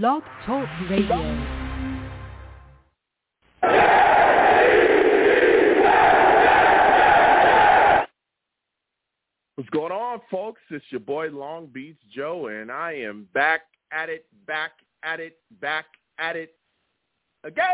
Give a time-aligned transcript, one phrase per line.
[0.00, 1.16] Blog Talk Radio.
[9.54, 10.62] What's going on, folks?
[10.70, 14.70] It's your boy Long Beach Joe, and I am back at it, back
[15.02, 15.84] at it, back
[16.18, 16.54] at it
[17.44, 17.66] again.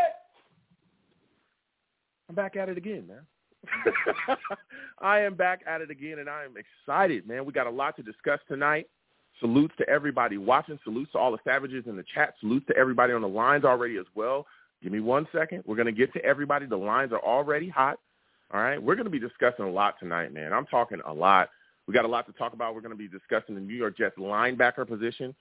[2.27, 4.35] I'm back at it again, man.
[4.99, 7.45] I am back at it again, and I am excited, man.
[7.45, 8.87] We got a lot to discuss tonight.
[9.39, 10.79] Salutes to everybody watching.
[10.83, 12.35] Salutes to all the savages in the chat.
[12.39, 14.45] Salutes to everybody on the lines already as well.
[14.83, 15.63] Give me one second.
[15.65, 16.65] We're going to get to everybody.
[16.65, 17.99] The lines are already hot.
[18.53, 18.81] All right.
[18.81, 20.53] We're going to be discussing a lot tonight, man.
[20.53, 21.49] I'm talking a lot.
[21.87, 22.75] We got a lot to talk about.
[22.75, 25.35] We're going to be discussing the New York Jets linebacker position.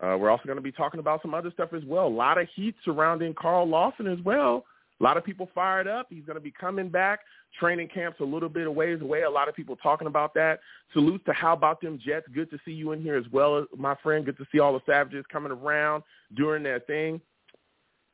[0.00, 2.06] Uh, we're also going to be talking about some other stuff as well.
[2.06, 4.64] A lot of heat surrounding Carl Lawson as well.
[5.00, 6.08] A lot of people fired up.
[6.10, 7.20] He's going to be coming back.
[7.58, 9.22] Training camp's a little bit of ways away.
[9.22, 10.60] A lot of people talking about that.
[10.92, 12.26] Salute to how about them Jets.
[12.34, 14.24] Good to see you in here as well, my friend.
[14.24, 16.02] Good to see all the Savages coming around
[16.36, 17.20] doing their thing.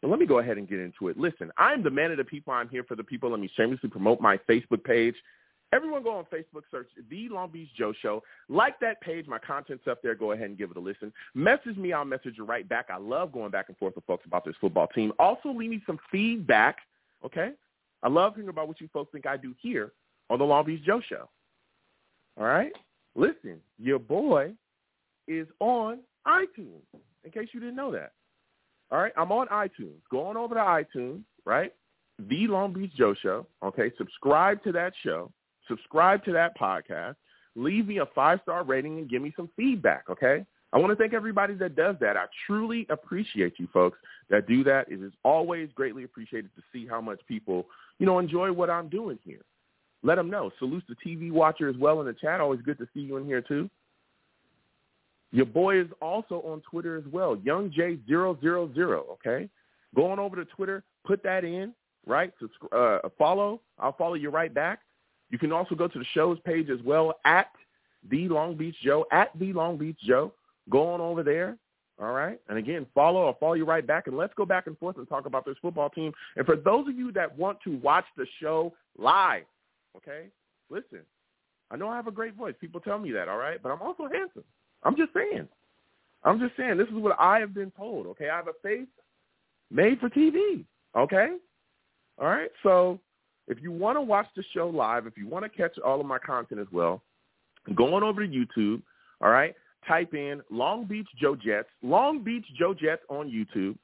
[0.01, 1.19] But let me go ahead and get into it.
[1.19, 2.53] Listen, I'm the man of the people.
[2.53, 3.31] I'm here for the people.
[3.31, 5.17] Let me shamelessly promote my Facebook page.
[5.73, 8.23] Everyone go on Facebook, search The Long Beach Joe Show.
[8.49, 9.27] Like that page.
[9.27, 10.15] My content's up there.
[10.15, 11.13] Go ahead and give it a listen.
[11.35, 11.93] Message me.
[11.93, 12.87] I'll message you right back.
[12.89, 15.13] I love going back and forth with folks about this football team.
[15.19, 16.79] Also, leave me some feedback,
[17.25, 17.51] okay?
[18.03, 19.93] I love hearing about what you folks think I do here
[20.31, 21.29] on the Long Beach Joe Show.
[22.39, 22.73] All right?
[23.17, 24.53] Listen, your boy
[25.27, 26.85] is on iTunes,
[27.25, 28.13] in case you didn't know that.
[28.93, 29.13] All right?
[29.17, 29.99] I'm on iTunes.
[30.11, 31.75] Go on over to iTunes, right?
[32.29, 33.91] The Long Beach Joe Show, okay?
[33.99, 35.33] Subscribe to that show.
[35.69, 37.17] Subscribe to that podcast.
[37.55, 40.45] Leave me a five-star rating and give me some feedback, okay?
[40.73, 42.17] I want to thank everybody that does that.
[42.17, 44.91] I truly appreciate you folks that do that.
[44.91, 47.67] It is always greatly appreciated to see how much people,
[47.99, 49.41] you know, enjoy what I'm doing here.
[50.03, 50.51] Let them know.
[50.59, 52.41] Salute the TV watcher as well in the chat.
[52.41, 53.71] Always good to see you in here too.
[55.33, 59.49] Your boy is also on Twitter as well, YoungJ000, okay?
[59.95, 61.75] Go on over to Twitter, put that in,
[62.07, 62.33] right?
[62.73, 63.61] Uh, follow.
[63.79, 64.81] I'll follow you right back.
[65.31, 67.51] You can also go to the show's page as well at
[68.09, 70.33] the Long Beach Joe, at the Long Beach Joe.
[70.71, 71.57] Go on over there.
[72.01, 72.39] All right.
[72.49, 73.27] And again, follow.
[73.27, 74.07] I'll follow you right back.
[74.07, 76.13] And let's go back and forth and talk about this football team.
[76.37, 79.45] And for those of you that want to watch the show live,
[79.97, 80.27] okay,
[80.69, 81.01] listen,
[81.71, 82.55] I know I have a great voice.
[82.61, 83.63] People tell me that, all right?
[83.63, 84.45] But I'm also handsome.
[84.83, 85.49] I'm just saying.
[86.23, 88.29] I'm just saying this is what I have been told, okay?
[88.29, 88.89] I have a face
[89.71, 90.65] made for TV,
[90.97, 91.29] okay?
[92.19, 92.51] All right?
[92.63, 93.01] So
[93.49, 96.07] if you want to watch the show live, if you want to catch all of
[96.07, 97.03] my content as well,
[97.75, 98.83] go on over to YouTube,
[99.21, 99.55] all right?
[99.87, 103.77] Type in Long Beach Joe Jets, Long Beach Joe Jets on YouTube,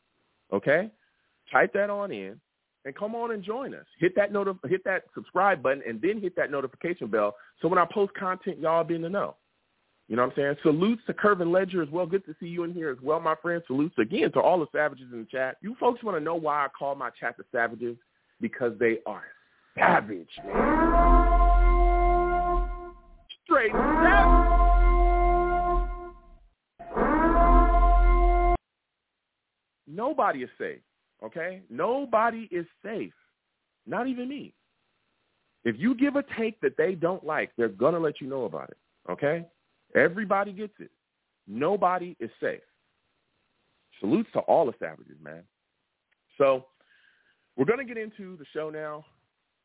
[0.53, 0.91] okay?
[1.51, 2.41] Type that on in
[2.85, 3.87] and come on and join us.
[3.99, 7.79] Hit that noti- hit that subscribe button and then hit that notification bell so when
[7.79, 9.37] I post content, y'all be in the know.
[10.09, 10.57] You know what I'm saying?
[10.63, 12.05] Salutes to Curvin Ledger as well.
[12.05, 13.63] Good to see you in here as well, my friend.
[13.67, 15.57] Salutes again to all the savages in the chat.
[15.63, 17.97] You folks want to know why I call my chat the savages?
[18.41, 19.23] Because they are
[19.79, 20.29] savage.
[23.45, 24.63] Straight savage.
[29.87, 30.81] Nobody is safe,
[31.25, 31.63] okay?
[31.69, 33.13] Nobody is safe.
[33.87, 34.55] Not even me.
[35.65, 38.45] If you give a take that they don't like, they're going to let you know
[38.45, 38.79] about it,
[39.11, 39.47] okay?
[39.95, 40.91] Everybody gets it.
[41.47, 42.63] Nobody is safe.
[44.01, 45.43] Salutes to all the savages, man.
[46.39, 46.67] So
[47.57, 49.05] we're going to get into the show now.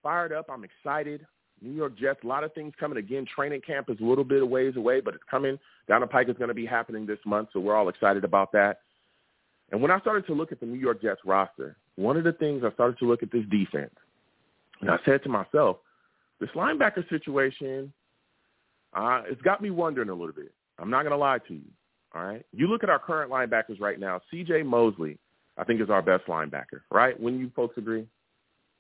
[0.04, 0.48] Fired up.
[0.50, 1.26] I'm excited.
[1.62, 2.98] New York Jets, a lot of things coming.
[2.98, 5.58] Again, training camp is a little bit of ways away, but it's coming.
[5.88, 8.52] Down the pike is going to be happening this month, so we're all excited about
[8.52, 8.82] that.
[9.72, 12.34] And when I started to look at the New York Jets roster, one of the
[12.34, 13.94] things I started to look at this defense,
[14.82, 15.78] and I said to myself,
[16.40, 17.92] this linebacker situation,
[18.94, 20.54] uh, it's got me wondering a little bit.
[20.80, 21.70] I'm not going to lie to you.
[22.14, 22.46] All right.
[22.54, 24.22] You look at our current linebackers right now.
[24.32, 24.64] C.J.
[24.64, 25.18] Mosley,
[25.58, 26.82] I think, is our best linebacker.
[26.92, 27.20] Right?
[27.20, 28.06] When you folks agree?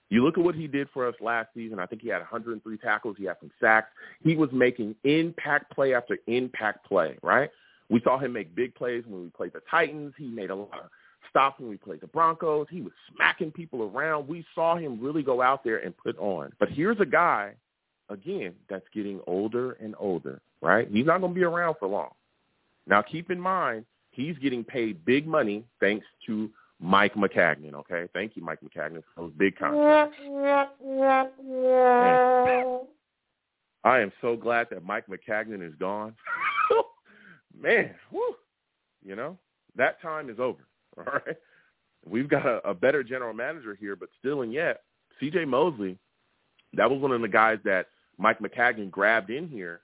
[0.10, 1.80] You look at what he did for us last season.
[1.80, 3.16] I think he had 103 tackles.
[3.18, 3.90] He had some sacks.
[4.24, 7.18] He was making impact play after impact play.
[7.22, 7.50] Right?
[7.90, 10.14] We saw him make big plays when we played the Titans.
[10.18, 10.90] He made a lot of
[11.30, 12.68] stops when we played the Broncos.
[12.70, 14.28] He was smacking people around.
[14.28, 16.52] We saw him really go out there and put on.
[16.60, 17.54] But here's a guy,
[18.10, 20.88] again, that's getting older and older, right?
[20.92, 22.12] He's not going to be around for long.
[22.88, 28.08] Now, keep in mind, he's getting paid big money thanks to Mike Maccagnan, okay?
[28.14, 30.18] Thank you, Mike Maccagnan, for those big contracts.
[33.84, 36.14] I am so glad that Mike Maccagnan is gone.
[37.60, 38.36] man, whew,
[39.04, 39.38] you know,
[39.76, 40.68] that time is over.
[40.98, 41.38] All right.
[42.06, 44.82] We've got a, a better general manager here, but still and yet,
[45.20, 45.46] C.J.
[45.46, 45.98] Mosley,
[46.74, 47.88] that was one of the guys that
[48.18, 49.82] Mike Maccagnan grabbed in here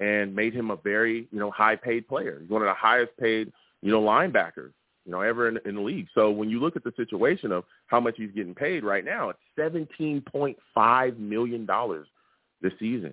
[0.00, 2.38] and made him a very, you know, high-paid player.
[2.40, 4.72] He's one of the highest-paid, you know, linebackers
[5.04, 6.08] you know, ever in, in the league.
[6.14, 9.30] So when you look at the situation of how much he's getting paid right now,
[9.30, 12.06] it's seventeen point five million dollars
[12.62, 13.12] this season.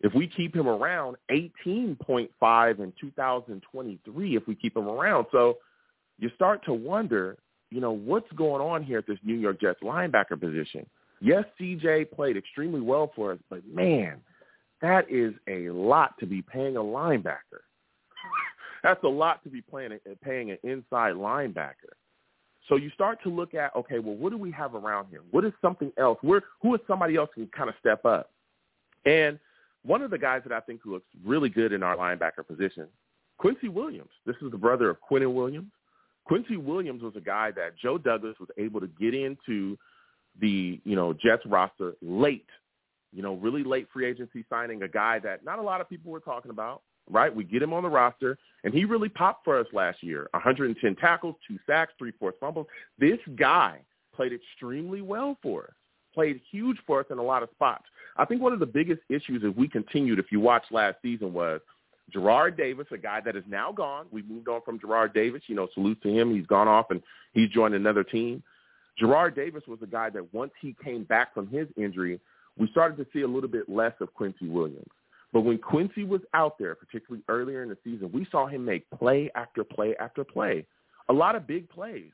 [0.00, 4.36] If we keep him around, eighteen point five in two thousand twenty three.
[4.36, 5.58] If we keep him around, so
[6.18, 7.36] you start to wonder,
[7.70, 10.86] you know, what's going on here at this New York Jets linebacker position.
[11.20, 14.16] Yes, CJ played extremely well for us, but man,
[14.80, 17.62] that is a lot to be paying a linebacker.
[18.82, 21.94] That's a lot to be playing, and uh, paying an inside linebacker.
[22.68, 25.20] So you start to look at, okay, well, what do we have around here?
[25.30, 26.18] What is something else?
[26.22, 28.30] Where, who is somebody else who can kind of step up?
[29.04, 29.38] And
[29.84, 32.86] one of the guys that I think looks really good in our linebacker position,
[33.38, 34.10] Quincy Williams.
[34.26, 35.72] This is the brother of Quinnen Williams.
[36.24, 39.76] Quincy Williams was a guy that Joe Douglas was able to get into
[40.40, 42.46] the, you know, Jets roster late,
[43.12, 46.12] you know, really late free agency signing, a guy that not a lot of people
[46.12, 47.34] were talking about right?
[47.34, 50.28] We get him on the roster, and he really popped for us last year.
[50.32, 52.66] 110 tackles, two sacks, three fourth fumbles.
[52.98, 53.80] This guy
[54.14, 55.74] played extremely well for us,
[56.14, 57.84] played huge for us in a lot of spots.
[58.16, 61.32] I think one of the biggest issues if we continued, if you watched last season,
[61.32, 61.60] was
[62.14, 64.06] Jarrad Davis, a guy that is now gone.
[64.10, 65.42] We moved on from Jarrad Davis.
[65.46, 66.34] You know, salute to him.
[66.34, 67.02] He's gone off and
[67.32, 68.42] he's joined another team.
[69.00, 72.20] Jarrad Davis was a guy that once he came back from his injury,
[72.58, 74.84] we started to see a little bit less of Quincy Williams.
[75.32, 78.88] But when Quincy was out there, particularly earlier in the season, we saw him make
[78.90, 80.66] play after play after play,
[81.08, 82.10] a lot of big plays.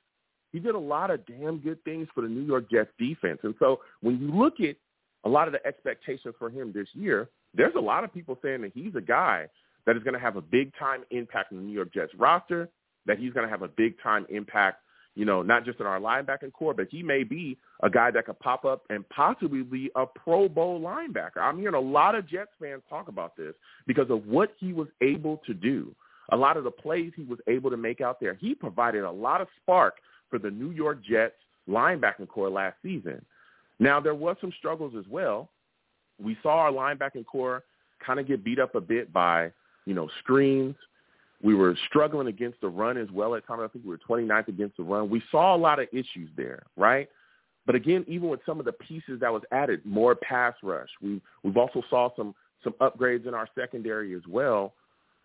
[0.52, 3.40] He did a lot of damn good things for the New York Jets defense.
[3.42, 4.76] And so when you look at
[5.24, 8.62] a lot of the expectations for him this year, there's a lot of people saying
[8.62, 9.48] that he's a guy
[9.84, 12.68] that is going to have a big time impact in the New York Jets roster,
[13.06, 14.82] that he's going to have a big time impact
[15.18, 18.26] you know, not just in our linebacking corps, but he may be a guy that
[18.26, 21.38] could pop up and possibly be a Pro Bowl linebacker.
[21.40, 23.52] I'm hearing a lot of Jets fans talk about this
[23.88, 25.92] because of what he was able to do.
[26.28, 28.34] A lot of the plays he was able to make out there.
[28.34, 29.96] He provided a lot of spark
[30.30, 31.34] for the New York Jets
[31.68, 33.20] linebacking corps last season.
[33.80, 35.48] Now, there was some struggles as well.
[36.22, 37.64] We saw our linebacking core
[38.06, 39.50] kind of get beat up a bit by,
[39.84, 40.76] you know, screens,
[41.42, 43.62] we were struggling against the run as well at times.
[43.64, 45.08] I think we were 29th against the run.
[45.08, 47.08] We saw a lot of issues there, right?
[47.64, 50.88] But again, even with some of the pieces that was added, more pass rush.
[51.00, 54.72] We we've also saw some some upgrades in our secondary as well.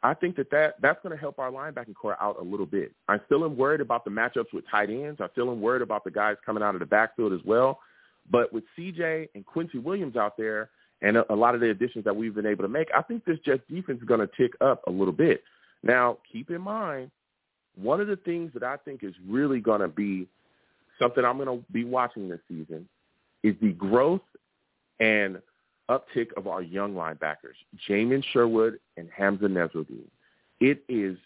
[0.03, 2.91] I think that, that that's going to help our linebacking corps out a little bit.
[3.07, 5.21] I still am worried about the matchups with tight ends.
[5.21, 7.79] I still am worried about the guys coming out of the backfield as well.
[8.29, 10.69] But with CJ and Quincy Williams out there
[11.01, 13.23] and a, a lot of the additions that we've been able to make, I think
[13.23, 15.43] this Jets defense is going to tick up a little bit.
[15.83, 17.11] Now, keep in mind,
[17.75, 20.27] one of the things that I think is really going to be
[20.99, 22.87] something I'm going to be watching this season
[23.43, 24.21] is the growth
[24.99, 25.41] and
[25.89, 27.57] uptick of our young linebackers,
[27.89, 30.07] Jamien Sherwood and Hamsah Nasirildeen.
[30.61, 31.17] It is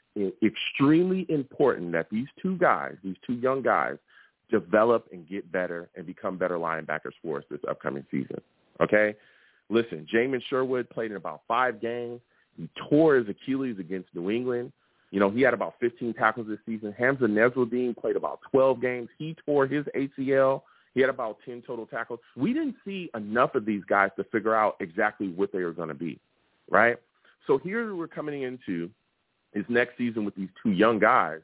[0.44, 3.98] extremely important that these two guys, these two young guys,
[4.50, 8.42] develop and get better and become better linebackers for us this upcoming season.
[8.82, 9.16] Okay?
[9.70, 12.22] Listen, Jamien Sherwood played in about five games.
[12.58, 14.72] He tore his Achilles against New England.
[15.12, 16.94] You know, he had about 15 tackles this season.
[17.00, 19.10] Hamsah Nasirildeen played about 12 games.
[19.18, 20.64] He tore his ACL.
[20.94, 22.20] He had about 10 total tackles.
[22.36, 25.90] We didn't see enough of these guys to figure out exactly what they were going
[25.90, 26.20] to be,
[26.70, 26.98] right?
[27.46, 28.90] So here we're coming into
[29.54, 31.40] is next season with these two young guys,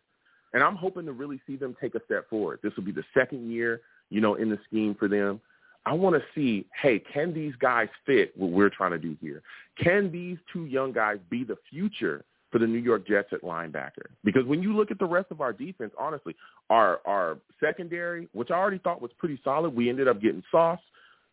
[0.53, 2.59] and I'm hoping to really see them take a step forward.
[2.61, 5.39] This will be the second year, you know, in the scheme for them.
[5.85, 9.41] I want to see, hey, can these guys fit what we're trying to do here?
[9.81, 14.07] Can these two young guys be the future for the New York Jets at linebacker?
[14.23, 16.35] Because when you look at the rest of our defense, honestly,
[16.69, 20.79] our our secondary, which I already thought was pretty solid, we ended up getting Sauce.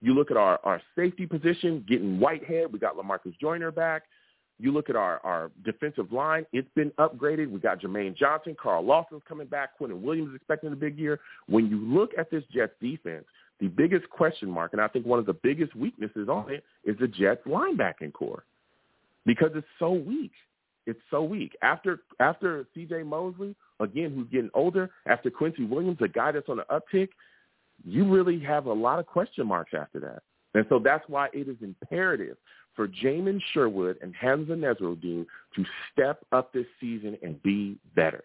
[0.00, 2.72] You look at our, our safety position, getting Whitehead.
[2.72, 4.04] We got Lamarcus Joyner back.
[4.58, 7.50] You look at our, our defensive line, it's been upgraded.
[7.50, 11.18] We got Jermaine Johnson, Carl Lawson's coming back, Quinnen Williams is expecting a big year.
[11.48, 13.24] When you look at this Jets defense,
[13.60, 16.96] the biggest question mark, and I think one of the biggest weaknesses on it, is
[16.98, 18.44] the Jets linebacking corps
[19.26, 20.32] because it's so weak.
[20.86, 21.56] It's so weak.
[21.62, 23.02] After after C.J.
[23.02, 27.10] Mosley, again, who's getting older, after Quincy Williams, a guy that's on the uptick,
[27.84, 30.22] you really have a lot of question marks after that.
[30.54, 32.36] And so that's why it is imperative
[32.74, 38.24] for Jamien Sherwood and Hamsah Nasirildeen to step up this season and be better.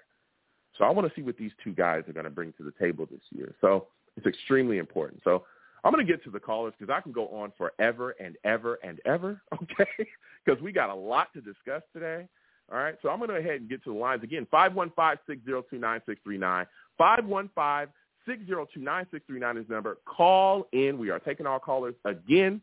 [0.78, 2.74] So I want to see what these two guys are going to bring to the
[2.80, 3.54] table this year.
[3.62, 5.22] So it's extremely important.
[5.24, 5.44] So
[5.84, 8.80] I'm going to get to the callers because I can go on forever and ever
[8.84, 10.08] and ever, okay?
[10.44, 12.28] Because we got a lot to discuss today.
[12.72, 14.48] All right, so I'm going to go ahead and get to the lines again.
[14.52, 16.66] 515-602-9639.
[17.00, 20.00] 515-602-9639 is number.
[20.06, 20.98] Call in.
[20.98, 22.60] We are taking our callers again.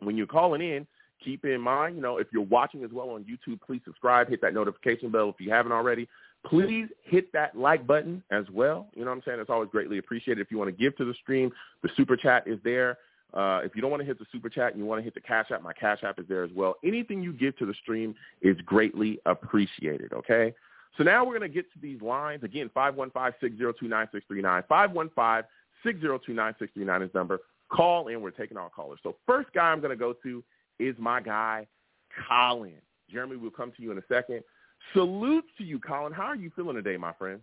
[0.00, 0.86] When you're calling in,
[1.22, 4.40] keep in mind, you know, if you're watching as well on YouTube, please subscribe, hit
[4.40, 6.08] that notification bell if you haven't already.
[6.48, 8.88] Please hit that like button as well.
[8.94, 9.40] You know what I'm saying?
[9.40, 10.40] It's always greatly appreciated.
[10.40, 11.50] If you want to give to the stream,
[11.82, 12.98] the super chat is there.
[13.34, 15.14] Uh, if you don't want to hit the super chat and you want to hit
[15.14, 16.76] the cash app, my cash app is there as well.
[16.84, 20.12] Anything you give to the stream is greatly appreciated.
[20.12, 20.54] Okay.
[20.96, 22.70] So now we're going to get to these lines again.
[22.72, 24.62] Five one five six zero two nine six three nine.
[24.68, 25.44] Five one five
[25.84, 27.40] six zero two nine six three nine is number.
[27.70, 28.22] Call in.
[28.22, 29.00] We're taking all callers.
[29.02, 30.42] So first guy I'm going to go to
[30.78, 31.66] is my guy,
[32.28, 32.80] Colin.
[33.10, 34.42] Jeremy, we'll come to you in a second.
[34.92, 36.12] Salute to you, Colin.
[36.12, 37.40] How are you feeling today, my friend?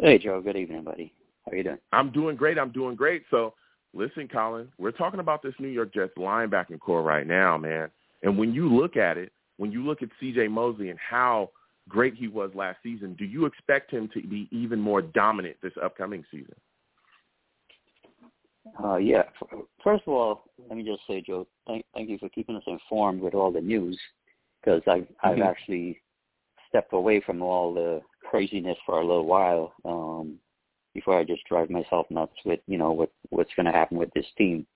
[0.00, 0.40] Hey, Joe.
[0.40, 1.12] Good evening, buddy.
[1.44, 1.78] How are you doing?
[1.92, 2.58] I'm doing great.
[2.58, 3.24] I'm doing great.
[3.30, 3.54] So
[3.92, 7.90] listen, Colin, we're talking about this New York Jets linebacking corps right now, man.
[8.22, 10.48] And when you look at it, when you look at C.J.
[10.48, 11.50] Mosley and how
[11.88, 15.72] great he was last season, do you expect him to be even more dominant this
[15.82, 16.54] upcoming season?
[18.82, 19.24] Uh, yeah.
[19.82, 23.20] First of all, let me just say, Joe, thank, thank you for keeping us informed
[23.20, 23.98] with all the news
[24.60, 25.26] because I've, mm-hmm.
[25.26, 26.00] I've actually
[26.68, 30.36] stepped away from all the craziness for a little while um,
[30.94, 34.10] before I just drive myself nuts with, you know, what what's going to happen with
[34.14, 34.66] this team.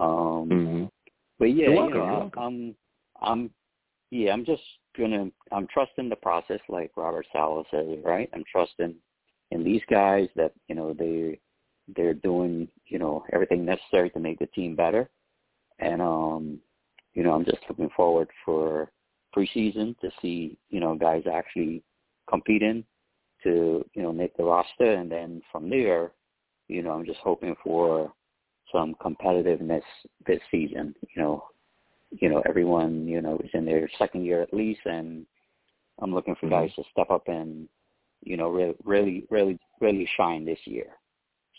[0.00, 0.84] Um, mm-hmm.
[1.38, 2.74] But yeah, you know, I'm,
[3.20, 3.50] I'm,
[4.10, 4.62] yeah, I'm just
[4.96, 8.30] gonna, I'm trusting the process, like Robert Saleh says, right?
[8.34, 8.94] I'm trusting
[9.50, 11.38] in these guys that you know they
[11.94, 15.08] they're doing, you know, everything necessary to make the team better.
[15.78, 16.58] And um,
[17.14, 18.90] you know, I'm just looking forward for
[19.36, 21.82] preseason to see, you know, guys actually
[22.28, 22.84] competing
[23.42, 26.12] to, you know, make the roster and then from there,
[26.68, 28.12] you know, I'm just hoping for
[28.72, 29.82] some competitiveness
[30.26, 30.94] this season.
[31.14, 31.44] You know,
[32.10, 35.26] you know, everyone, you know, is in their second year at least and
[36.00, 36.66] I'm looking for mm-hmm.
[36.66, 37.68] guys to step up and,
[38.22, 40.86] you know, really really really really shine this year.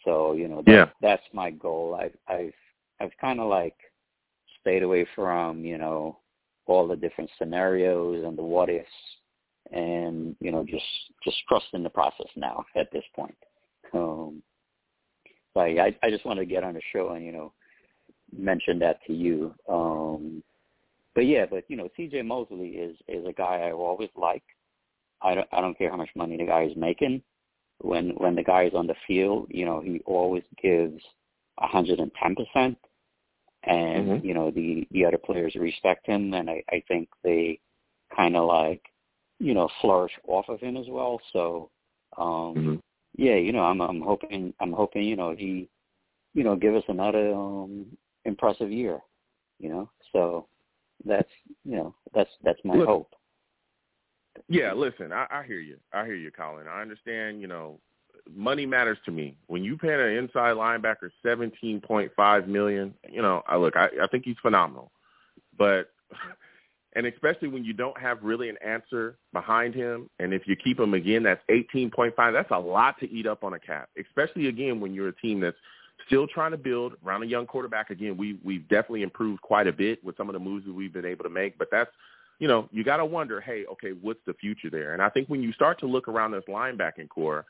[0.04, 0.86] So you know, that, yeah.
[1.02, 1.98] that's my goal.
[2.00, 2.54] I've I've
[3.00, 3.76] I've kind of like
[4.62, 6.18] stayed away from you know
[6.68, 8.88] all the different scenarios and the what ifs,
[9.72, 10.86] and you know just
[11.24, 13.38] just trust in the process now at this point.
[13.94, 14.42] Um,
[15.56, 17.54] like I I just want to get on the show and you know
[18.36, 19.54] mention that to you.
[19.70, 20.44] Um,
[21.16, 22.22] but yeah, but you know, C.J.
[22.22, 24.44] Mosley is is a guy I've always like
[25.22, 27.24] I don't I don't care how much money the guy is making
[27.80, 31.02] when when the guy is on the field, you know, he always gives
[31.60, 32.78] a hundred and ten percent
[33.68, 34.26] and mm-hmm.
[34.26, 37.60] you know the the other players respect him and I, I think they
[38.16, 38.82] kind of like
[39.40, 41.70] you know flourish off of him as well so
[42.18, 42.76] um mm-hmm.
[43.18, 45.70] yeah you know I'm I'm hoping I'm hoping you know he
[46.34, 47.86] you know give us another um
[48.26, 49.00] impressive year
[49.60, 50.48] you know so
[51.06, 51.30] that's
[51.64, 53.14] you know that's that's my Look, hope
[54.50, 55.78] yeah, listen, I, I hear you.
[55.94, 56.68] I hear you, Colin.
[56.68, 57.80] I understand, you know,
[58.36, 59.38] money matters to me.
[59.48, 63.88] When you pay an inside linebacker seventeen point five million, you know, I look, I,
[64.02, 64.92] I think he's phenomenal.
[65.58, 65.90] But
[66.96, 70.80] and especially when you don't have really an answer behind him, and if you keep
[70.80, 72.34] him again, that's eighteen point five.
[72.34, 73.90] That's a lot to eat up on a cap.
[74.00, 75.58] Especially again when you're a team that's
[76.06, 77.90] still trying to build around a young quarterback.
[77.90, 80.94] Again, we we've definitely improved quite a bit with some of the moves that we've
[80.94, 81.92] been able to make, but that's
[82.40, 84.94] you know, you got to wonder, hey, okay, what's the future there?
[84.94, 87.46] And I think when you start to look around this linebacking corps,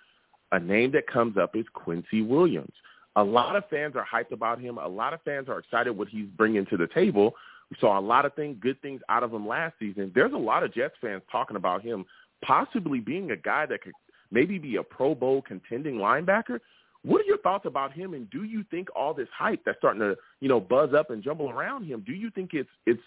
[0.52, 2.74] a name that comes up is Quincy Williams.
[3.16, 4.78] A lot of fans are hyped about him.
[4.78, 7.34] A lot of fans are excited what he's bringing to the table.
[7.70, 10.12] We saw a lot of things, good things out of him last season.
[10.14, 12.06] There's a lot of Jets fans talking about him
[12.46, 13.94] possibly being a guy that could
[14.32, 16.60] maybe be a Pro Bowl contending linebacker.
[17.04, 18.14] What are your thoughts about him?
[18.14, 21.24] And do you think all this hype that's starting to, you know, buzz up and
[21.24, 23.02] jumble around him, do you think it's it's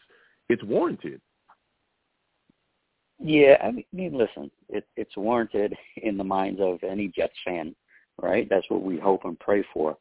[0.48, 1.20] it's warranted?
[3.22, 7.74] Yeah, I mean, listen, it, it's warranted in the minds of any Jets fan,
[8.20, 8.48] right?
[8.48, 9.96] That's what we hope and pray for.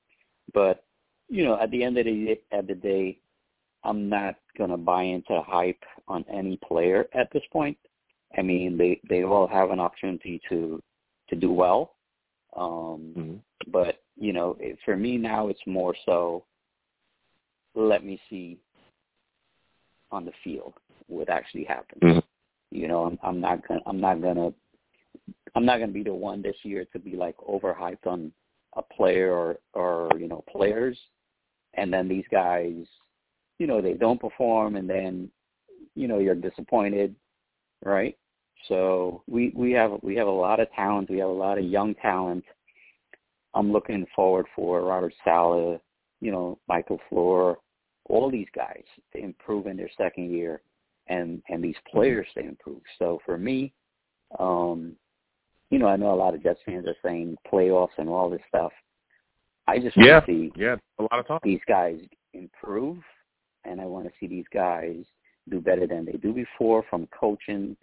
[0.54, 0.84] But
[1.28, 3.20] you know, at the end of the at the day,
[3.84, 7.78] I'm not gonna buy into hype on any player at this point.
[8.38, 10.82] I mean, they they all have an opportunity to
[11.30, 11.96] to do well,
[12.56, 13.36] um, mm-hmm.
[13.72, 16.46] but you know, it, for me now, it's more so.
[17.76, 18.58] Let me see
[20.12, 20.74] on the field
[21.08, 22.02] what actually happens.
[22.02, 22.20] Mm-hmm.
[22.72, 24.52] You know, I'm, I'm not gonna, I'm not gonna,
[25.56, 28.32] I'm not gonna be the one this year to be like overhyped on
[28.76, 30.98] a player or, or you know, players,
[31.74, 32.76] and then these guys,
[33.58, 35.30] you know, they don't perform, and then,
[35.96, 37.16] you know, you're disappointed,
[37.84, 38.16] right?
[38.68, 41.10] So we we have we have a lot of talent.
[41.10, 42.44] We have a lot of young talent.
[43.54, 45.80] I'm looking forward for Robert Saleh,
[46.22, 47.56] you know, Mike LaFleur,
[48.10, 48.84] all these guys
[49.14, 50.62] to improve in their second year
[51.10, 51.98] and and these mm-hmm.
[51.98, 52.82] players to improve.
[52.98, 53.74] So for me,
[54.39, 54.96] um,
[55.70, 58.42] you know, I know a lot of Jets fans are saying playoffs and all this
[58.48, 58.72] stuff.
[59.68, 61.44] I just want yeah, to see yeah, a lot of talk.
[61.44, 62.00] these guys
[62.34, 62.98] improve,
[63.66, 64.98] and I want to see these guys
[65.50, 67.75] do better than they do before, from coaching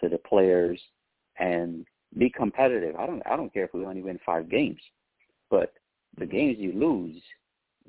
[0.00, 0.80] to the players.
[1.38, 1.86] and
[2.18, 2.96] be competitive.
[2.96, 4.80] I don't I don't care if we only win five games,
[5.50, 5.72] but
[6.18, 7.22] the games you lose,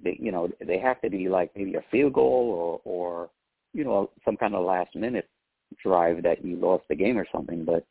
[0.01, 3.29] they you know they have to be like maybe a field goal or or
[3.73, 5.29] you know some kind of last minute
[5.81, 7.65] drive that you lost the game or something.
[7.65, 7.85] But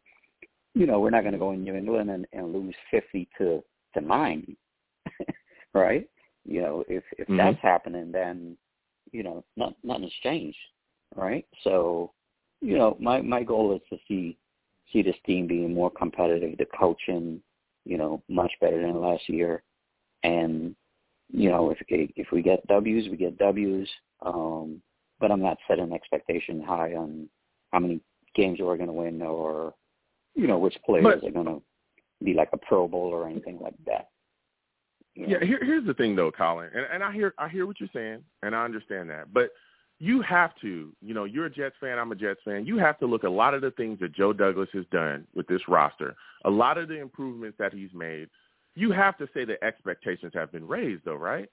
[0.74, 3.62] you know we're not going to go in New England and, and lose fifty to
[3.94, 4.56] to nine,
[5.74, 6.08] right?
[6.44, 7.36] You know if if mm-hmm.
[7.36, 8.56] that's happening, then
[9.12, 10.58] you know not, nothing's changed,
[11.16, 11.46] right?
[11.64, 12.12] So
[12.60, 14.38] you know my my goal is to see
[14.92, 17.40] see this team being more competitive, the coaching,
[17.84, 19.62] you know, much better than last year.
[20.22, 20.74] And,
[21.32, 23.88] you know, if if we get W's, we get W's.
[24.24, 24.82] Um,
[25.22, 27.28] but I'm not setting expectation high on
[27.72, 28.00] how many
[28.34, 29.72] games we're going to win or,
[30.34, 31.62] you know, which players but, are going to
[32.22, 34.08] be like a Pro Bowl or anything like that.
[35.14, 35.38] You know?
[35.38, 37.88] Yeah, here, here's the thing though, Colin, and, and I hear I hear what you're
[37.94, 39.50] saying, and I understand that, but
[40.00, 42.66] you have to, you know, you're a Jets fan, I'm a Jets fan.
[42.66, 45.24] You have to look at a lot of the things that Joe Douglas has done
[45.36, 48.28] with this roster, a lot of the improvements that he's made.
[48.74, 51.48] You have to say the expectations have been raised, though, right?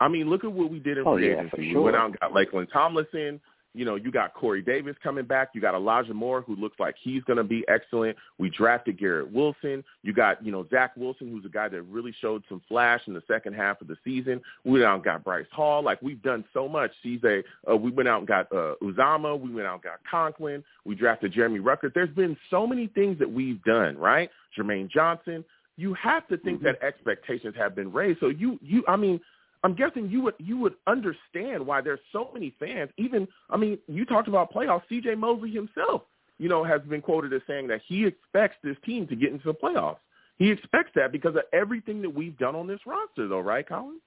[0.00, 1.70] I mean, look at what we did in oh, free yeah, agency.
[1.70, 1.80] Sure.
[1.80, 3.40] We went out and got Laken Tomlinson.
[3.76, 5.48] You know, you got Corey Davis coming back.
[5.52, 8.16] You got Elijah Moore, who looks like he's going to be excellent.
[8.38, 9.82] We drafted Garrett Wilson.
[10.04, 13.14] You got, you know, Zach Wilson, who's a guy that really showed some flash in
[13.14, 14.40] the second half of the season.
[14.64, 15.82] We went out and got Bryce Hall.
[15.82, 16.92] Like, we've done so much.
[17.04, 19.40] A, uh, we went out and got uh, Uzomah.
[19.40, 20.62] We went out and got Conklin.
[20.84, 21.94] We drafted Jeremy Ruckert.
[21.94, 24.30] There's been so many things that we've done, right?
[24.56, 25.44] Jermaine Johnson.
[25.76, 26.66] You have to think mm-hmm.
[26.66, 28.20] that expectations have been raised.
[28.20, 29.18] So you, you, I mean,
[29.64, 32.90] I'm guessing you would you would understand why there's so many fans.
[32.98, 34.82] Even I mean, you talked about playoffs.
[34.90, 35.14] C.J.
[35.14, 36.02] Mosley himself,
[36.38, 39.46] you know, has been quoted as saying that he expects this team to get into
[39.46, 39.96] the playoffs.
[40.36, 44.00] He expects that because of everything that we've done on this roster, though, right, Colin?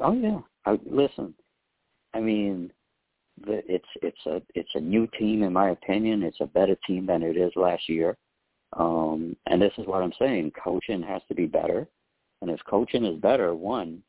[0.00, 0.40] Oh yeah.
[0.66, 1.32] I, listen,
[2.12, 2.72] I mean,
[3.46, 6.24] the, it's it's a it's a new team in my opinion.
[6.24, 8.16] It's a better team than it is last year.
[8.76, 10.52] Um, and this is what I'm saying.
[10.62, 11.86] Coaching has to be better.
[12.42, 14.02] And if coaching is better, one,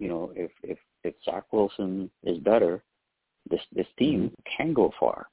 [0.00, 2.82] you know, if if if Zach Wilson is better,
[3.48, 4.56] this this team mm-hmm.
[4.56, 5.28] can go far.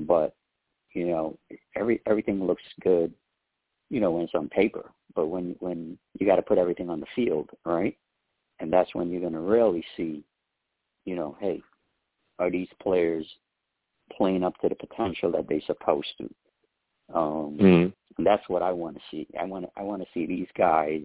[0.00, 0.34] But
[0.92, 1.38] you know,
[1.76, 3.14] every everything looks good,
[3.90, 4.90] you know, when it's on paper.
[5.14, 7.96] But when when you got to put everything on the field, right?
[8.58, 10.24] And that's when you're going to really see,
[11.04, 11.62] you know, hey,
[12.40, 13.26] are these players
[14.12, 16.24] playing up to the potential that they're supposed to?
[17.14, 17.88] Um, mm-hmm.
[18.18, 19.28] And that's what I want to see.
[19.40, 21.04] I want I want to see these guys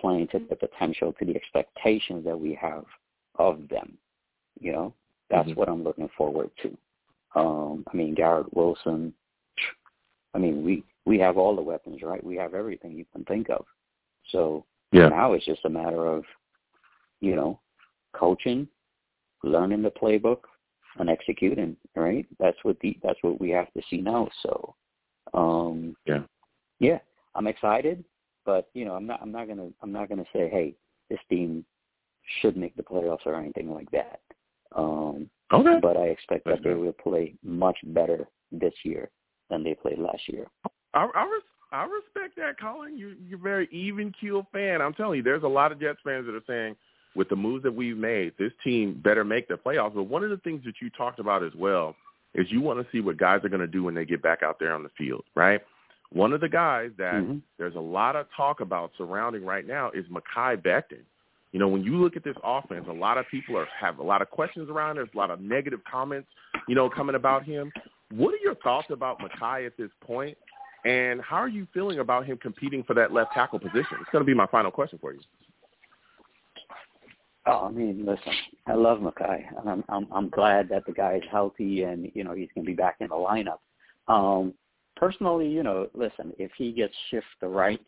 [0.00, 2.84] playing to the potential, to the expectations that we have
[3.36, 3.96] of them.
[4.60, 4.94] You know,
[5.30, 5.58] that's mm-hmm.
[5.58, 6.76] what I'm looking forward to.
[7.34, 9.12] Um, I mean, Garrett Wilson.
[10.34, 12.22] I mean, we we have all the weapons, right?
[12.22, 13.64] We have everything you can think of.
[14.30, 15.08] So yeah.
[15.08, 16.24] now it's just a matter of,
[17.20, 17.60] you know,
[18.14, 18.68] coaching,
[19.42, 20.40] learning the playbook,
[20.98, 21.76] and executing.
[21.94, 22.26] Right?
[22.38, 24.28] That's what the that's what we have to see now.
[24.42, 24.74] So,
[25.34, 26.22] um, yeah,
[26.78, 26.98] yeah,
[27.34, 28.04] I'm excited.
[28.44, 30.74] But you know, I'm not I'm not gonna I'm not gonna say, hey,
[31.10, 31.64] this team
[32.40, 34.20] should make the playoffs or anything like that.
[34.74, 35.78] Um, okay.
[35.80, 36.76] But I expect That's that good.
[36.76, 39.10] they will play much better this year
[39.50, 40.46] than they played last year.
[40.94, 42.96] I, I, res- I respect that, Colin.
[42.96, 44.80] You, you're a very even keel fan.
[44.80, 46.76] I'm telling you, there's a lot of Jets fans that are saying,
[47.14, 49.94] with the moves that we've made, this team better make the playoffs.
[49.94, 51.94] But one of the things that you talked about as well
[52.34, 54.42] is you want to see what guys are going to do when they get back
[54.42, 55.60] out there on the field, right?
[56.14, 57.38] One of the guys that mm-hmm.
[57.58, 61.02] there's a lot of talk about surrounding right now is Mekhi Becton.
[61.50, 64.02] You know, when you look at this offense, a lot of people are have a
[64.02, 64.96] lot of questions around.
[64.96, 66.28] There's a lot of negative comments,
[66.68, 67.72] you know, coming about him.
[68.12, 70.38] What are your thoughts about Mekhi at this point,
[70.84, 73.98] and how are you feeling about him competing for that left tackle position?
[74.00, 75.20] It's going to be my final question for you.
[77.46, 78.32] Oh, I mean, listen,
[78.68, 79.44] I love Mekhi.
[79.66, 82.70] I'm I'm I'm glad that the guy is healthy and you know he's going to
[82.70, 83.58] be back in the lineup.
[84.06, 84.54] Um,
[85.04, 87.80] personally, you know, listen, if he gets shift the right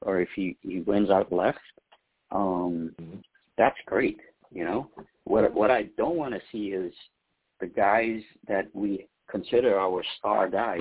[0.00, 1.58] or if he, he wins out left,
[2.30, 3.18] um, mm-hmm.
[3.58, 4.18] that's great.
[4.50, 4.90] You know,
[5.24, 6.94] what what I don't want to see is
[7.60, 10.80] the guys that we consider our star guys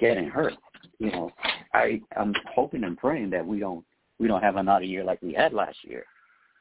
[0.00, 0.54] getting hurt.
[0.98, 1.30] You know,
[1.74, 3.84] I I'm hoping and praying that we don't
[4.18, 6.04] we don't have another year like we had last year.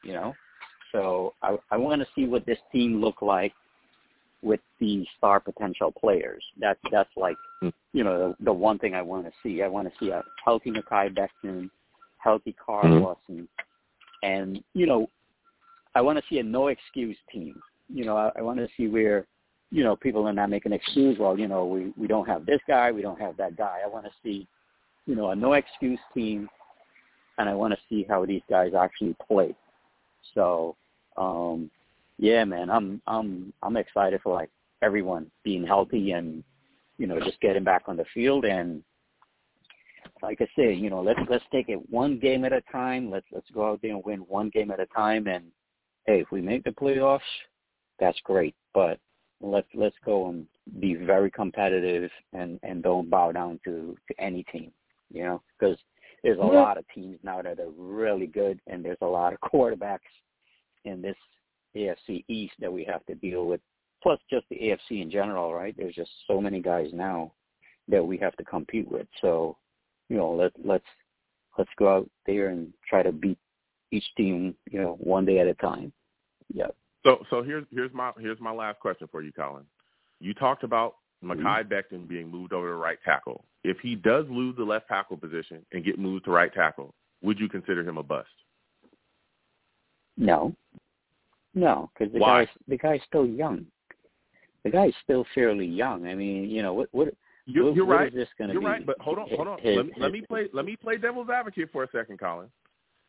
[0.04, 0.34] You know,
[0.92, 3.54] so I I want to see what this team look like
[4.42, 6.44] with the star potential players.
[6.60, 7.72] That's that's like mm.
[7.94, 9.62] you know the, the one thing I want to see.
[9.62, 11.70] I want to see a healthy Mekhi Becton,
[12.18, 13.04] healthy Carl mm-hmm.
[13.04, 13.48] Lawson,
[14.24, 15.08] and you know
[15.96, 17.62] I want to see a no excuse team.
[17.94, 19.28] You know I, I want to see where
[19.70, 21.18] you know people are not making excuse.
[21.20, 23.80] Well, you know we we don't have this guy, we don't have that guy.
[23.84, 24.48] I want to see
[25.06, 26.50] you know a no excuse team,
[27.38, 29.56] and I want to see how these guys actually play.
[30.34, 30.76] So
[31.18, 31.70] um,
[32.22, 34.52] yeah, man, I'm I'm I'm excited for like
[34.84, 36.44] everyone being healthy and
[37.00, 38.84] you know, just getting back on the field and
[40.22, 43.10] like I say, you know, let's let's take it one game at a time.
[43.10, 45.26] Let's let's go out there and win one game at a time.
[45.26, 45.46] And
[46.06, 47.20] hey, if we make the playoffs,
[48.00, 48.54] that's great.
[48.72, 49.00] But
[49.42, 50.46] let's let's go and
[50.80, 54.72] be very competitive and and don't bow down to to any team.
[55.12, 55.78] You know, because
[56.24, 59.40] there's a lot of teams now that are really good, and there's a lot of
[59.52, 60.00] quarterbacks
[60.86, 61.18] in this
[61.76, 63.62] AFC East that we have to deal with.
[64.04, 65.76] Plus, just the AFC in general, right?
[65.78, 67.34] There's just so many guys now
[67.88, 69.08] that we have to compete with.
[69.22, 69.58] So
[70.12, 70.86] you know, let let's
[71.58, 73.38] let's go out there and try to beat
[73.92, 75.94] each team, you know, one day at a time.
[76.54, 76.68] Yeah.
[77.06, 79.64] So so here's here's my here's my last question for you, Colin.
[80.20, 81.42] You talked about mm-hmm.
[81.42, 81.74] Mm-hmm.
[81.74, 83.46] Becton being moved over to right tackle.
[83.64, 87.40] If he does lose the left tackle position and get moved to right tackle, would
[87.40, 88.28] you consider him a bust?
[90.18, 90.54] No,
[91.54, 92.46] no, because the Why?
[92.46, 93.66] guy's the guy's still young.
[94.64, 96.08] The guy's still fairly young.
[96.08, 97.14] I mean, you know what what
[97.46, 98.14] you're, you're right.
[98.14, 98.58] you're be?
[98.58, 99.60] right, but hold on, hold on.
[99.60, 100.48] His, let, me, his, let me play.
[100.54, 102.50] Let me play devil's advocate for a second, Colin.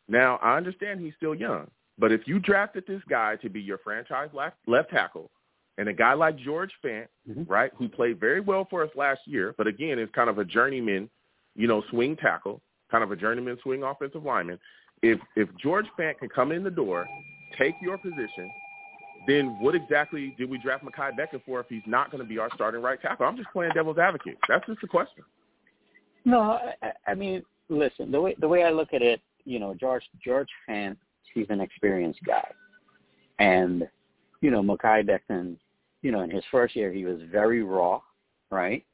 [0.09, 3.79] Now I understand he's still young, but if you drafted this guy to be your
[3.79, 5.31] franchise left left tackle,
[5.79, 7.45] and a guy like George Fant, mm-hmm.
[7.45, 10.45] right, who played very well for us last year, but again is kind of a
[10.45, 11.09] journeyman,
[11.55, 14.59] you know, swing tackle, kind of a journeyman swing offensive lineman.
[15.03, 17.07] If if George Fant can come in the door,
[17.59, 18.51] take your position,
[19.27, 22.39] then what exactly did we draft Mekhi Becton for if he's not going to be
[22.39, 23.27] our starting right tackle?
[23.27, 24.37] I'm just playing devil's advocate.
[24.49, 25.25] That's just the question.
[26.25, 29.75] No, I, I mean, listen, the way the way I look at it, you know,
[29.75, 30.97] George George Fant,
[31.35, 32.49] he's an experienced guy,
[33.39, 33.89] and
[34.41, 35.57] you know, Mekhi Becton,
[36.03, 38.01] you know, in his first year he was very raw,
[38.51, 38.85] right?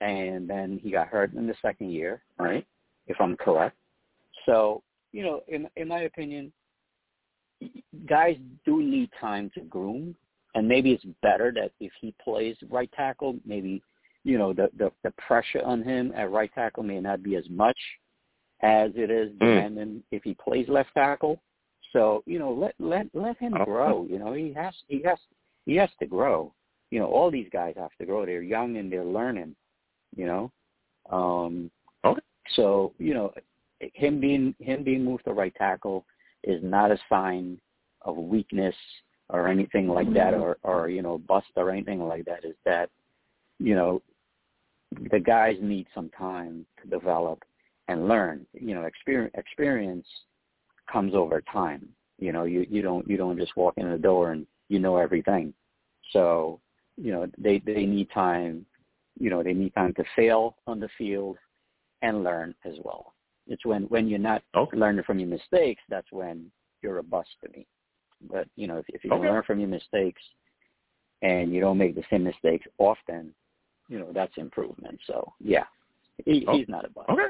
[0.00, 2.66] And then he got hurt in the second year, right?
[3.06, 3.76] If I'm correct.
[4.46, 4.82] So,
[5.12, 6.52] you know, in in my opinion,
[8.08, 10.14] guys do need time to groom,
[10.54, 13.82] and maybe it's better that if he plays right tackle, maybe
[14.24, 17.48] you know the the, the pressure on him at right tackle may not be as
[17.50, 17.78] much
[18.62, 19.38] as it is mm.
[19.38, 21.40] depending if he plays left tackle.
[21.92, 23.64] So you know let let let him oh.
[23.64, 24.06] grow.
[24.08, 25.18] You know he has he has
[25.66, 26.52] he has to grow.
[26.90, 28.24] You know all these guys have to grow.
[28.26, 29.54] They're young and they're learning.
[30.16, 30.52] You know.
[31.10, 31.70] Um,
[32.04, 32.20] okay.
[32.54, 33.32] So you know
[33.94, 36.04] him being him being moved to right tackle
[36.44, 37.58] is not a sign
[38.02, 38.74] of weakness
[39.28, 40.42] or anything like that mm-hmm.
[40.42, 42.44] or or you know bust or anything like that.
[42.44, 42.90] Is that
[43.58, 44.02] you know
[45.10, 47.42] the guys need some time to develop
[47.88, 48.46] and learn.
[48.52, 50.06] You know experience experience
[50.90, 51.88] comes over time.
[52.18, 54.96] You know you you don't you don't just walk in the door and you know
[54.96, 55.54] everything.
[56.12, 56.60] So
[56.96, 58.66] you know they they need time
[59.18, 61.36] you know they need time to fail on the field
[62.02, 63.14] and learn as well
[63.46, 64.76] it's when when you're not okay.
[64.76, 66.50] learning from your mistakes that's when
[66.82, 67.66] you're a bust to me.
[68.30, 69.28] But you know, if, if you okay.
[69.28, 70.22] learn from your mistakes
[71.22, 73.34] and you don't make the same mistakes often,
[73.88, 74.98] you know that's improvement.
[75.06, 75.64] So yeah,
[76.24, 76.56] he, oh.
[76.56, 77.10] he's not a bust.
[77.10, 77.28] Okay.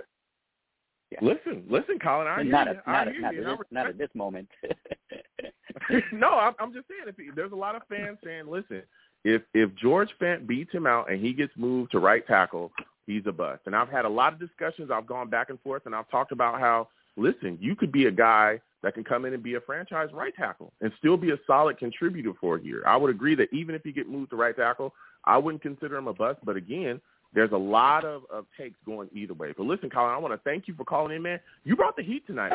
[1.10, 1.18] Yeah.
[1.20, 2.26] Listen, listen, Colin.
[2.26, 2.92] I not hear a, you.
[2.92, 3.40] Not, I hear not, you.
[3.42, 4.48] At this, not at this moment.
[6.12, 7.02] no, I'm, I'm just saying.
[7.06, 8.82] If he, there's a lot of fans saying, listen,
[9.24, 12.72] if if George Fant beats him out and he gets moved to right tackle,
[13.06, 13.62] he's a bust.
[13.66, 14.90] And I've had a lot of discussions.
[14.92, 18.10] I've gone back and forth, and I've talked about how, listen, you could be a
[18.10, 21.38] guy that can come in and be a franchise right tackle and still be a
[21.46, 22.82] solid contributor for a year.
[22.86, 24.92] I would agree that even if he get moved to right tackle,
[25.24, 26.40] I wouldn't consider him a bust.
[26.44, 27.00] But again,
[27.34, 29.54] there's a lot of, of takes going either way.
[29.56, 31.40] But listen, Colin, I want to thank you for calling in, man.
[31.64, 32.50] You brought the heat tonight.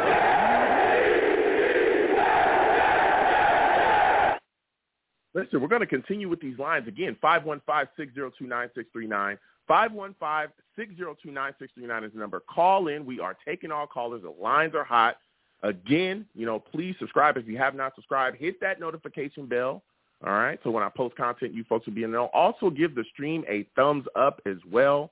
[5.37, 7.15] Listen, we're going to continue with these lines again.
[7.23, 9.37] 515-602-9639.
[9.69, 12.39] 515-602-9639 is the number.
[12.39, 13.05] Call in.
[13.05, 14.23] We are taking all callers.
[14.23, 15.17] The lines are hot.
[15.61, 18.37] Again, you know, please subscribe if you have not subscribed.
[18.37, 19.83] Hit that notification bell.
[20.25, 20.59] All right.
[20.63, 22.31] So when I post content, you folks will be in know.
[22.33, 25.11] Also give the stream a thumbs up as well.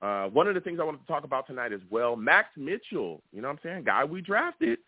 [0.00, 3.20] Uh, one of the things I wanted to talk about tonight as well, Max Mitchell,
[3.32, 3.82] you know what I'm saying?
[3.82, 4.78] Guy we drafted,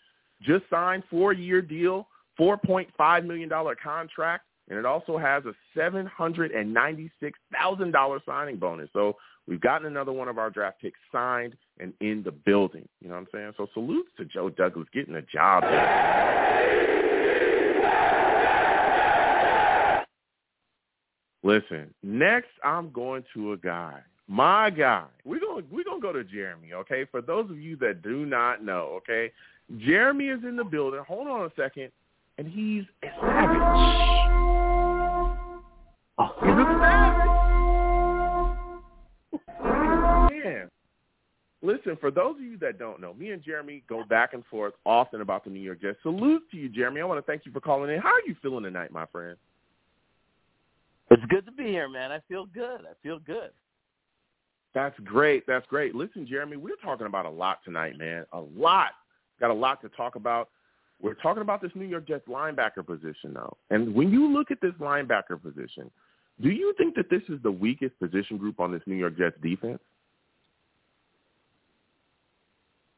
[0.41, 2.07] just signed four-year deal,
[2.39, 3.51] $4.5 million
[3.83, 8.89] contract and it also has a $796,000 signing bonus.
[8.93, 12.89] So we've gotten another one of our draft picks signed and in the building.
[13.01, 13.55] You know what I'm saying?
[13.57, 15.89] So salutes to Joe Douglas getting a job done.
[21.45, 23.99] Listen, next I'm going to a guy.
[24.29, 25.07] My guy.
[25.25, 27.05] We're going we're going to go to Jeremy, okay?
[27.11, 29.33] For those of you that do not know, okay?
[29.79, 31.01] Jeremy is in the building.
[31.07, 31.91] Hold on a second.
[32.39, 34.42] And he's a savage.
[41.63, 44.75] Listen, for those of you that don't know, me and Jeremy go back and forth
[44.85, 45.99] often about the New York Jets.
[46.03, 47.01] Salute to you, Jeremy.
[47.01, 48.01] I want to thank you for calling in.
[48.01, 49.37] How are you feeling tonight, my friend?
[51.11, 52.11] It's good to be here, man.
[52.11, 52.81] I feel good.
[52.81, 53.51] I feel good.
[54.75, 55.47] That's great.
[55.47, 55.95] That's great.
[55.95, 58.25] Listen, Jeremy, we're talking about a lot tonight, man.
[58.33, 58.91] A lot.
[59.39, 60.49] Got a lot to talk about.
[61.01, 63.57] We're talking about this New York Jets linebacker position now.
[63.71, 65.91] And when you look at this linebacker position,
[66.41, 69.37] do you think that this is the weakest position group on this New York Jets
[69.43, 69.81] defense?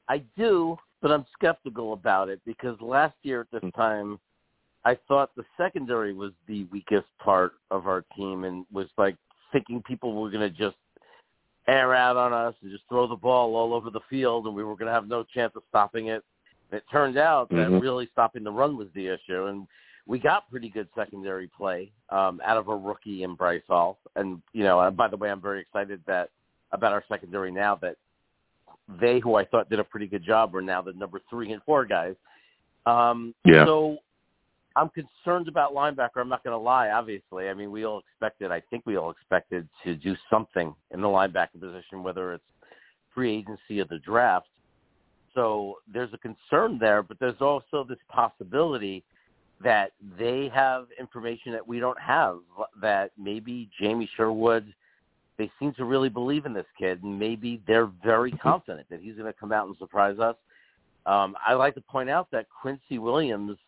[0.08, 3.74] I do, but I'm skeptical about it because last year at this mm.
[3.74, 4.18] time,
[4.84, 9.16] I thought the secondary was the weakest part of our team and was like
[9.52, 10.76] thinking people were going to just
[11.66, 14.62] air out on us and just throw the ball all over the field and we
[14.62, 16.22] were going to have no chance of stopping it.
[16.70, 17.78] And it turned out that mm-hmm.
[17.78, 19.46] really stopping the run was the issue.
[19.46, 19.66] And
[20.06, 23.98] we got pretty good secondary play um, out of a rookie in Bryce Hall.
[24.16, 26.28] And, you know, by the way, I'm very excited that
[26.72, 27.96] about our secondary now that
[29.00, 31.62] they, who I thought did a pretty good job, are now the number three and
[31.62, 32.14] four guys.
[32.86, 33.64] Um, yeah.
[33.64, 33.98] So
[34.76, 36.16] I'm concerned about linebacker.
[36.18, 36.90] I'm not going to lie.
[36.90, 38.50] Obviously, I mean, we all expected.
[38.50, 42.44] I think we all expected to do something in the linebacker position, whether it's
[43.14, 44.48] free agency or the draft.
[45.34, 49.04] So there's a concern there, but there's also this possibility
[49.62, 52.38] that they have information that we don't have.
[52.80, 54.72] That maybe Jamie Sherwood,
[55.38, 58.48] they seem to really believe in this kid, and maybe they're very mm-hmm.
[58.48, 60.36] confident that he's going to come out and surprise us.
[61.06, 63.58] Um, I like to point out that Quincy Williams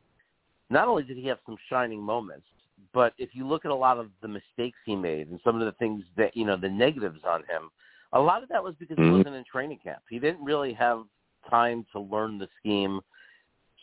[0.70, 2.46] not only did he have some shining moments,
[2.92, 5.66] but if you look at a lot of the mistakes he made and some of
[5.66, 7.70] the things that you know the negatives on him,
[8.12, 9.10] a lot of that was because mm-hmm.
[9.10, 10.02] he wasn't in training camp.
[10.08, 11.04] He didn't really have
[11.50, 13.00] time to learn the scheme.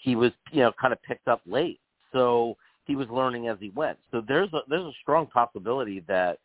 [0.02, 1.80] He was you know kind of picked up late,
[2.12, 3.98] so he was learning as he went.
[4.12, 6.40] So there's a there's a strong possibility that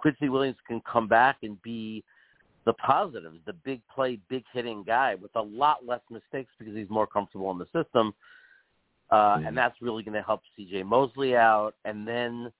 [0.00, 2.02] Quincy Williams can come back and be
[2.66, 6.90] the positives, the big play, big hitting guy with a lot less mistakes because he's
[6.90, 8.14] more comfortable in the system
[9.10, 9.46] uh, mm-hmm.
[9.46, 10.84] and that's really going to help C.J.
[10.84, 11.72] Mosley out.
[11.84, 12.52] And then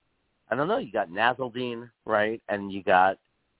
[0.50, 3.18] I don't know, you got Nasirildeen, right, and you got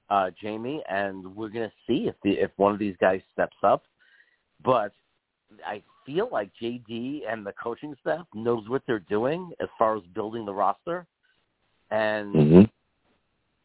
[0.09, 3.57] uh, Jamie, and we're going to see if the if one of these guys steps
[3.62, 3.85] up.
[4.64, 4.93] But
[5.64, 10.03] I feel like JD and the coaching staff knows what they're doing as far as
[10.14, 11.07] building the roster,
[11.90, 12.35] and.
[12.35, 12.62] Mm-hmm.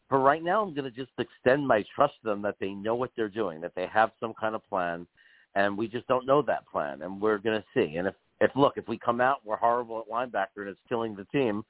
[0.08, 2.94] For right now, I'm going to just extend my trust to them that they know
[2.94, 5.06] what they're doing, that they have some kind of plan,
[5.54, 7.96] and we just don't know that plan, and we're going to see.
[7.96, 11.16] And if if look, if we come out we're horrible at linebacker and it's killing
[11.16, 11.64] the team,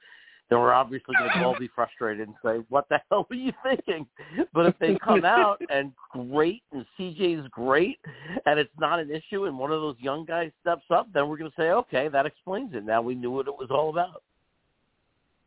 [0.49, 3.51] then we're obviously going to all be frustrated and say, "What the hell were you
[3.63, 4.05] thinking?"
[4.53, 7.99] But if they come out and great and CJ's great
[8.45, 11.37] and it's not an issue and one of those young guys steps up, then we're
[11.37, 12.85] going to say, "Okay, that explains it.
[12.85, 14.23] Now we knew what it was all about."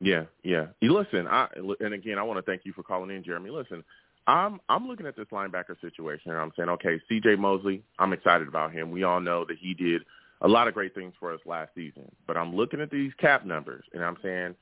[0.00, 0.66] Yeah, yeah.
[0.80, 1.48] You listen, I
[1.80, 3.50] and again, I want to thank you for calling in, Jeremy.
[3.50, 3.84] Listen,
[4.26, 7.36] I'm I'm looking at this linebacker situation and I'm saying, okay, C.J.
[7.36, 8.90] Mosley, I'm excited about him.
[8.90, 10.02] We all know that he did
[10.40, 12.10] a lot of great things for us last season.
[12.26, 14.54] But I'm looking at these cap numbers, and I'm saying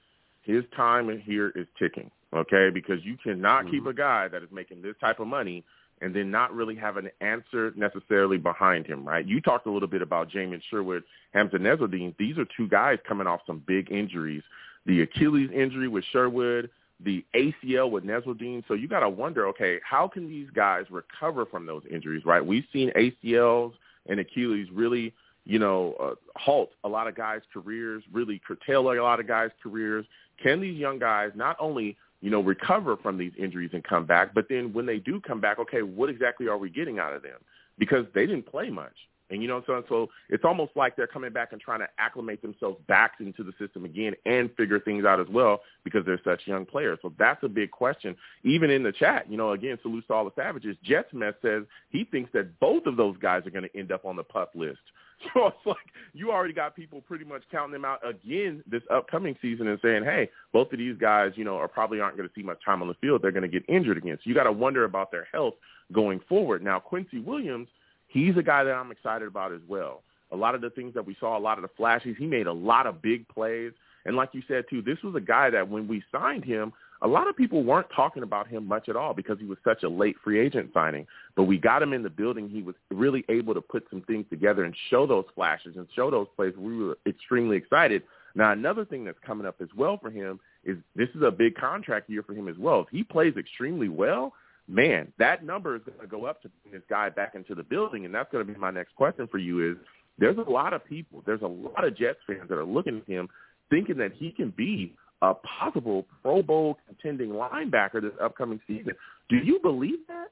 [0.43, 2.71] his time in here is ticking, okay?
[2.73, 3.71] Because you cannot mm-hmm.
[3.73, 5.65] keep a guy that is making this type of money
[6.01, 9.27] and then not really have an answer necessarily behind him, right?
[9.27, 11.03] You talked a little bit about Jamien Sherwood,
[11.35, 12.17] Hamsah Nasirildeen.
[12.19, 14.43] These are two guys coming off some big injuries.
[14.89, 18.65] The Achilles injury with Sherwood, the ACL with Nasirildeen.
[18.67, 22.45] So you got to wonder, okay, how can these guys recover from those injuries, right?
[22.45, 23.75] We've seen ACLs
[24.07, 25.15] and Achilles really–
[25.49, 29.51] you know, uh, halt a lot of guys' careers, really curtail a lot of guys'
[29.63, 30.05] careers.
[30.41, 34.35] Can these young guys not only, you know, recover from these injuries and come back,
[34.35, 37.23] but then when they do come back, okay, what exactly are we getting out of
[37.23, 37.39] them?
[37.79, 38.93] Because they didn't play much.
[39.31, 42.43] And you know, so so it's almost like they're coming back and trying to acclimate
[42.43, 46.47] themselves back into the system again and figure things out as well because they're such
[46.47, 46.99] young players.
[47.03, 48.17] So that's a big question.
[48.45, 50.77] Even in the chat, you know, again, salute to all the savages.
[50.89, 54.17] Jetsmith says he thinks that both of those guys are going to end up on
[54.17, 54.79] the PUP list.
[55.35, 55.77] So it's like
[56.15, 60.05] you already got people pretty much counting them out again this upcoming season and saying,
[60.05, 62.83] hey, both of these guys, you know, are probably aren't going to see much time
[62.83, 63.23] on the field.
[63.23, 64.17] They're going to get injured again.
[64.23, 65.55] So you got to wonder about their health
[65.93, 66.63] going forward.
[66.63, 67.69] Now, Quincy Williams,
[68.09, 70.03] he's a guy that I'm excited about as well.
[70.31, 72.47] A lot of the things that we saw, a lot of the flashes, he made
[72.47, 73.73] a lot of big plays.
[74.05, 77.09] And like you said, too, this was a guy that when we signed him, a
[77.09, 79.89] lot of people weren't talking about him much at all because he was such a
[79.89, 81.07] late free agent signing.
[81.37, 82.49] But we got him in the building.
[82.49, 86.11] He was really able to put some things together and show those flashes and show
[86.11, 86.55] those plays.
[86.57, 88.03] We were extremely excited.
[88.35, 91.55] Now, another thing that's coming up as well for him is this is a big
[91.55, 92.81] contract year for him as well.
[92.81, 94.33] If he plays extremely well,
[94.69, 97.63] man, that number is going to go up to bring this guy back into the
[97.63, 98.05] building.
[98.05, 99.77] And that's going to be my next question for you is
[100.19, 103.09] there's a lot of people, there's a lot of Jets fans that are looking at
[103.09, 103.29] him
[103.71, 108.93] thinking that he can be a possible Pro Bowl contending linebacker this upcoming season.
[109.29, 110.29] Do you believe that?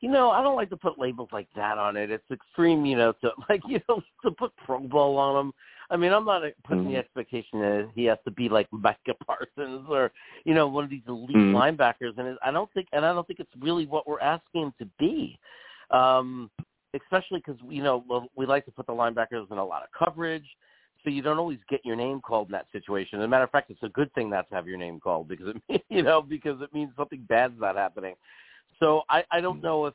[0.00, 2.10] You know, I don't like to put labels like that on it.
[2.10, 5.54] It's extreme, you know, to like you know to put Pro Bowl on them.
[5.90, 6.92] I mean, I'm not putting Mm-hmm.
[6.92, 10.12] the expectation that he has to be like Micah Parsons or
[10.44, 11.52] you know one of these elite Mhm.
[11.52, 14.62] linebackers, and it, I don't think, and I don't think it's really what we're asking
[14.62, 15.38] him to be.
[15.90, 16.50] Um,
[16.94, 20.46] especially because you know we like to put the linebackers in a lot of coverage,
[21.04, 23.20] so you don't always get your name called in that situation.
[23.20, 25.28] As a matter of fact, it's a good thing not to have your name called
[25.28, 28.14] because it you know because it means something bad's not happening.
[28.80, 29.94] So I I don't know if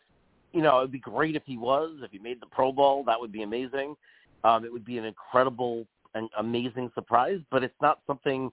[0.53, 3.19] you know it'd be great if he was if he made the Pro Bowl that
[3.19, 3.95] would be amazing.
[4.43, 8.51] Um, it would be an incredible and amazing surprise, but it's not something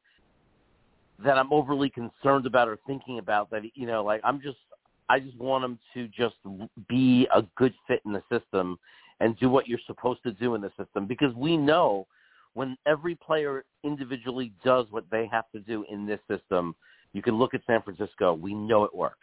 [1.25, 3.51] that I'm overly concerned about or thinking about.
[3.51, 4.59] That you know, like I'm just,
[5.09, 6.37] I just want him to just
[6.89, 8.79] be a good fit in the system
[9.21, 12.07] and do what you're supposed to do in the system because we know
[12.55, 16.75] when every player individually does what they have to do in this system,
[17.13, 18.35] you can look at San Francisco.
[18.35, 19.19] We know it works.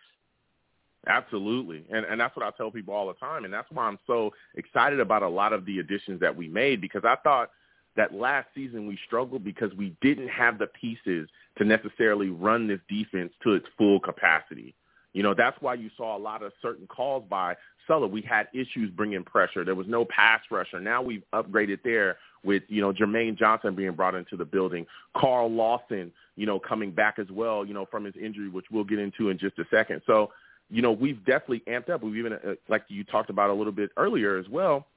[1.08, 1.86] Absolutely.
[1.91, 3.46] And and that's what I tell people all the time.
[3.46, 6.82] And that's why I'm so excited about a lot of the additions that we made
[6.82, 7.52] because I thought
[7.96, 12.80] that last season we struggled because we didn't have the pieces to necessarily run this
[12.89, 14.76] defense to its full capacity.
[15.13, 17.56] You know, that's why you saw a lot of certain calls by
[17.88, 18.12] Saleh.
[18.12, 19.63] We had issues bringing pressure.
[19.63, 20.82] There was no pass rusher.
[20.82, 24.86] Now we've upgraded there with, you know, Jermaine Johnson being brought into the building.
[25.15, 28.84] Carl Lawson, you know, coming back as well, you know, from his injury, which we'll
[28.84, 30.02] get into in just a second.
[30.06, 30.32] So,
[30.69, 32.04] you know, we've definitely amped up.
[32.04, 34.88] We've even, uh, like you talked about a little bit earlier as well,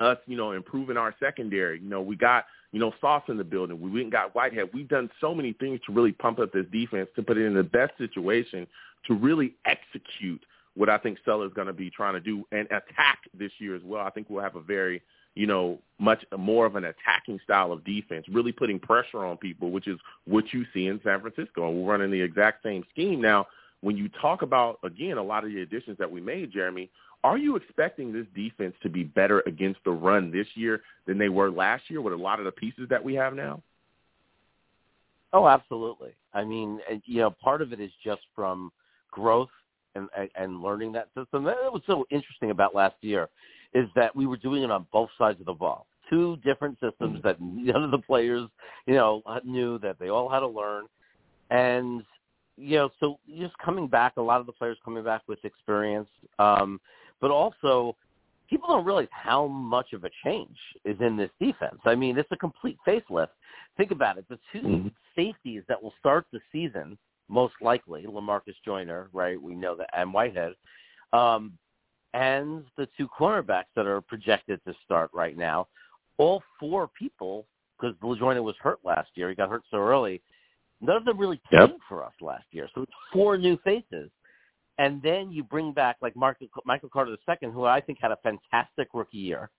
[0.00, 1.80] us, you know, improving our secondary.
[1.80, 3.80] You know, we got, you know, Sauce in the building.
[3.80, 4.70] We went and got Whitehead.
[4.74, 7.54] We've done so many things to really pump up this defense to put it in
[7.54, 8.66] the best situation
[9.06, 10.42] to really execute
[10.74, 13.76] what I think Saleh is going to be trying to do and attack this year
[13.76, 14.04] as well.
[14.04, 15.02] I think we'll have a very,
[15.36, 19.70] you know, much more of an attacking style of defense, really putting pressure on people,
[19.70, 21.68] which is what you see in San Francisco.
[21.68, 23.20] And we're running the exact same scheme.
[23.20, 23.46] Now,
[23.84, 26.90] when you talk about, again, a lot of the additions that we made, Jeremy,
[27.22, 31.28] are you expecting this defense to be better against the run this year than they
[31.28, 33.62] were last year with a lot of the pieces that we have now?
[35.34, 36.14] Oh, absolutely.
[36.32, 38.72] I mean, you know, part of it is just from
[39.10, 39.50] growth
[39.94, 41.44] and, and learning that system.
[41.44, 43.28] That was so interesting about last year
[43.74, 45.86] is that we were doing it on both sides of the ball.
[46.08, 47.26] Two different systems mm-hmm.
[47.26, 48.48] that none of the players,
[48.86, 50.86] you know, knew that they all had to learn.
[51.50, 52.02] And
[52.56, 56.08] you know, so just coming back, a lot of the players coming back with experience,
[56.38, 56.80] um,
[57.20, 57.96] but also
[58.48, 61.80] people don't realize how much of a change is in this defense.
[61.84, 63.28] I mean, it's a complete facelift.
[63.76, 64.26] Think about it.
[64.28, 64.94] The 2 Mhm.
[65.16, 69.40] safeties that will start the season, most likely, Lamarcus Joyner, right?
[69.40, 70.54] We know that, and Whitehead,
[71.12, 71.58] um,
[72.12, 75.66] and the two cornerbacks that are projected to start right now,
[76.16, 79.28] all four people, because LeJoyner was hurt last year.
[79.28, 80.22] He got hurt so early.
[80.84, 81.78] None of them really played Yep.
[81.88, 82.68] for us last year.
[82.74, 84.10] So it's four new faces.
[84.78, 88.16] And then you bring back like Michael, Michael Carter II, who I think had a
[88.16, 89.50] fantastic rookie year,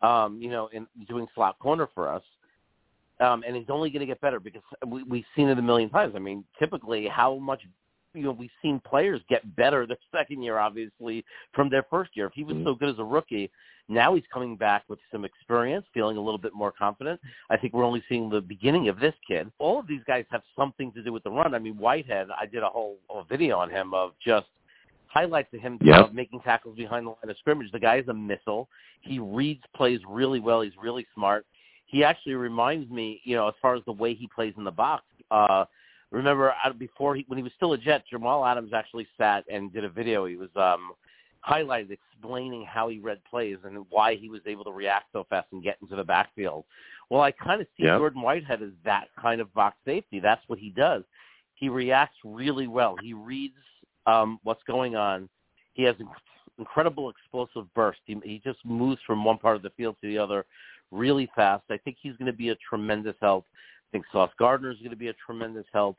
[0.00, 2.22] um, you know, in doing slot corner for us.
[3.20, 5.90] Um, and he's only going to get better because we, we've seen it a million
[5.90, 6.14] times.
[6.16, 7.62] I mean, typically, how much
[8.14, 12.26] you know we've seen players get better their second year, obviously, from their first year.
[12.26, 12.64] If he was Mhm.
[12.64, 13.50] so good as a rookie,
[13.88, 17.20] now he's coming back with some experience, feeling a little bit more confident.
[17.48, 19.50] I think we're only seeing the beginning of this kid.
[19.58, 21.54] All of these guys have something to do with the run.
[21.54, 24.46] I mean, Whitehead, I did a whole a video on him of just
[25.06, 26.08] highlights of him Yep.
[26.08, 27.70] of making tackles behind the line of scrimmage.
[27.72, 28.68] The guy is a missile.
[29.00, 30.60] He reads plays really well.
[30.60, 31.46] He's really smart.
[31.86, 34.70] He actually reminds me, you know, as far as the way he plays in the
[34.70, 35.04] box.
[35.30, 35.64] Uh,
[36.10, 39.84] remember before he, when he was still a Jet, Jamal Adams actually sat and did
[39.84, 40.24] a video.
[40.26, 40.92] He was um,
[41.46, 45.48] highlighted explaining how he read plays and why he was able to react so fast
[45.52, 46.64] and get into the backfield.
[47.10, 47.98] Well, I kind of see Yep.
[47.98, 50.20] Jordan Whitehead as that kind of box safety.
[50.20, 51.04] That's what he does.
[51.54, 52.96] He reacts really well.
[53.02, 53.54] He reads
[54.06, 55.28] um, what's going on.
[55.74, 56.08] He has inc-
[56.58, 58.00] incredible explosive burst.
[58.04, 60.44] He, he just moves from one part of the field to the other
[60.90, 61.64] really fast.
[61.70, 63.46] I think he's going to be a tremendous help.
[63.88, 65.96] I think Sauce Gardner is going to be a tremendous help.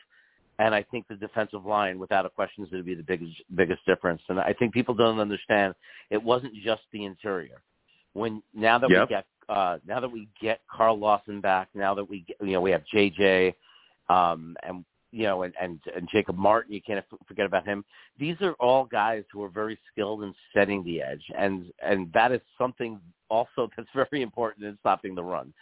[0.59, 3.31] And I think the defensive line, without a question, is going to be the biggest
[3.55, 4.21] biggest difference.
[4.27, 5.73] And I think people don't understand
[6.09, 7.61] it wasn't just the interior.
[8.13, 9.09] When now that Yep.
[9.09, 12.51] we get uh, now that we get Carl Lawson back, now that we get, you
[12.51, 13.55] know we have JJ,
[14.09, 17.85] um, and you know and, and and Jacob Martin, you can't forget about him.
[18.19, 22.33] These are all guys who are very skilled in setting the edge, and and that
[22.33, 25.53] is something also that's very important in stopping the run.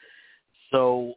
[0.71, 1.13] So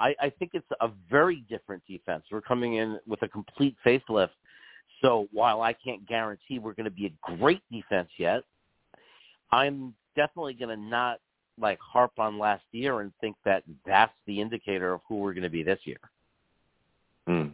[0.00, 2.24] I, I think it's a very different defense.
[2.32, 4.30] We're coming in with a complete facelift.
[5.02, 8.42] So while I can't guarantee we're going to be a great defense yet,
[9.52, 11.20] I'm definitely going to not
[11.58, 15.42] like harp on last year and think that that's the indicator of who we're going
[15.42, 16.00] to be this year.
[17.28, 17.52] Mm.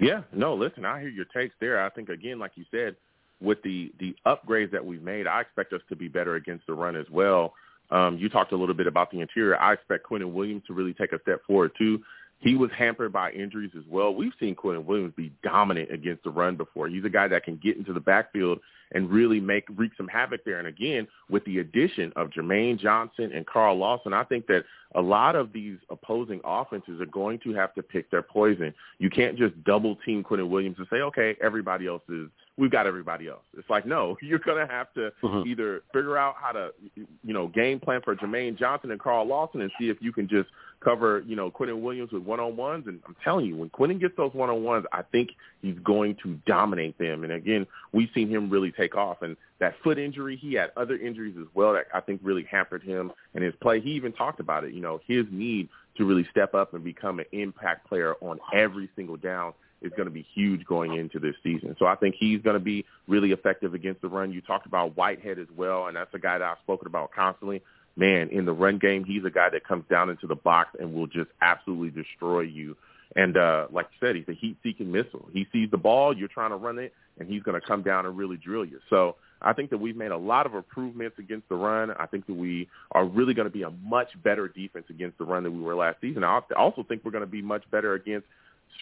[0.00, 1.84] Yeah, no, listen, I hear your takes there.
[1.84, 2.96] I think again, like you said,
[3.40, 6.74] with the the upgrades that we've made, I expect us to be better against the
[6.74, 7.54] run as well.
[7.92, 9.60] Um, you talked a little bit about the interior.
[9.60, 12.02] I expect Quinnen Williams to really take a step forward too.
[12.38, 14.12] He was hampered by injuries as well.
[14.12, 16.88] We've seen Quinnen Williams be dominant against the run before.
[16.88, 18.58] He's a guy that can get into the backfield
[18.90, 20.58] and really make wreak some havoc there.
[20.58, 24.64] And again, with the addition of Jermaine Johnson and Carl Lawson, I think that
[24.96, 28.74] a lot of these opposing offenses are going to have to pick their poison.
[28.98, 32.28] You can't just double team Quinnen Williams and say, okay, everybody else is
[32.58, 33.42] we've got everybody else.
[33.56, 35.48] It's like, no, you're going to have to mm-hmm.
[35.48, 39.62] either figure out how to, you know, game plan for Jermaine Johnson and Carl Lawson
[39.62, 40.48] and see if you can just
[40.80, 42.86] cover, you know, Quinnen Williams with one-on-ones.
[42.86, 45.30] And I'm telling you, when Quinnen gets those one-on-ones, I think
[45.60, 47.24] he's going to dominate them.
[47.24, 49.22] And again, we've seen him really take off.
[49.22, 52.82] And that foot injury, he had other injuries as well that I think really hampered
[52.82, 53.80] him and his play.
[53.80, 57.18] He even talked about it, you know, his need to really step up and become
[57.20, 61.34] an impact player on every single down is going to be huge going into this
[61.42, 61.76] season.
[61.78, 64.32] So I think he's going to be really effective against the run.
[64.32, 67.62] You talked about Whitehead as well, and that's a guy that I've spoken about constantly
[67.96, 70.94] man, in the run game, he's a guy that comes down into the box and
[70.94, 72.76] will just absolutely destroy you.
[73.14, 75.28] And uh, like you said, he's a heat-seeking missile.
[75.32, 78.06] He sees the ball, you're trying to run it, and he's going to come down
[78.06, 78.80] and really drill you.
[78.88, 81.90] So I think that we've made a lot of improvements against the run.
[81.90, 85.24] I think that we are really going to be a much better defense against the
[85.24, 86.24] run than we were last season.
[86.24, 88.26] I also think we're going to be much better against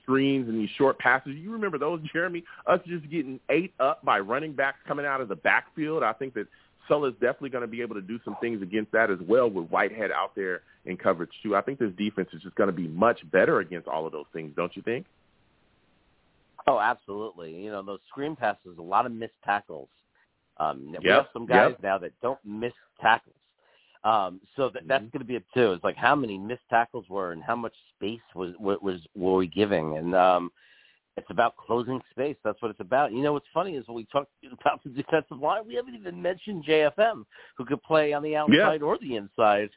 [0.03, 1.33] screens and these short passes.
[1.37, 2.45] You remember those, Jeremy?
[2.67, 6.03] Us just getting ate up by running backs coming out of the backfield.
[6.03, 6.47] I think that
[6.91, 9.69] is definitely going to be able to do some things against that as well with
[9.69, 11.55] Whitehead out there in coverage too.
[11.55, 14.25] I think this defense is just going to be much better against all of those
[14.33, 15.07] things, don't you think?
[16.67, 17.55] Oh, absolutely.
[17.55, 19.89] You know, those screen passes, a lot of missed tackles.
[20.57, 21.03] Um, yep.
[21.03, 21.83] We have some guys yep.
[21.83, 23.35] now that don't miss tackles.
[24.03, 25.19] Um, so that, that's mm-hmm.
[25.19, 25.73] going to be up too.
[25.73, 29.47] It's like how many missed tackles were and how much space was was were we
[29.47, 29.99] giving?
[29.99, 30.51] And um,
[31.17, 32.37] it's about closing space.
[32.43, 33.13] That's what it's about.
[33.13, 34.27] You know what's funny is when we talk
[34.61, 37.25] about the defensive line, we haven't even mentioned JFM,
[37.57, 38.87] who could play on the outside yeah.
[38.87, 39.71] or the inside.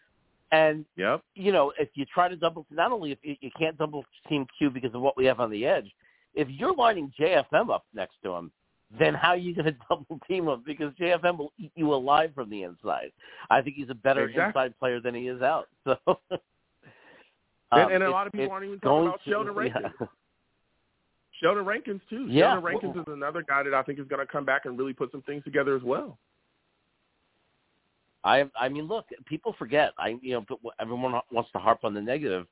[0.51, 1.21] And yep.
[1.36, 4.45] you know, if you try to double, not only if you, you can't double team
[4.57, 5.91] Q because of what we have on the edge,
[6.36, 8.51] if you're lining JFM up next to him,
[9.00, 10.64] then how are you going to double team him?
[10.66, 13.12] Because JFM will eat you alive from the inside.
[13.50, 14.64] I think he's a better exactly.
[14.64, 15.68] inside player than he is out.
[16.06, 16.20] So.
[17.72, 19.86] Um, and, and, a lot of people aren't even talking about Sheldon Rankins.
[20.00, 20.08] Yeah.
[21.41, 22.28] Sheldon Rankins too.
[22.30, 22.52] Yeah.
[22.52, 24.94] Sheldon Rankins is another guy that I think is going to come back and really
[24.94, 26.20] put some things together as well.
[28.24, 29.91] I I mean, look, people forget.
[29.98, 32.46] I you know, everyone wants to harp on the negative.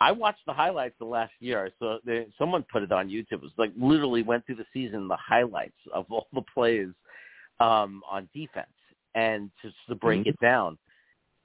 [0.00, 1.70] I watched the highlights the last year.
[1.78, 3.32] So they, someone put it on YouTube.
[3.32, 6.88] It was like literally went through the season, the highlights of all the plays
[7.60, 8.66] um, on defense,
[9.14, 10.30] and just to break mm-hmm.
[10.30, 10.78] it down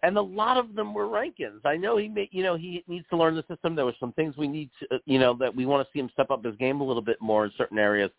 [0.04, 1.62] and a lot of them were Rankins.
[1.64, 3.76] I know he may, you know, he needs to learn the system.
[3.76, 6.10] There were some things we need to, you know, that we want to see him
[6.14, 8.10] step up his game a little bit more in certain areas.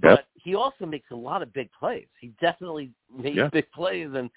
[0.00, 0.26] But yep.
[0.34, 2.06] he also makes a lot of big plays.
[2.20, 3.48] He definitely makes yeah.
[3.52, 4.30] big plays, and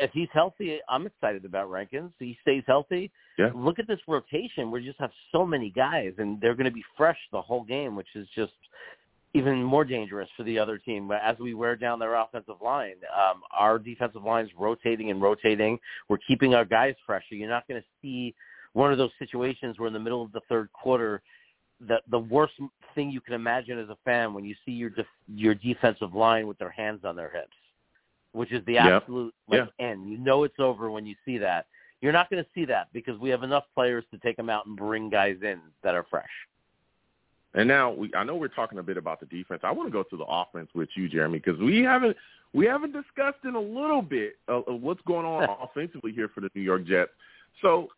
[0.00, 2.12] if he's healthy, I'm excited about Rankins.
[2.18, 3.10] He stays healthy.
[3.38, 3.50] Yeah.
[3.54, 4.70] Look at this rotation.
[4.70, 7.96] We just have so many guys, and they're going to be fresh the whole game,
[7.96, 8.52] which is just
[9.34, 11.10] even more dangerous for the other team.
[11.10, 15.78] As we wear down their offensive line, um, our defensive line is rotating and rotating.
[16.08, 17.24] We're keeping our guys fresh.
[17.30, 18.34] So you're not going to see
[18.74, 21.22] one of those situations where in the middle of the third quarter,
[21.88, 22.54] the the worst
[22.94, 26.46] thing you can imagine as a fan when you see your def, your defensive line
[26.46, 27.56] with their hands on their hips,
[28.32, 29.86] which is the absolute like yeah.
[29.86, 30.10] end.
[30.10, 31.66] You know it's over when you see that.
[32.00, 34.66] You're not going to see that because we have enough players to take them out
[34.66, 36.28] and bring guys in that are fresh.
[37.54, 39.60] And now we, I know we're talking a bit about the defense.
[39.62, 42.16] I want to go to the offense with you, Jeremy, because we haven't
[42.54, 46.40] we haven't discussed in a little bit of, of what's going on offensively here for
[46.40, 47.10] the New York Jets.
[47.60, 47.88] So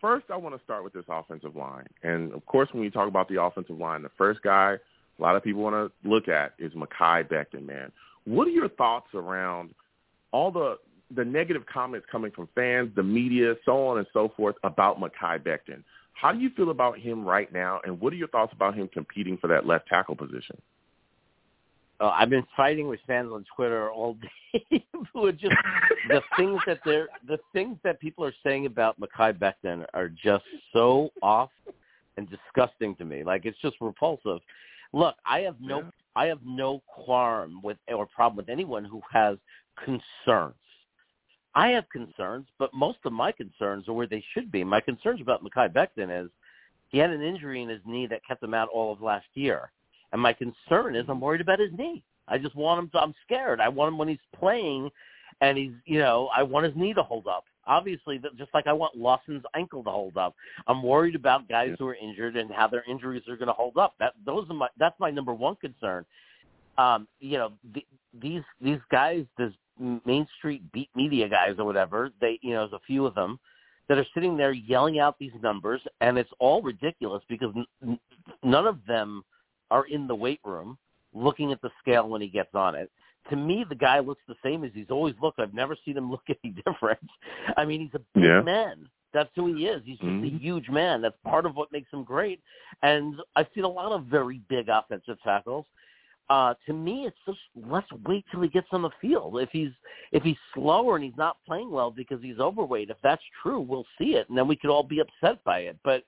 [0.00, 3.08] first, I want to start with this offensive line, and of course, when we talk
[3.08, 4.78] about the offensive line, the first guy
[5.18, 7.66] a lot of people want to look at is Mekhi Becton.
[7.66, 7.92] Man,
[8.24, 9.70] what are your thoughts around
[10.32, 10.78] all the
[11.14, 15.38] the negative comments coming from fans, the media, so on and so forth about Mekhi
[15.38, 15.84] Becton?
[16.14, 18.88] How do you feel about him right now, and what are your thoughts about him
[18.88, 20.60] competing for that left tackle position?
[22.00, 24.14] Uh, I've been fighting with fans on Twitter all
[24.70, 25.54] day who are just
[26.08, 30.44] the things that they're the things that people are saying about Mekhi Becton are just
[30.72, 31.50] so off
[32.16, 33.22] and disgusting to me.
[33.22, 34.40] Like it's just repulsive.
[34.92, 35.90] Look, I have no yeah.
[36.16, 39.36] I have no qualm with or problem with anyone who has
[39.84, 40.54] concerns.
[41.54, 44.64] I have concerns, but most of my concerns are where they should be.
[44.64, 46.30] My concerns about Mekhi Becton is
[46.88, 49.70] he had an injury in his knee that kept him out all of last year.
[50.12, 52.04] And my concern is I'm worried about his knee.
[52.28, 53.60] I just want him to, I'm scared.
[53.60, 54.90] I want him when he's playing
[55.40, 57.44] and he's, you know, I want his knee to hold up.
[57.66, 60.34] Obviously, just like I want Lawson's ankle to hold up.
[60.66, 61.76] I'm worried about guys yeah.
[61.78, 63.94] who are injured and how their injuries are going to hold up.
[63.98, 66.04] That those are my that's my number one concern.
[66.76, 67.84] Um, you know, the,
[68.20, 72.10] these these guys, this Main Street beat media guys or whatever.
[72.20, 73.38] They, you know, there's a few of them
[73.88, 77.52] that are sitting there yelling out these numbers, and it's all ridiculous because
[77.82, 77.98] n-
[78.42, 79.22] none of them
[79.70, 80.78] are in the weight room
[81.12, 82.90] looking at the scale when he gets on it.
[83.30, 85.38] To me, the guy looks the same as he's always looked.
[85.40, 87.00] I've never seen him look any different.
[87.56, 88.40] I mean, he's a big Yeah.
[88.42, 88.88] man.
[89.12, 89.80] That's who he is.
[89.84, 90.40] He's just a Mhm.
[90.40, 91.00] huge man.
[91.00, 92.40] That's part of what makes him great.
[92.82, 95.66] And I've seen a lot of very big offensive tackles.
[96.30, 99.38] Uh, to me, it's just let's wait till he gets on the field.
[99.40, 99.70] If he's
[100.10, 103.86] if he's slower and he's not playing well because he's overweight, if that's true, we'll
[103.98, 105.76] see it, and then we could all be upset by it.
[105.84, 106.02] But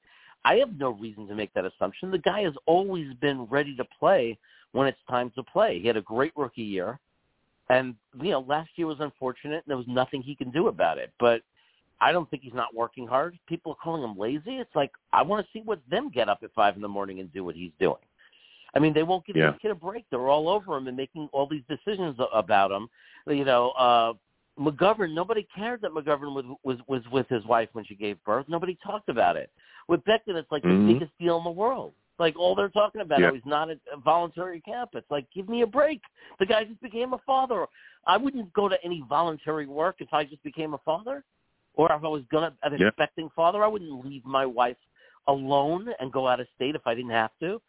[0.45, 2.11] I have no reason to make that assumption.
[2.11, 4.39] The guy has always been ready to play
[4.73, 5.81] when it's time to play.
[5.81, 6.99] He had a great rookie year,
[7.69, 10.99] and you know last year was unfortunate, and there was nothing he can do about
[10.99, 11.13] it.
[11.19, 11.43] But
[12.01, 13.39] I don't think he's not working hard.
[13.49, 14.57] People are calling him lazy.
[14.57, 17.21] It's like I want to see what them get up at five in the morning
[17.21, 17.97] and do what he's doing.
[18.75, 19.53] I mean, they won't give Yeah.
[19.53, 20.05] this kid a break.
[20.11, 22.89] They're all over him and making all these decisions about him.
[23.27, 24.13] You know, uh
[24.59, 25.13] McGovern.
[25.13, 28.47] Nobody cared that McGovern was was was with his wife when she gave birth.
[28.49, 29.51] Nobody talked about it.
[29.89, 30.87] With Becton, it's like Mhm.
[30.87, 31.93] the biggest deal in the world.
[32.19, 33.31] Like all they're talking about, Yeah.
[33.33, 34.91] he's not at a voluntary camp.
[34.95, 36.01] It's like, give me a break.
[36.39, 37.67] The guy just became a father.
[38.07, 41.25] I wouldn't go to any voluntary work if I just became a father,
[41.75, 42.89] or if I was gonna an Yeah.
[42.89, 43.63] expecting father.
[43.63, 44.79] I wouldn't leave my wife
[45.27, 47.61] alone and go out of state if I didn't have to.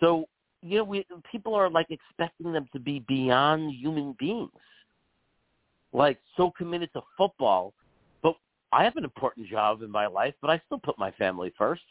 [0.00, 0.28] So
[0.62, 4.50] you know, we people are like expecting them to be beyond human beings,
[5.92, 7.72] like so committed to football.
[8.22, 8.36] But
[8.72, 11.84] I have an important job in my life, but I still put my family first.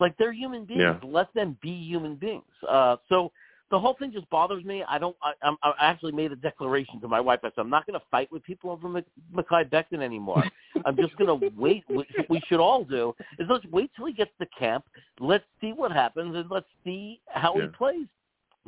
[0.00, 0.80] Like they're human beings.
[0.80, 0.98] Yeah.
[1.02, 2.42] Let them be human beings.
[2.68, 3.32] Uh, so
[3.70, 4.84] the whole thing just bothers me.
[4.88, 5.16] I don't.
[5.22, 7.40] I, I'm, I actually made a declaration to my wife.
[7.42, 10.44] I said I'm not going to fight with people over Mekhi Becton anymore.
[10.84, 11.84] I'm just going to wait.
[11.88, 14.84] What we should all do is let's wait till he gets to camp.
[15.18, 17.62] Let's see what happens, and let's see how Yeah.
[17.62, 18.06] he plays.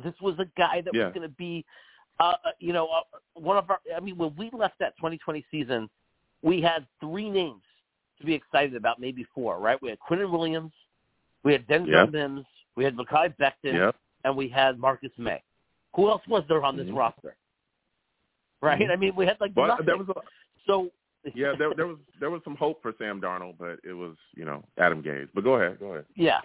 [0.03, 1.05] This was a guy that Yeah.
[1.05, 1.65] was going to be,
[2.19, 3.01] uh, uh, you know, uh,
[3.33, 3.79] one of our.
[3.95, 5.89] I mean, when we left that 2020 season,
[6.41, 7.63] we had three names
[8.19, 9.59] to be excited about, maybe four.
[9.59, 9.81] Right?
[9.81, 10.73] We had Quinnen Williams,
[11.47, 12.09] we had Denzel Yep.
[12.11, 12.45] Mims,
[12.75, 13.95] we had Mekhi Becton, Yep.
[14.25, 15.41] and we had Marcus Maye.
[15.95, 16.97] Who else was there on this Mhm.
[16.97, 17.37] roster?
[18.61, 18.81] Right?
[18.81, 18.91] Mhm.
[18.91, 19.97] I mean, we had like But nothing.
[19.97, 20.21] was a,
[20.65, 20.91] so
[21.33, 24.43] yeah, there there was there was some hope for Sam Darnold, but it was you
[24.43, 25.29] know Adam Gase.
[25.33, 26.05] But go ahead, go ahead.
[26.15, 26.41] yeah,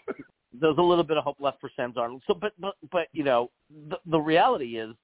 [0.52, 2.22] there's a little bit of hope left for Sam Darnold.
[2.28, 3.50] So, but but but you know,
[3.88, 4.94] the the reality is,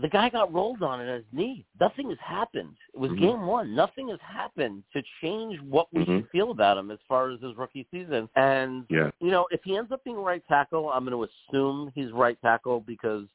[0.00, 1.64] the guy got rolled on in his knee.
[1.80, 2.76] Nothing has happened.
[2.94, 3.18] It was Mhm.
[3.18, 3.74] game one.
[3.74, 6.28] Nothing has happened to change what we Mhm.
[6.30, 8.28] feel about him as far as his rookie season.
[8.36, 11.90] And Yeah, you know, if he ends up being right tackle, I'm going to assume
[11.94, 13.28] he's right tackle because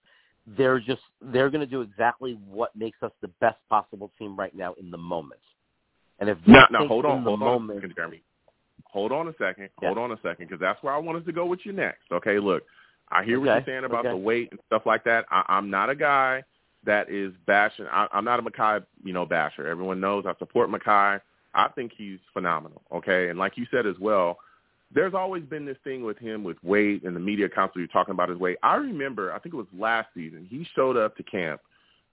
[0.46, 4.54] they're just they're going to do exactly what makes us the best possible team right
[4.54, 5.42] now in the moment.
[6.20, 8.24] And if now now hold on, hold on, a moment, second, Jeremy.
[8.86, 9.90] Hold on a second, Yeah.
[9.90, 12.12] hold on a second, because that's where I wanted to go with you next.
[12.12, 12.64] Okay, look,
[13.10, 14.10] I hear what you're saying about okay.
[14.10, 15.26] the weight and stuff like that.
[15.32, 16.44] I, I'm not a guy
[16.86, 17.86] that is bashing.
[17.92, 19.68] I, I'm not a Mekhi, you know, basher.
[19.68, 21.22] Everyone knows I support Mekhi.
[21.56, 22.82] I think he's phenomenal.
[22.92, 24.38] Okay, and like you said as well,
[24.94, 28.30] there's always been this thing with him with weight and the media constantly talking about
[28.30, 28.58] his weight.
[28.64, 31.62] I remember, I think it was last season, he showed up to camp.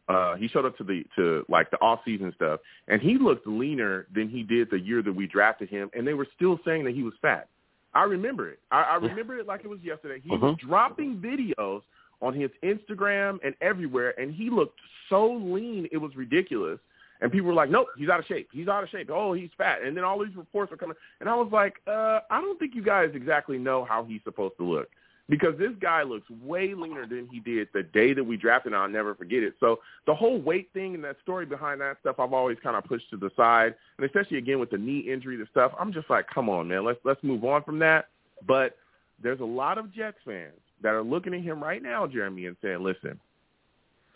[0.09, 3.47] Uh, he showed up to the to like the off season stuff, and he looked
[3.47, 6.85] leaner than he did the year that we drafted him, and they were still saying
[6.85, 7.49] that he was fat.
[7.95, 8.59] I remember it.
[8.71, 10.21] I, I remember it like it was yesterday.
[10.23, 10.41] He Mhm.
[10.41, 11.83] was dropping videos
[12.23, 16.79] on his Instagram and everywhere, and he looked so lean it was ridiculous.
[17.23, 18.49] And people were like, "Nope, he's out of shape.
[18.51, 19.11] He's out of shape.
[19.13, 22.21] Oh, he's fat." And then all these reports were coming, and I was like, uh,
[22.31, 24.89] "I don't think you guys exactly know how he's supposed to look."
[25.29, 28.81] Because this guy looks way leaner than he did the day that we drafted him.
[28.81, 29.55] I'll never forget it.
[29.61, 32.83] So the whole weight thing and that story behind that stuff, I've always kind of
[32.83, 33.77] pushed to the side.
[33.97, 36.85] And especially again with the knee injury, the stuff, I'm just like, come on, man,
[36.85, 38.09] let's let's move on from that.
[38.45, 38.77] But
[39.23, 42.57] there's a lot of Jets fans that are looking at him right now, Jeremy, and
[42.63, 43.19] saying, listen,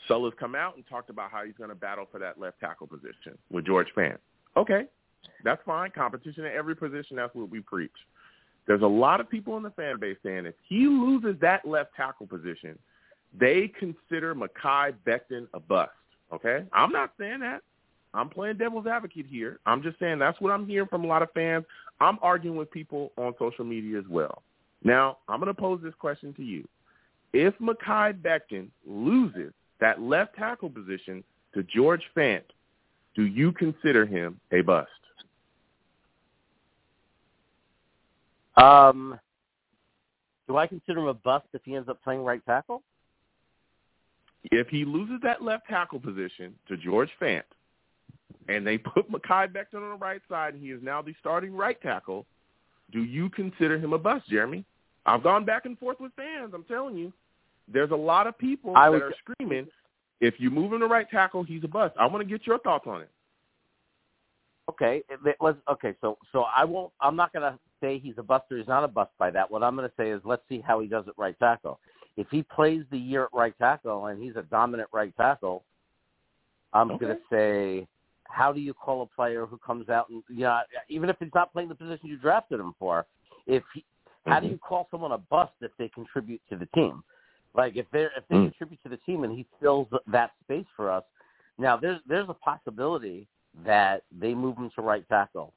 [0.09, 2.87] Saleh's come out and talked about how he's going to battle for that left tackle
[2.87, 4.19] position with George Fant.
[4.57, 4.85] Okay,
[5.43, 5.91] that's fine.
[5.91, 7.17] Competition at every position.
[7.17, 7.91] That's what we preach.
[8.67, 11.95] There's a lot of people in the fan base saying if he loses that left
[11.97, 12.79] tackle position,
[13.39, 15.91] they consider Mekhi Becton a bust.
[16.33, 17.61] Okay, I'm not saying that.
[18.15, 19.59] I'm playing devil's advocate here.
[19.67, 21.65] I'm just saying that's what I'm hearing from a lot of fans.
[22.01, 24.43] I'm arguing with people on social media as well.
[24.85, 26.69] Now, I'm going to pose this question to you.
[27.33, 31.25] If Mekhi Becton loses that left tackle position
[31.55, 32.43] to George Fant,
[33.17, 34.91] do you consider him a bust?
[38.57, 39.19] um,
[40.47, 42.83] do I consider him a bust if he ends up playing right tackle?
[44.45, 47.43] If he loses that left tackle position to George Fant,
[48.49, 51.55] and they put Mekhi Becton on the right side, and he is now the starting
[51.55, 52.27] right tackle,
[52.93, 54.65] do you consider him a bust, Jeremy?
[55.07, 56.53] I've gone back and forth with fans.
[56.55, 57.13] I'm telling you,
[57.69, 59.69] there's a lot of people I that would- are screaming.
[60.21, 61.95] if you move him to right tackle, he's a bust.
[61.99, 63.11] I want to get your thoughts on it.
[64.71, 65.03] Okay,
[65.41, 65.59] let's.
[65.69, 66.91] Okay, so so I won't.
[66.99, 69.51] I'm not going to say he's a bust or he's not a bust by that.
[69.51, 71.79] What I'm going to say is let's see how he does at right tackle.
[72.17, 75.65] If he plays the year at right tackle and he's a dominant right tackle,
[76.73, 77.05] I'm Okay.
[77.05, 77.87] going to say,
[78.25, 81.35] how do you call a player who comes out and you know, even if he's
[81.35, 83.05] not playing the position you drafted him for,
[83.47, 83.85] if he,
[84.27, 84.53] how do Mhm.
[84.53, 87.03] you call someone a bust if they contribute to the team?
[87.55, 88.45] Like if they if they Mm.
[88.51, 91.05] contribute to the team and he fills that space for us.
[91.59, 93.29] Now there's there's a possibility
[93.65, 95.53] that they move him to right tackle.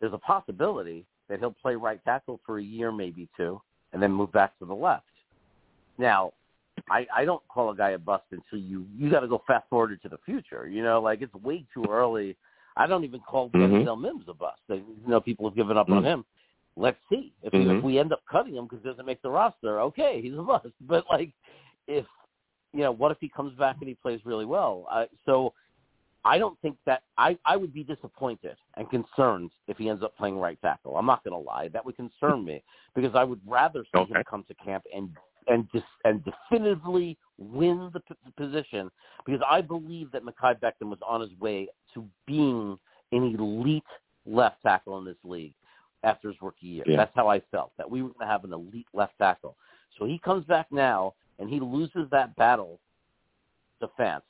[0.00, 3.60] There's a possibility that he'll play right tackle for a year, maybe two,
[3.92, 5.06] and then move back to the left.
[5.98, 6.32] Now,
[6.88, 9.68] I, I don't call a guy a bust until you you got to go fast
[9.68, 10.68] forward to the future.
[10.68, 12.36] You know, like it's way too early.
[12.76, 13.84] I don't even call Mhm.
[13.84, 14.60] Denzel Mims a bust.
[14.68, 16.06] You know, people have given up on Mhm.
[16.06, 16.24] him.
[16.76, 17.78] Let's see if Mhm.
[17.78, 19.80] if we end up cutting him because he doesn't make the roster.
[19.80, 20.66] Okay, he's a bust.
[20.82, 21.32] But like,
[21.86, 22.06] if
[22.72, 24.86] you know, what if he comes back and he plays really well?
[24.90, 25.54] Uh, so
[26.24, 30.16] I don't think that I I would be disappointed and concerned if he ends up
[30.16, 30.96] playing right tackle.
[30.96, 32.62] I'm not going to lie, that would concern me
[32.94, 34.12] because I would rather see Okay.
[34.14, 35.10] him come to camp and
[35.48, 38.90] and dis, and definitively win the, p- the position
[39.24, 42.76] because I believe that Mekhi Becton was on his way to being
[43.12, 43.84] an elite
[44.26, 45.54] left tackle in this league
[46.06, 46.84] after his rookie year.
[46.86, 46.96] Yeah.
[46.96, 49.56] That's how I felt that we were going to have an elite left tackle.
[49.98, 52.78] So he comes back now and he loses that battle
[53.80, 54.22] to Fant.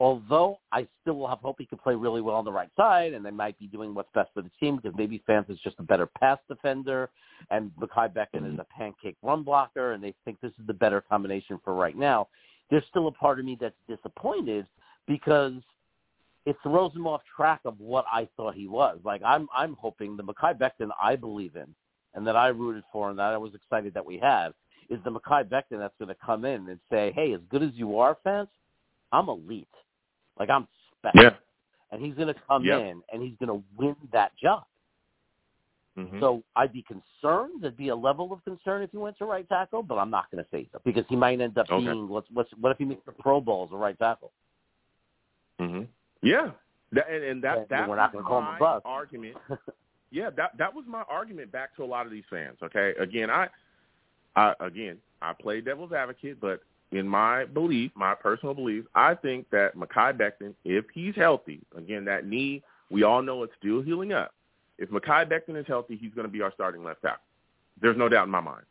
[0.00, 3.24] Although I still have hope he can play really well on the right side, and
[3.26, 5.82] they might be doing what's best for the team because maybe Fant is just a
[5.82, 7.10] better pass defender,
[7.50, 8.60] and Mekhi Becton is mm-hmm.
[8.60, 12.28] a pancake run blocker, and they think this is the better combination for right now.
[12.70, 14.66] There's still a part of me that's disappointed
[15.08, 15.54] because
[16.46, 18.98] it throws him off track of what I thought he was.
[19.04, 21.74] Like I'm, I'm hoping the Mekhi Becton I believe in,
[22.14, 24.54] and that I rooted for, and that I was excited that we had,
[24.88, 27.70] is the Mekhi Becton that's going to come in and say, "Hey, as good as
[27.74, 28.48] you are, fans,
[29.12, 29.68] I'm elite.
[30.38, 30.66] Like I'm
[30.98, 31.30] special." Yeah.
[31.90, 32.80] And he's going to come Yep.
[32.80, 34.64] in and he's going to win that job.
[35.98, 36.20] Mhm.
[36.20, 37.62] So I'd be concerned.
[37.62, 40.30] There'd be a level of concern if he went to right tackle, but I'm not
[40.30, 41.84] going to say so because he might end up Okay.
[41.84, 44.32] being what's what's what if he makes the Pro Bowl as a right tackle?
[45.58, 45.82] hmm
[46.22, 46.50] Yeah,
[46.92, 49.36] that, and, and that Yeah, that we're not was call him a my argument.
[50.10, 52.58] yeah, that that was my argument back to a lot of these fans.
[52.62, 53.48] Okay, again, I,
[54.36, 56.62] I again, I play devil's advocate, but
[56.92, 62.04] in my belief, my personal belief, I think that Mekhi Becton, if he's healthy, again,
[62.06, 64.32] that knee, we all know it's still healing up.
[64.78, 67.22] If Mekhi Becton is healthy, he's going to be our starting left tackle.
[67.80, 68.64] There's no doubt in my mind.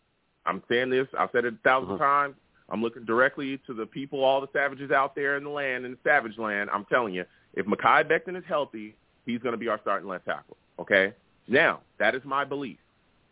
[0.45, 1.07] I'm saying this.
[1.17, 1.97] I've said it a 1000 Mhm.
[1.99, 2.35] times.
[2.69, 5.91] I'm looking directly to the people, all the savages out there in the land, in
[5.91, 6.69] the savage land.
[6.71, 8.95] I'm telling you, if Mekhi Becton is healthy,
[9.25, 10.57] he's going to be our starting left tackle.
[10.79, 11.13] Okay?
[11.47, 12.77] Now, that is my belief.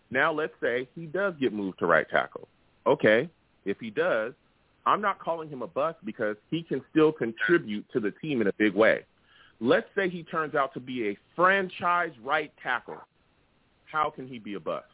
[0.10, 2.48] Now, let's say he does get moved to right tackle.
[2.88, 3.30] Okay,
[3.66, 4.34] if he does,
[4.86, 8.48] I'm not calling him a bust because he can still contribute to the team in
[8.48, 9.02] a big way.
[9.60, 13.02] Let's say he turns out to be a franchise right tackle.
[13.86, 14.86] How can he be a bust?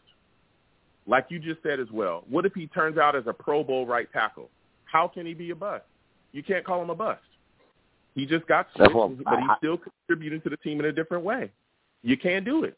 [1.07, 3.85] Like you just said as well, what if he turns out as a Pro Bowl
[3.85, 4.49] right tackle?
[4.85, 5.85] How can he be a bust?
[6.31, 7.21] You can't call him a bust.
[8.13, 11.23] He just got switched, Well, but he's still contributing to the team in a different
[11.23, 11.49] way.
[12.03, 12.77] You can't do it.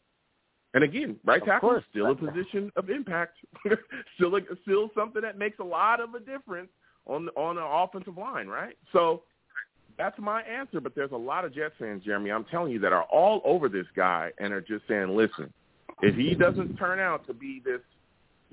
[0.73, 1.83] And again, right tackle is course.
[1.91, 3.37] still a position of impact,
[4.15, 6.69] still a, still something that makes a lot of a difference
[7.05, 8.75] on on the offensive line, right?
[8.91, 9.23] So
[9.97, 10.81] that's my answer.
[10.81, 12.31] But there's a lot of Jets fans, Jeremy.
[12.31, 15.53] I'm telling you that are all over this guy and are just saying, listen,
[16.01, 17.81] if he doesn't turn out to be this,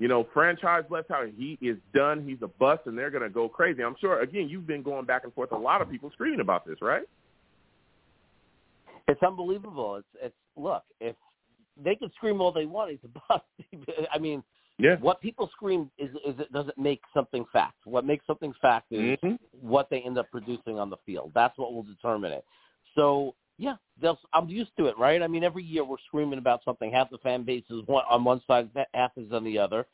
[0.01, 2.27] you know, franchise left tackle, he is done.
[2.27, 3.83] He's a bust, and they're going to go crazy.
[3.83, 4.21] I'm sure.
[4.21, 5.51] Again, you've been going back and forth.
[5.51, 7.03] A lot of people screaming about this, right?
[9.07, 9.97] It's unbelievable.
[9.97, 11.15] It's it's look if
[11.77, 13.45] they can scream all they want, he's a bust.
[14.11, 14.41] I mean,
[14.79, 14.95] Yeah.
[14.95, 17.77] what people scream is is it doesn't make something fact.
[17.85, 21.31] What makes something fact is hmm what they end up producing on the field.
[21.35, 22.43] That's what will determine it.
[22.95, 25.21] So yeah, they'll, I'm used to it, right?
[25.21, 26.91] I mean, every year we're screaming about something.
[26.91, 29.85] Half the fan base is one, on one side, half is on the other.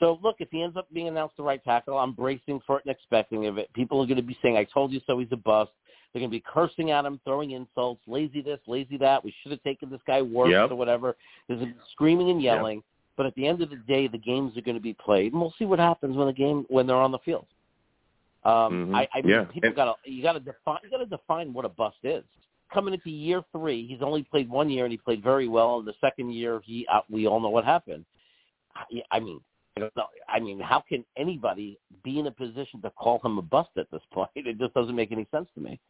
[0.00, 2.84] So look, if he ends up being announced the right tackle, I'm bracing for it
[2.84, 3.72] and expecting of it.
[3.74, 5.70] People are going to be saying, "I told you so." He's a bust.
[6.12, 9.22] They're going to be cursing at him, throwing insults, lazy this, lazy that.
[9.22, 10.72] We should have taken this guy worse Yep.
[10.72, 11.16] or whatever.
[11.46, 12.82] There's screaming and yelling.
[13.16, 15.40] But at the end of the day, the games are going to be played, and
[15.40, 17.46] we'll see what happens when the game when they're on the field.
[18.44, 18.94] Um, Mhm.
[18.94, 19.44] I, I mean, Yeah.
[19.44, 22.24] people got to you got to define you got to define what a bust is.
[22.72, 25.78] Coming into year three, he's only played one year and he played very well.
[25.78, 28.04] And the second year, he uh, we all know what happened.
[28.74, 29.40] I, I mean,
[29.76, 30.06] I don't know.
[30.28, 33.90] I mean, how can anybody be in a position to call him a bust at
[33.90, 34.30] this point?
[34.34, 35.80] It just doesn't make any sense to me.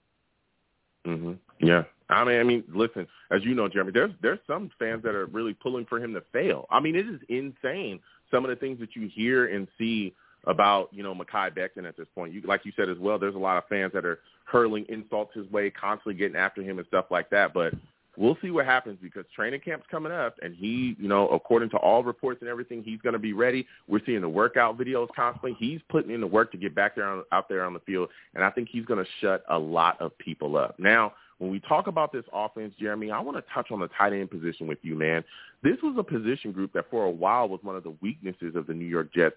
[1.05, 5.03] hmm Yeah, I mean, I mean, listen, as you know, Jeremy, there's there's some fans
[5.05, 6.67] that are really pulling for him to fail.
[6.71, 8.01] I mean, it is insane
[8.31, 10.15] some of the things that you hear and see
[10.45, 12.33] about you know Mekhi Becton at this point.
[12.33, 13.19] You like you said as well.
[13.19, 16.79] There's a lot of fans that are hurling insults his way, constantly getting after him
[16.79, 17.53] and stuff like that.
[17.53, 17.75] But
[18.17, 21.77] we'll see what happens because training camp's coming up, and he, you know, according to
[21.79, 23.67] all reports and everything, he's going to be ready.
[23.89, 25.57] We're seeing the workout videos constantly.
[25.59, 28.09] He's putting in the work to get back there on, out there on the field,
[28.35, 30.77] and I think he's going to shut a lot of people up.
[30.79, 34.15] Now, when we talk about this offense, Jeremy, I want to touch on the tight
[34.15, 35.23] end position with you, man.
[35.63, 38.67] This was a position group that for a while was one of the weaknesses of
[38.67, 39.37] the New York Jets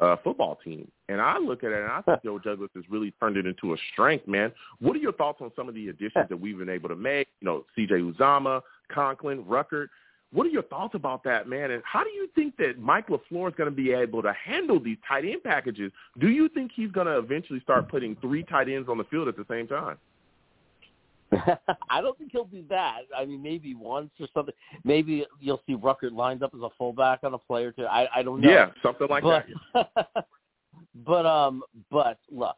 [0.00, 0.90] uh, football team.
[1.08, 3.74] And I look at it and I think Joe Douglas has really turned it into
[3.74, 4.52] a strength, man.
[4.80, 7.28] What are your thoughts on some of the additions that we've been able to make?
[7.40, 7.94] You know, C.J.
[7.94, 9.88] Uzomah, Conklin, Ruckert.
[10.32, 11.72] What are your thoughts about that, man?
[11.72, 14.78] And how do you think that Mike LaFleur is going to be able to handle
[14.78, 15.90] these tight end packages?
[16.20, 19.26] Do you think he's going to eventually start putting three tight ends on the field
[19.26, 19.98] at the same time?
[21.90, 23.00] I don't think he'll do that.
[23.16, 24.54] I mean, maybe once or something.
[24.84, 27.84] Maybe you'll see Ruckert lined up as a fullback on a play or two.
[27.84, 28.50] I, I don't know.
[28.50, 30.26] Yeah, something like but, that.
[31.06, 32.56] but um, but look,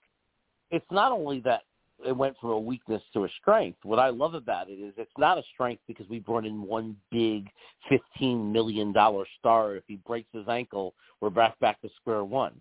[0.70, 1.62] it's not only that
[2.04, 3.78] it went from a weakness to a strength.
[3.82, 6.96] What I love about it is it's not a strength because we brought in one
[7.10, 7.48] big
[7.88, 9.76] fifteen million dollar star.
[9.76, 12.60] If he breaks his ankle, we're back back to square one.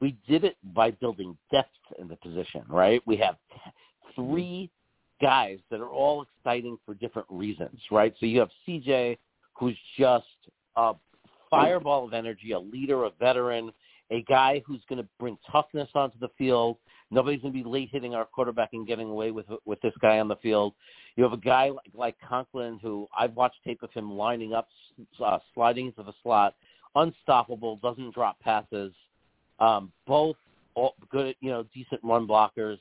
[0.00, 3.00] We did it by building depth in the position, right?
[3.06, 3.36] We have
[4.14, 4.70] three
[5.20, 8.14] guys that are all exciting for different reasons, right?
[8.20, 9.18] So you have CJ,
[9.54, 10.26] who's just
[10.76, 10.92] a
[11.50, 13.72] fireball of energy, a leader, a veteran,
[14.10, 16.76] a guy who's going to bring toughness onto the field.
[17.10, 20.18] Nobody's going to be late hitting our quarterback and getting away with with this guy
[20.18, 20.74] on the field.
[21.16, 24.68] You have a guy like, like Conklin, who I've watched tape of him lining up,
[25.24, 26.54] uh, sliding into the slot,
[26.94, 28.92] unstoppable, doesn't drop passes.
[29.60, 30.36] Um, both
[30.74, 32.78] all good, you know, decent run blockers.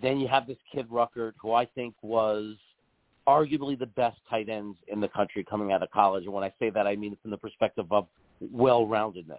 [0.00, 2.54] Then you have this kid Ruckert, who I think was
[3.26, 6.24] arguably the best tight ends in the country coming out of college.
[6.24, 8.06] And when I say that, I mean from the perspective of
[8.40, 9.38] well-roundedness.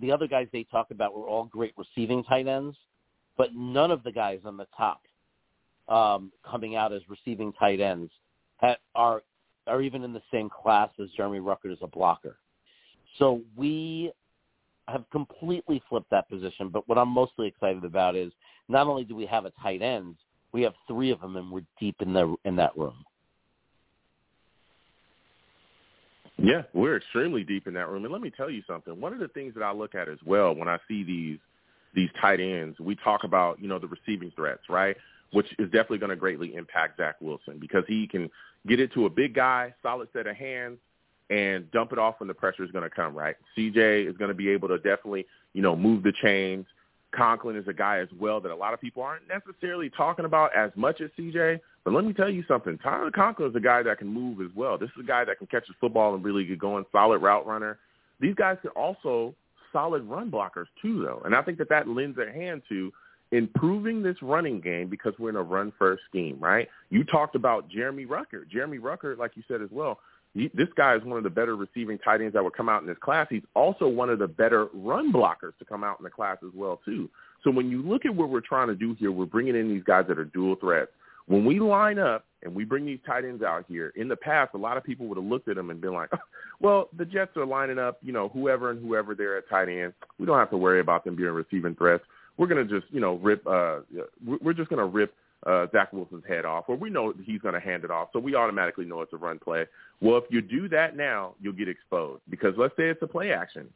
[0.00, 2.76] The other guys they talk about were all great receiving tight ends,
[3.36, 5.02] but none of the guys on the top
[5.88, 8.10] um, coming out as receiving tight ends
[8.58, 9.22] have, are
[9.66, 12.38] are even in the same class as Jeremy Ruckert as a blocker.
[13.18, 14.12] So we
[14.88, 16.68] have completely flipped that position.
[16.68, 18.32] But what I'm mostly excited about is
[18.68, 20.16] not only do we have a tight end,
[20.52, 23.04] we have three of them, and we're deep in the in that room.
[26.38, 28.04] Yeah, we're extremely deep in that room.
[28.04, 29.00] And let me tell you something.
[29.00, 31.38] One of the things that I look at as well when I see these
[31.94, 34.96] these tight ends, we talk about you know the receiving threats, right?
[35.32, 38.28] Which is definitely going to greatly impact Zach Wilson because he can
[38.66, 40.78] get it to a big guy, solid set of hands,
[41.30, 43.36] and dump it off when the pressure is going to come, right?
[43.56, 46.66] CJ is going to be able to definitely, you know, move the chains.
[47.14, 50.54] Conklin is a guy as well that a lot of people aren't necessarily talking about
[50.56, 51.60] as much as CJ.
[51.84, 52.78] But let me tell you something.
[52.78, 54.78] Tyler Conklin is a guy that can move as well.
[54.78, 57.46] This is a guy that can catch the football and really get going, solid route
[57.46, 57.78] runner.
[58.20, 59.34] These guys can also
[59.72, 61.22] solid run blockers too, though.
[61.24, 62.92] And I think that that lends a hand to
[63.32, 66.68] improving this running game because we're in a run-first scheme, right?
[66.90, 68.48] You talked about Jeremy Ruckert.
[68.50, 69.98] Jeremy Ruckert, like you said as well,
[70.34, 72.88] this guy is one of the better receiving tight ends that would come out in
[72.88, 73.26] this class.
[73.28, 76.52] He's also one of the better run blockers to come out in the class as
[76.54, 77.10] well too.
[77.44, 79.82] So when you look at what we're trying to do here, we're bringing in these
[79.82, 80.90] guys that are dual threats.
[81.26, 84.54] When we line up and we bring these tight ends out here, in the past,
[84.54, 86.10] a lot of people would have looked at them and been like,
[86.60, 89.92] well, the Jets are lining up, you know, whoever and whoever they're at tight end.
[90.18, 92.04] We don't have to worry about them being receiving threats.
[92.38, 93.80] We're going to just, you know, rip, uh,
[94.24, 95.14] we're just going to rip
[95.46, 98.18] uh, Zach Wilson's head off, or we know he's going to hand it off, so
[98.18, 99.64] we automatically know it's a run play.
[100.00, 103.32] Well, if you do that now, you'll get exposed because let's say it's a play
[103.32, 103.68] action.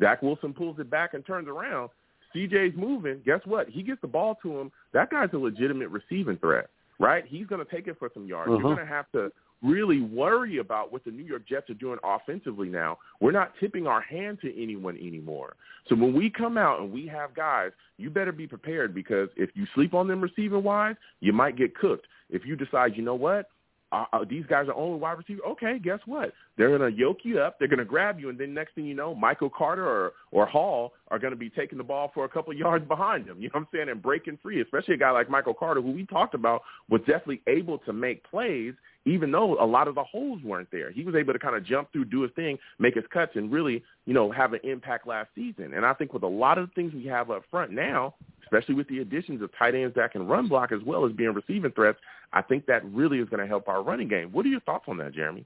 [0.00, 1.90] Zach Wilson pulls it back and turns around.
[2.34, 3.20] CJ's moving.
[3.24, 3.68] Guess what?
[3.68, 4.72] He gets the ball to him.
[4.92, 7.24] That guy's a legitimate receiving threat, right?
[7.26, 8.48] He's going to take it for some yards.
[8.48, 8.58] Uh-huh.
[8.58, 9.30] You're going to have to
[9.62, 12.98] really worry about what the New York Jets are doing offensively now.
[13.20, 15.56] We're not tipping our hand to anyone anymore.
[15.88, 19.50] So when we come out and we have guys, you better be prepared because if
[19.54, 22.06] you sleep on them receiving wise, you might get cooked.
[22.30, 23.48] If you decide, you know what,
[23.92, 25.42] uh, uh, these guys are only wide receiver.
[25.46, 26.32] Okay, guess what?
[26.56, 27.58] They're going to yoke you up.
[27.58, 30.46] They're going to grab you, and then next thing you know, Michael Carter or or
[30.46, 33.40] Hall are going to be taking the ball for a couple of yards behind them.
[33.40, 33.88] You know what I'm saying?
[33.90, 37.42] And breaking free, especially a guy like Michael Carter, who we talked about, was definitely
[37.46, 38.72] able to make plays,
[39.04, 40.90] even though a lot of the holes weren't there.
[40.90, 43.52] He was able to kind of jump through, do his thing, make his cuts, and
[43.52, 45.74] really, you know, have an impact last season.
[45.74, 48.14] And I think with a lot of the things we have up front now,
[48.44, 51.32] especially with the additions of tight ends that can run block as well as being
[51.32, 51.98] receiving threats,
[52.32, 54.32] I think that really is going to help our running game.
[54.32, 55.44] What are your thoughts on that, Jeremy?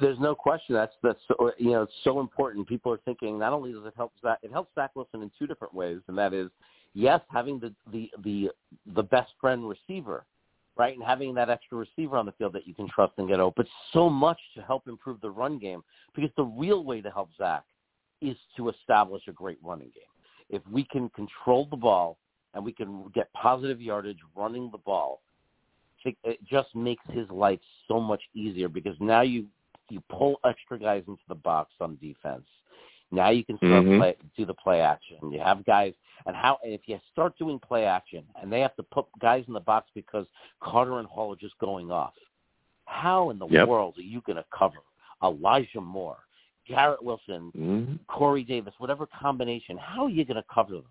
[0.00, 2.68] There's no question that's that's so, you know it's so important.
[2.68, 5.46] People are thinking not only does it help Zach, it helps Zach Wilson in two
[5.46, 6.50] different ways, and that is
[6.92, 8.50] yes, having the the the
[8.94, 10.26] the best friend receiver,
[10.76, 13.40] right, and having that extra receiver on the field that you can trust and get
[13.40, 15.82] open, but so much to help improve the run game
[16.14, 17.64] because the real way to help Zach
[18.20, 20.04] is to establish a great running game.
[20.50, 22.18] If we can control the ball
[22.54, 25.20] and we can get positive yardage running the ball,
[26.04, 29.46] it just makes his life so much easier because now you
[29.90, 32.46] you pull extra guys into the box on defense.
[33.10, 33.98] Now you can start Mhm.
[33.98, 35.18] play, do the play action.
[35.32, 35.94] You have guys,
[36.26, 39.44] and how and if you start doing play action, and they have to put guys
[39.48, 40.28] in the box because
[40.60, 42.14] Carter and Hall are just going off.
[42.84, 43.66] How in the Yep.
[43.68, 44.78] world are you going to cover
[45.22, 46.24] Elijah Moore,
[46.66, 47.98] Garrett Wilson, Mhm.
[48.06, 49.76] Corey Davis, whatever combination?
[49.76, 50.88] How are you going to cover them?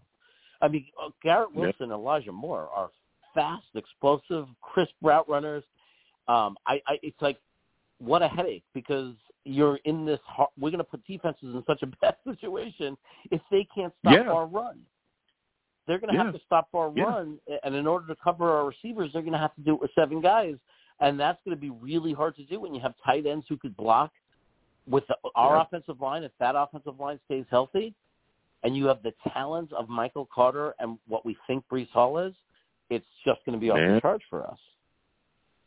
[0.61, 1.57] I mean, uh, Garrett Yep.
[1.57, 2.89] Wilson and Elijah Moore are
[3.33, 5.63] fast, explosive, crisp route runners.
[6.27, 7.37] Um, I, I, it's like
[7.99, 9.13] what a headache because
[9.45, 10.19] you're in this.
[10.25, 12.97] Hard, we're going to put defenses in such a bad situation
[13.31, 14.31] if they can't stop Yeah.
[14.31, 14.81] our run.
[15.87, 16.25] They're going to Yeah.
[16.25, 17.05] have to stop our Yeah.
[17.05, 19.81] run, and in order to cover our receivers, they're going to have to do it
[19.81, 20.55] with seven guys,
[20.99, 23.57] and that's going to be really hard to do when you have tight ends who
[23.57, 24.11] could block.
[24.87, 27.93] With the, our offensive line, if that offensive line stays healthy,
[28.63, 32.33] and you have the talents of Michael Carter and what we think Breece Hall is,
[32.89, 33.95] it's just going to be off Man.
[33.95, 34.57] the charge for us.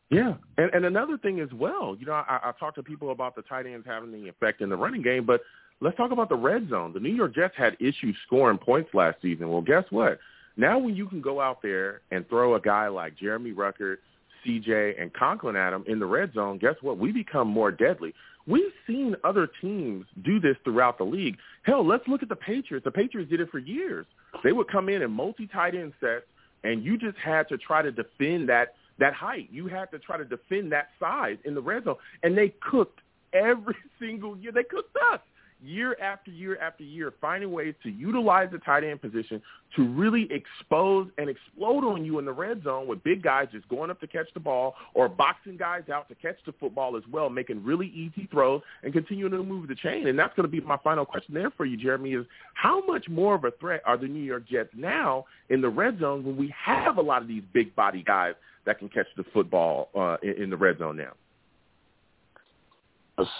[0.09, 3.35] Yeah, and and another thing as well, you know, I, I talk to people about
[3.35, 5.41] the tight ends having the effect in the running game, but
[5.81, 6.93] let's talk about the red zone.
[6.93, 9.49] The New York Jets had issues scoring points last season.
[9.49, 10.19] Well, guess what?
[10.55, 13.97] Now when you can go out there and throw a guy like Jeremy Ruckert,
[14.45, 16.97] CJ, and Conklin at him in the red zone, guess what?
[16.97, 18.13] We become more deadly.
[18.45, 21.37] We've seen other teams do this throughout the league.
[21.63, 22.83] Hell, let's look at the Patriots.
[22.83, 24.05] The Patriots did it for years.
[24.43, 26.25] They would come in and multi-tight end sets,
[26.63, 29.49] and you just had to try to defend that that height.
[29.51, 32.99] You had to try to defend that size in the red zone, and they cooked
[33.33, 34.51] every single year.
[34.51, 35.19] They cooked us
[35.63, 39.41] year after year after year, finding ways to utilize the tight end position
[39.75, 43.67] to really expose and explode on you in the red zone with big guys just
[43.69, 47.03] going up to catch the ball or boxing guys out to catch the football as
[47.11, 50.07] well, making really easy throws and continuing to move the chain.
[50.07, 53.07] And that's going to be my final question there for you, Jeremy, is how much
[53.09, 56.37] more of a threat are the New York Jets now in the red zone when
[56.37, 58.33] we have a lot of these big body guys
[58.65, 61.13] that can catch the football uh, in, in the red zone now?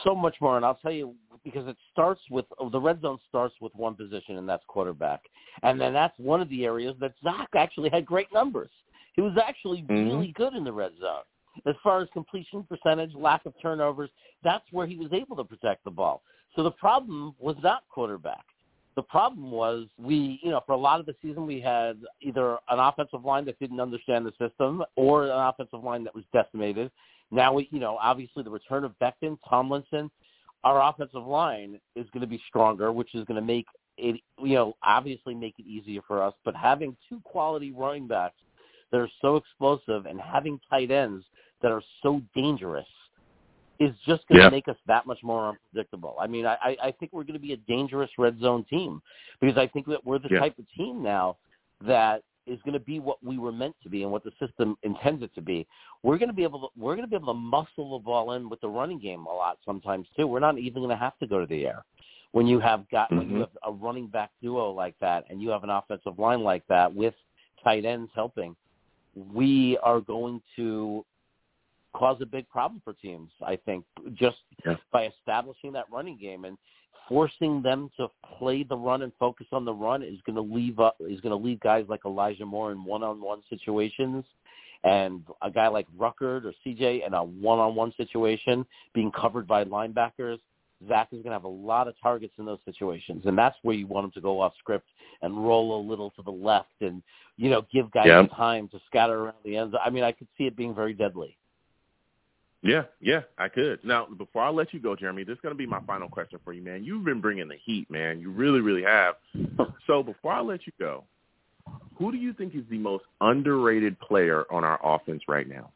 [0.03, 3.55] So much more, and I'll tell you because it starts with the red zone starts
[3.59, 5.21] with one position, and that's quarterback,
[5.63, 8.69] and then that's one of the areas that Zach actually had great numbers.
[9.15, 10.11] He was actually Mhm.
[10.11, 11.23] really good in the red zone
[11.65, 14.09] as far as completion percentage, lack of turnovers.
[14.43, 16.23] That's where he was able to protect the ball.
[16.55, 18.45] So the problem was not quarterback.
[18.95, 22.59] The problem was we, you know, for a lot of the season we had either
[22.69, 26.91] an offensive line that didn't understand the system or an offensive line that was decimated.
[27.33, 30.11] Now we, you know, obviously the return of Becton, Tomlinson,
[30.63, 33.65] our offensive line is going to be stronger, which is going to make
[33.97, 36.33] it, you know, obviously make it easier for us.
[36.45, 38.35] But having two quality running backs
[38.91, 41.25] that are so explosive and having tight ends
[41.61, 42.85] that are so dangerous
[43.79, 44.49] is just going to Yeah.
[44.49, 46.15] make us that much more unpredictable.
[46.19, 49.01] I mean, I, I I think we're going to be a dangerous red zone team
[49.41, 50.39] because I think that we're the Yeah.
[50.39, 51.37] type of team now
[51.81, 54.75] that is going to be what we were meant to be and what the system
[54.83, 55.65] intends it to be.
[56.03, 58.33] We're going to be able to we're going to be able to muscle the ball
[58.33, 60.27] in with the running game a lot sometimes too.
[60.27, 61.83] We're not even going to have to go to the air
[62.31, 63.39] when you have got when you Mhm.
[63.41, 66.93] have a running back duo like that and you have an offensive line like that
[66.93, 67.15] with
[67.63, 68.55] tight ends helping.
[69.15, 71.05] We are going to
[71.93, 73.31] cause a big problem for teams.
[73.45, 74.77] I think just Yeah.
[74.91, 76.57] by establishing that running game and
[77.07, 80.79] forcing them to play the run and focus on the run is going to leave
[80.79, 84.23] up is going to leave guys like Elijah Moore in one-on-one situations
[84.83, 90.39] and a guy like Ruckert or CJ in a one-on-one situation being covered by linebackers.
[90.87, 93.75] Zach is going to have a lot of targets in those situations, and that's where
[93.75, 94.87] you want him to go off script
[95.21, 97.01] and roll a little to the left and
[97.37, 98.25] you know give guys Yeah.
[98.35, 99.71] time to scatter around the end.
[99.71, 99.81] zone.
[99.83, 101.37] I mean, I could see it being very deadly.
[102.63, 103.83] Yeah, yeah, I could.
[103.83, 106.39] Now, before I let you go, Jeremy, this is going to be my final question
[106.45, 106.85] for you, man.
[106.85, 108.21] You've been bringing the heat, man.
[108.21, 109.15] You really, really have.
[109.85, 111.03] So before I let you go,
[111.97, 115.71] who do you think is the most underrated player on our offense right now?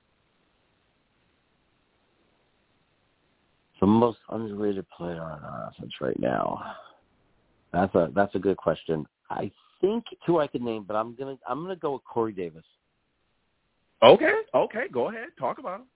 [3.81, 6.73] The most underrated player on our offense right now.
[7.73, 9.05] That's a that's a good question.
[9.29, 12.63] I think two I could name, but I'm gonna I'm gonna go with Corey Davis.
[14.01, 15.27] Okay, okay, go ahead.
[15.37, 15.87] Talk about him.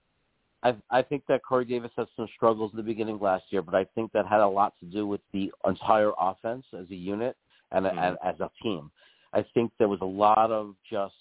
[0.63, 3.75] I I think that Corey Davis had some struggles in the beginning last year, but
[3.75, 7.35] I think that had a lot to do with the entire offense as a unit
[7.71, 7.97] and, Mhm.
[7.97, 8.91] and as a team.
[9.33, 11.15] I think there was a lot of just.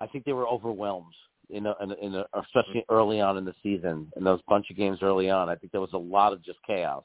[0.00, 1.14] I think they were overwhelmed
[1.50, 4.70] in a, in, a, in a, especially early on in the season in those bunch
[4.70, 5.48] of games early on.
[5.48, 7.04] I think there was a lot of just chaos.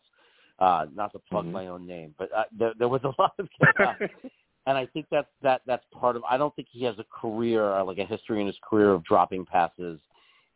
[0.60, 1.52] Uh, not to plug Mhm.
[1.52, 3.98] my own name, but uh, there, there was a lot of chaos
[4.66, 6.24] and I think that's that that's part of.
[6.30, 9.46] I don't think he has a career like a history in his career of dropping
[9.46, 10.00] passes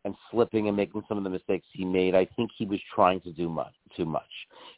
[0.04, 2.14] and slipping and making some of the mistakes he made.
[2.14, 4.22] I think he was trying to do much too much.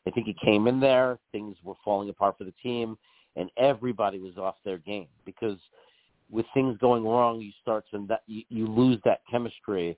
[0.06, 2.96] I think he came in there, things were falling apart for the team,
[3.36, 5.58] and everybody was off their game because
[6.30, 9.96] with things going wrong, you start to that you, you lose that chemistry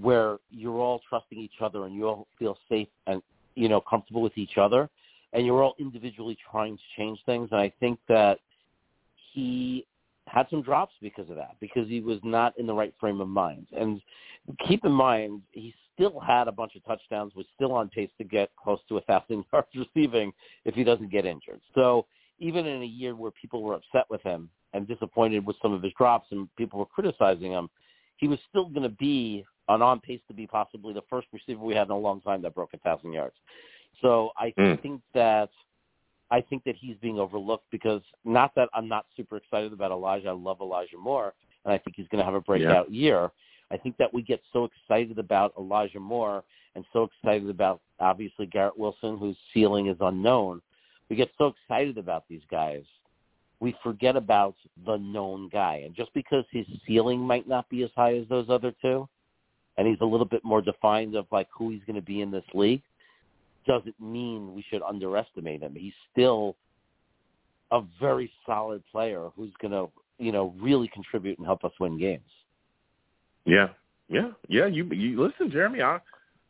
[0.00, 3.22] where you're all trusting each other and you all feel safe and
[3.54, 4.88] you know comfortable with each other,
[5.32, 7.48] and you're all individually trying to change things.
[7.52, 8.38] And I think that
[9.32, 9.86] he
[10.32, 13.28] had some drops because of that, because he was not in the right frame of
[13.28, 13.66] mind.
[13.72, 14.00] And
[14.66, 18.24] keep in mind, he still had a bunch of touchdowns, was still on pace to
[18.24, 20.32] get close to a thousand yards receiving
[20.64, 21.60] if he doesn't get injured.
[21.74, 22.06] So
[22.38, 25.82] even in a year where people were upset with him and disappointed with some of
[25.82, 27.68] his drops and people were criticizing him,
[28.16, 31.62] he was still going to be on on pace to be possibly the first receiver
[31.62, 33.36] we had in a long time that broke a thousand yards.
[34.00, 34.80] So I mm.
[34.80, 35.50] think that
[36.32, 40.28] I think that he's being overlooked because not that I'm not super excited about Elijah.
[40.28, 43.00] I love Elijah Moore, and I think he's going to have a breakout yeah.
[43.00, 43.30] year.
[43.70, 46.42] I think that we get so excited about Elijah Moore
[46.74, 50.62] and so excited about obviously Garrett Wilson, whose ceiling is unknown.
[51.10, 52.82] We get so excited about these guys,
[53.60, 54.54] we forget about
[54.86, 55.82] the known guy.
[55.84, 59.06] And just because his ceiling might not be as high as those other two,
[59.76, 62.30] and he's a little bit more defined of like who he's going to be in
[62.30, 62.82] this league,
[63.66, 65.74] doesn't mean we should underestimate him.
[65.74, 66.56] He's still
[67.70, 71.98] a very solid player who's going to, you know, really contribute and help us win
[71.98, 72.22] games.
[73.44, 73.68] Yeah,
[74.08, 74.66] yeah, yeah.
[74.66, 75.82] You, you listen, Jeremy.
[75.82, 75.98] I,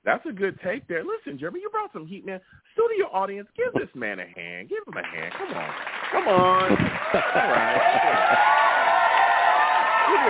[0.04, 1.04] that's a good take there.
[1.04, 2.40] Listen, Jeremy, you brought some heat, man.
[2.74, 4.68] Studio audience, give this man a hand.
[4.68, 5.32] Give him a hand.
[5.38, 5.74] Come on,
[6.10, 6.70] come on.
[6.72, 7.78] All right.
[10.08, 10.20] Give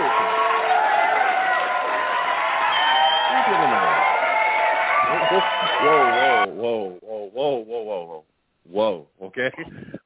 [3.57, 3.92] him a hand
[5.13, 8.23] whoa, whoa, whoa, whoa, whoa, whoa, whoa,
[8.69, 9.07] whoa.
[9.21, 9.51] Okay,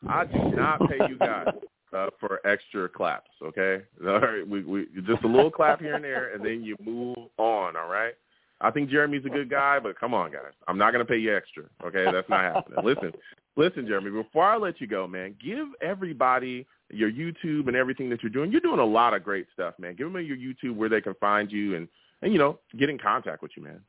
[0.07, 1.47] I do not pay you guys
[1.93, 3.29] uh, for extra claps.
[3.43, 6.75] Okay, all right, we we just a little clap here and there, and then you
[6.83, 7.75] move on.
[7.75, 8.13] All right.
[8.59, 11.19] I think Jeremy's a good guy, but come on, guys, I'm not going to pay
[11.19, 11.65] you extra.
[11.85, 12.79] Okay, that's not happening.
[12.83, 13.11] Listen,
[13.55, 14.09] listen, Jeremy.
[14.09, 18.51] Before I let you go, man, give everybody your YouTube and everything that you're doing.
[18.51, 19.95] You're doing a lot of great stuff, man.
[19.95, 21.87] Give them your YouTube where they can find you and
[22.21, 23.79] and you know get in contact with you, man.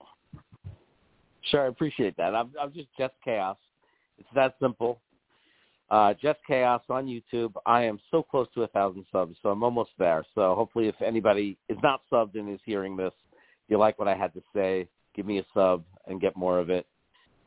[1.50, 2.34] Sure, I appreciate that.
[2.34, 3.56] I'm, I'm just Jets Chaos.
[4.18, 5.00] It's that simple.
[5.90, 7.52] Uh, Jets Chaos on YouTube.
[7.64, 10.24] I am so close to a thousand subs, so I'm almost there.
[10.34, 13.12] So hopefully, if anybody is not subbed and is hearing this,
[13.68, 16.68] you like what I had to say, give me a sub and get more of
[16.68, 16.86] it.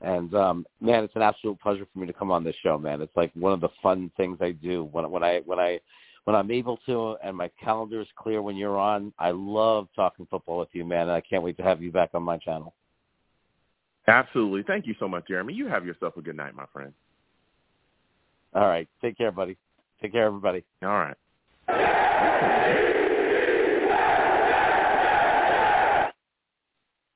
[0.01, 3.01] And um, man, it's an absolute pleasure for me to come on this show, man.
[3.01, 5.79] It's like one of the fun things I do when when I when I
[6.23, 9.13] when I'm able to and my calendar is clear when you're on.
[9.19, 11.03] I love talking football with you, man.
[11.03, 12.73] And I can't wait to have you back on my channel.
[14.07, 14.63] Absolutely.
[14.63, 15.53] Thank you so much, Jeremy.
[15.53, 16.93] You have yourself a good night, my friend.
[18.53, 18.87] All right.
[19.01, 19.57] Take care, buddy.
[20.01, 20.63] Take care, everybody.
[20.83, 21.15] All right.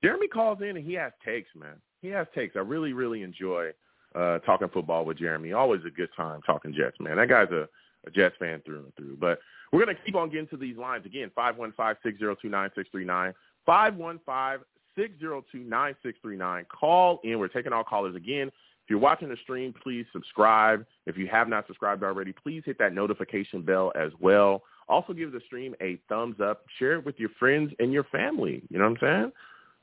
[0.03, 1.75] Jeremy calls in and he has takes, man.
[2.01, 2.55] He has takes.
[2.55, 3.71] I really, really enjoy
[4.13, 5.53] uh, talking football with Jeremy.
[5.53, 7.17] Always a good time talking Jets, man.
[7.17, 7.67] That guy's a,
[8.05, 9.17] a Jets fan through and through.
[9.19, 9.39] But
[9.71, 11.07] we're going to keep on getting to these lines.
[11.07, 13.33] Again, 515-602-9639,
[13.65, 14.65] 515
[14.97, 16.67] 602-9639.
[16.69, 17.39] Call in.
[17.39, 18.47] We're taking all callers again.
[18.47, 20.85] If you're watching the stream, please subscribe.
[21.07, 24.61] If you have not subscribed already, please hit that notification bell as well.
[24.87, 26.65] Also give the stream a thumbs up.
[26.77, 28.61] Share it with your friends and your family.
[28.69, 29.31] You know what I'm saying?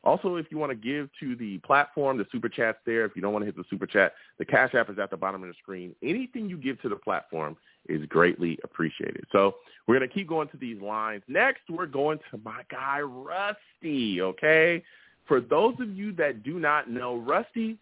[0.04, 3.04] Also, if you want to give to the platform, the super chat's there.
[3.04, 5.16] If you don't want to hit the super chat, the Cash App is at the
[5.16, 5.94] bottom of the screen.
[6.02, 7.56] Anything you give to the platform
[7.88, 9.24] is greatly appreciated.
[9.30, 9.56] So
[9.86, 11.22] we're going to keep going to these lines.
[11.28, 14.82] Next, we're going to my guy, Rusty, okay?
[15.26, 17.78] For those of you that do not know, Rusty,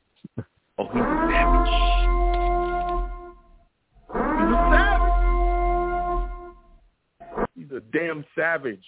[0.79, 1.73] oh, he's a savage.
[4.13, 5.11] He's a savage.
[7.57, 8.85] He's a damn savage.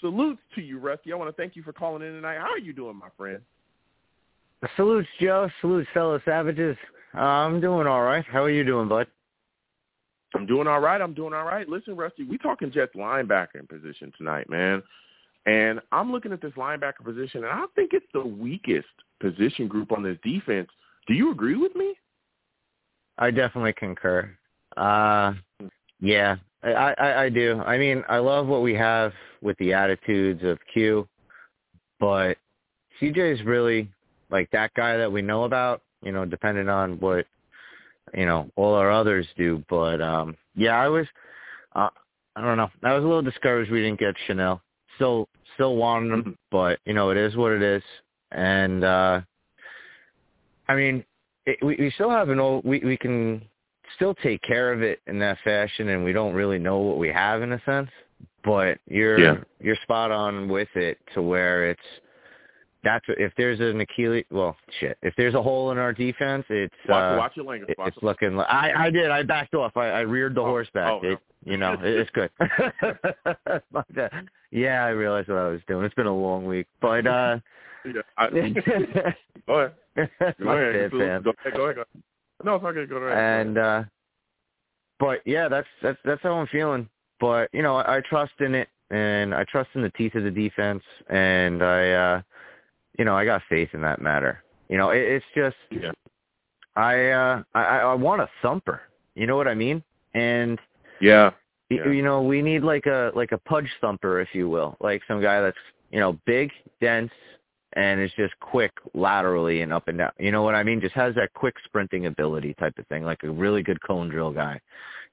[0.00, 1.12] Salutes to you, Rusty.
[1.12, 2.38] I want to thank you for calling in tonight.
[2.38, 3.40] How are you doing, my friend?
[4.76, 5.48] Salutes, Joe.
[5.60, 6.76] Salutes, fellow savages.
[7.14, 8.24] Uh, I'm doing all right.
[8.30, 9.06] How are you doing, bud?
[10.34, 11.00] I'm doing all right.
[11.00, 11.68] I'm doing all right.
[11.68, 14.82] Listen, Rusty, we talking Jets linebacker in position tonight, man.
[15.46, 18.88] And I'm looking at this linebacker position, and I think it's the weakest
[19.20, 20.68] position group on this defense.
[21.06, 21.94] Do you agree with me?
[23.18, 24.28] I definitely concur.
[24.76, 25.34] Uh,
[26.00, 27.60] yeah, I, I, I do.
[27.64, 31.08] I mean, I love what we have with the attitudes of Q,
[32.00, 32.36] but
[33.00, 33.88] CJ is really
[34.30, 37.24] like that guy that we know about, you know, depending on what,
[38.14, 39.64] you know, all our others do.
[39.70, 41.06] But, um, yeah, I was,
[41.76, 41.88] uh,
[42.34, 42.70] I don't know.
[42.82, 44.60] I was a little discouraged we didn't get Chenal
[44.96, 46.30] still still wanted him, mm-hmm.
[46.50, 47.82] but you know it is what it is.
[48.32, 49.20] And uh
[50.68, 51.04] I mean,
[51.46, 52.64] it, we we still have an old.
[52.64, 53.42] We we can
[53.94, 57.08] still take care of it in that fashion, and we don't really know what we
[57.08, 57.90] have in a sense.
[58.44, 59.36] But you're yeah.
[59.60, 61.80] you're spot on with it to where it's
[62.86, 64.24] that's if there's an Achilles.
[64.30, 64.96] Well, shit.
[65.02, 67.74] If there's a hole in our defense, it's watch, uh, watch your language.
[67.76, 68.38] Watch it's looking.
[68.40, 69.10] I I did.
[69.10, 69.76] I backed off.
[69.76, 70.92] I, I reared the Oh, horse back.
[70.92, 71.10] oh, no.
[71.12, 72.30] it, you know, it's good.
[73.72, 74.28] My bad.
[74.50, 75.84] yeah, I realized what I was doing.
[75.84, 77.38] It's been a long week, but uh,
[77.84, 78.64] Yeah, I, go ahead.
[79.46, 79.70] Go
[80.40, 80.90] my ahead.
[80.90, 81.24] bad, Go ahead.
[81.24, 81.54] Go ahead.
[81.54, 81.86] Go ahead.
[82.44, 82.86] No, it's okay.
[82.86, 83.18] Go ahead.
[83.40, 83.82] And uh,
[84.98, 86.88] but yeah, that's that's that's how I'm feeling.
[87.20, 90.24] But you know, I, I trust in it, and I trust in the teeth of
[90.24, 92.22] the defense, and I, uh,
[92.98, 94.42] you know, I got faith in that matter.
[94.68, 95.92] You know, it, it's just yeah.
[96.74, 98.82] I uh I I want a thumper.
[99.14, 99.82] You know what I mean?
[100.14, 100.58] And
[101.00, 101.30] Yeah.
[101.68, 101.88] Yeah.
[101.88, 105.20] you know, we need like a like a pudge thumper, if you will, like some
[105.20, 105.56] guy that's
[105.90, 107.10] you know big, dense,
[107.74, 110.12] and is just quick laterally and up and down.
[110.18, 110.80] You know what I mean?
[110.80, 114.32] Just has that quick sprinting ability type of thing, like a really good cone drill
[114.32, 114.60] guy,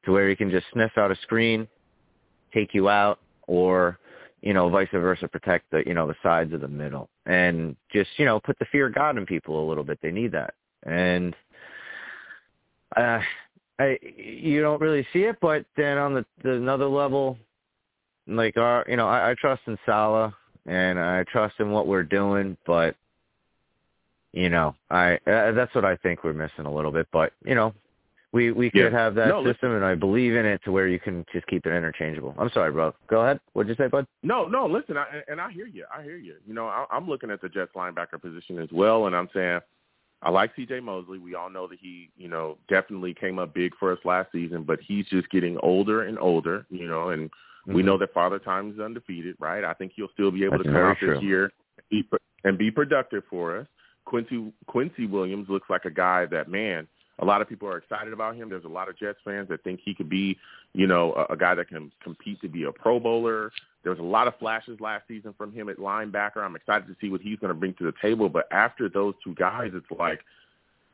[0.06, 1.68] to where he can just sniff out a screen,
[2.54, 4.00] take you out, or
[4.44, 8.10] you know, vice versa, protect the you know the sides of the middle, and just
[8.18, 10.00] you know put the fear of God in people a little bit.
[10.02, 10.54] They need that,
[10.86, 11.34] and
[12.98, 13.22] uh,
[13.80, 17.38] I you don't really see it, but then on the, the another level,
[18.28, 20.34] like our you know I, I trust in Saleh
[20.66, 22.96] and I trust in what we're doing, but
[24.34, 27.56] you know I uh, that's what I think we're missing a little bit, but you
[27.56, 27.74] know.
[28.34, 28.86] We we Yeah.
[28.86, 31.26] could have that No, listen- system, and I believe in it to where you can
[31.32, 32.36] just keep it interchangeable.
[32.38, 32.94] I'm sorry, bro.
[33.08, 33.40] Go ahead.
[33.54, 34.08] What'd you say, bud?
[34.24, 34.66] No, no.
[34.66, 35.86] Listen, I, and I hear you.
[35.96, 36.36] I hear you.
[36.46, 39.62] You know, I, I'm looking at the Jets linebacker position as well, and I'm saying
[40.24, 40.80] I like C.J.
[40.80, 41.20] Mosley.
[41.20, 44.64] We all know that he, you know, definitely came up big for us last season,
[44.64, 46.66] but he's just getting older and older.
[46.70, 47.30] You know, and
[47.68, 47.86] we mm-hmm.
[47.86, 49.64] know that Father Time is undefeated, right?
[49.64, 52.10] I think he'll still be able That's to come out this year and be,
[52.46, 53.68] and be productive for us.
[54.06, 56.88] Quincy Quincy Williams looks like a guy that man.
[57.20, 58.50] A lot of people are excited about him.
[58.50, 60.38] There's a lot of Jets fans that think he could be,
[60.74, 63.52] you know, a, a guy that can compete to be a Pro Bowler.
[63.84, 66.38] There was a lot of flashes last season from him at linebacker.
[66.38, 68.30] I'm excited to see what he's going to bring to the table.
[68.30, 70.22] But after those two guys, it's like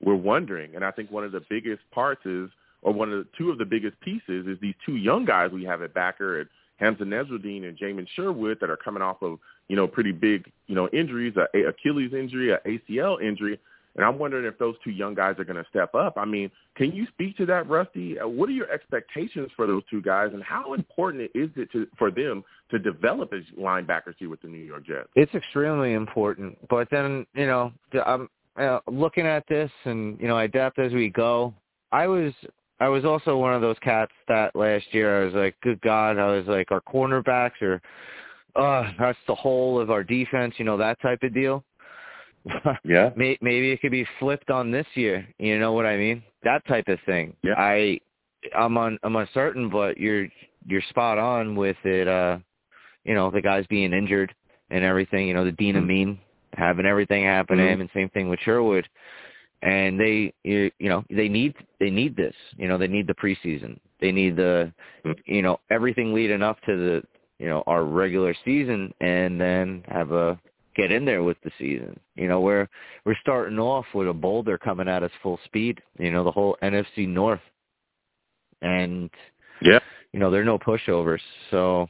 [0.01, 0.75] we're wondering.
[0.75, 2.49] And I think one of the biggest parts is,
[2.81, 5.63] or one of the two of the biggest pieces is these two young guys we
[5.65, 6.47] have at backer at
[6.81, 10.75] Hamsah Nasirildeen and Jamien Sherwood that are coming off of, you know, pretty big, you
[10.75, 13.59] know, injuries, a Achilles injury, a ACL injury.
[13.95, 16.13] And I'm wondering if those two young guys are going to step up.
[16.15, 18.19] I mean, can you speak to that, Rusty?
[18.19, 21.87] Uh, What are your expectations for those two guys, and how important is it to,
[21.97, 25.09] for them to develop as linebackers here with the New York Jets?
[25.15, 26.57] it's extremely important.
[26.69, 27.73] But then, you know,
[28.05, 31.53] I'm uh, looking at this, and you know, I adapt as we go.
[31.91, 32.31] I was,
[32.79, 36.17] I was also one of those cats that last year I was like, good God,
[36.19, 37.81] I was like, our cornerbacks are,
[38.55, 41.63] uh, that's the whole of our defense, you know, that type of deal.
[42.83, 43.11] Yeah.
[43.15, 45.27] May- maybe it could be flipped on this year.
[45.37, 46.23] You know what I mean?
[46.43, 47.35] That type of thing.
[47.43, 47.53] Yeah.
[47.57, 47.99] I,
[48.57, 50.27] I'm on, I'm uncertain, but you're,
[50.67, 52.07] you're spot on with it.
[52.07, 52.39] Uh,
[53.05, 54.33] you know, the guys being injured
[54.69, 55.27] and everything.
[55.27, 55.79] You know, the Dean Mhm.
[55.83, 56.19] Amin
[56.57, 57.73] having everything happen to Mhm.
[57.73, 58.87] him, and same thing with Sherwood.
[59.61, 62.33] And they, you, you know, they need, they need this.
[62.57, 63.77] You know, they need the preseason.
[63.99, 64.71] They need the,
[65.05, 65.15] Mhm.
[65.25, 67.03] you know, everything leading up to the,
[67.39, 70.39] you know, our regular season, and then have a
[70.75, 71.99] get in there with the season.
[72.15, 72.67] You know, we're
[73.05, 75.81] we're starting off with a boulder coming at us full speed.
[75.97, 77.41] You know, the whole NFC North,
[78.61, 79.09] and
[79.61, 79.79] Yeah.
[80.13, 81.21] you know, there are no pushovers.
[81.51, 81.87] So,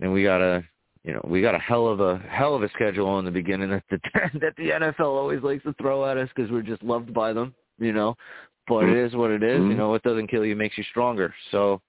[0.00, 0.64] and we got a,
[1.04, 3.70] you know, we got a hell of a hell of a schedule in the beginning
[3.70, 3.98] that the
[4.40, 7.54] that the NFL always likes to throw at us because we're just loved by them.
[7.78, 8.16] You know,
[8.68, 9.58] but it is what it is.
[9.60, 9.76] You Mhm.
[9.76, 11.34] know, what doesn't kill you makes you stronger.
[11.50, 11.80] So,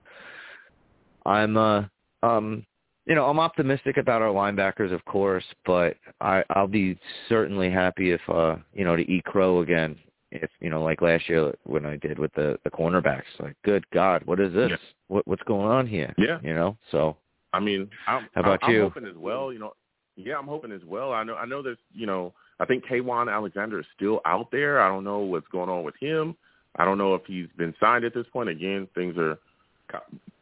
[1.25, 1.83] I'm uh
[2.23, 2.65] um
[3.05, 6.97] you know, I'm optimistic about our linebackers, of course, but I, I'll be
[7.27, 9.97] certainly happy if, uh, you know, to eat crow again.
[10.31, 13.85] If you know, like last year when I did with the the cornerbacks, like, good
[13.91, 14.71] God, what is this?
[14.71, 14.77] Yeah.
[15.07, 16.11] What what's going on here?
[16.17, 16.39] Yeah.
[16.41, 16.75] you know.
[16.89, 17.17] So
[17.53, 18.85] I mean, I'm, How about I'm, you?
[18.85, 19.53] I'm hoping as well.
[19.53, 19.73] You know,
[20.15, 21.13] yeah, I'm hoping as well.
[21.13, 24.81] I know, I know there's, you know, I think Kwon Alexander is still out there.
[24.81, 26.35] I don't know what's going on with him.
[26.77, 28.49] I don't know if he's been signed at this point.
[28.49, 29.37] Again, things are,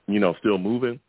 [0.08, 1.00] you know, still moving.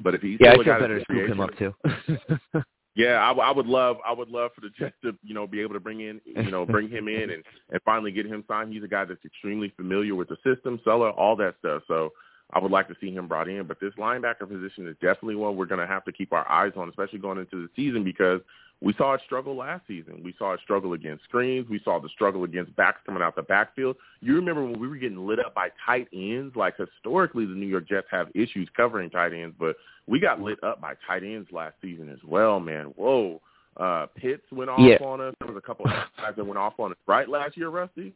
[0.00, 1.74] But if he's yeah, I still a feel better to scoop him up too.
[2.98, 5.60] Yeah, I, I would love, I would love for the Jets to, you know, be
[5.60, 8.72] able to bring in, you know, bring him in and and finally get him signed.
[8.72, 11.84] He's a guy that's extremely familiar with the system, Saleh, all that stuff.
[11.86, 12.10] So
[12.52, 13.68] I would like to see him brought in.
[13.68, 16.72] But this linebacker position is definitely one we're going to have to keep our eyes
[16.74, 18.40] on, especially going into the season because
[18.80, 20.20] we saw it struggle last season.
[20.24, 21.68] We saw it struggle against screens.
[21.68, 23.96] We saw the struggle against backs coming out the backfield.
[24.20, 26.54] You remember when we were getting lit up by tight ends?
[26.54, 29.74] Like historically, the New York Jets have issues covering tight ends, but
[30.06, 32.86] we got lit up by tight ends last season as well, man.
[32.96, 33.40] Whoa.
[33.76, 34.98] Uh, Pitts went off Yeah.
[35.04, 35.34] on us.
[35.40, 38.12] There was a couple of guys that went off on us right last year, Rusty.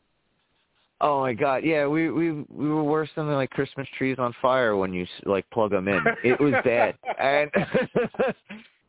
[1.01, 4.77] oh my God, yeah, we we we were worse than like Christmas trees on fire
[4.77, 6.01] when you like plug them in.
[6.23, 7.51] It was bad, and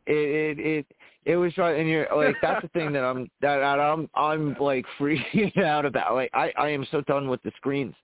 [0.05, 0.85] it it it
[1.25, 4.55] It was right, and you're like that's the thing that I'm that, that I'm I'm
[4.59, 6.15] like freaking out about.
[6.15, 7.95] Like I I am so done with the screens.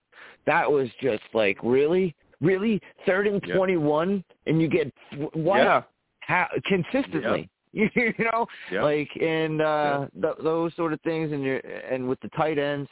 [0.46, 4.92] That was just like really, really third and twenty one, and you get
[5.34, 5.84] what Yeah.
[6.22, 7.50] how, consistently.
[7.72, 8.48] You know,
[8.84, 12.90] like and uh th- those sort of things, and you're and with the tight ends,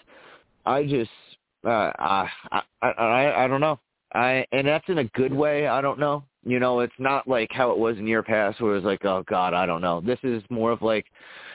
[0.67, 1.09] I just
[1.65, 3.79] uh I I I, I don't know.
[4.13, 5.67] I and that's in a good way.
[5.67, 6.23] I don't know.
[6.47, 9.03] You know, it's not like how it was in year past where it was like,
[9.03, 9.99] oh God, I don't know.
[9.99, 11.05] This is more of like,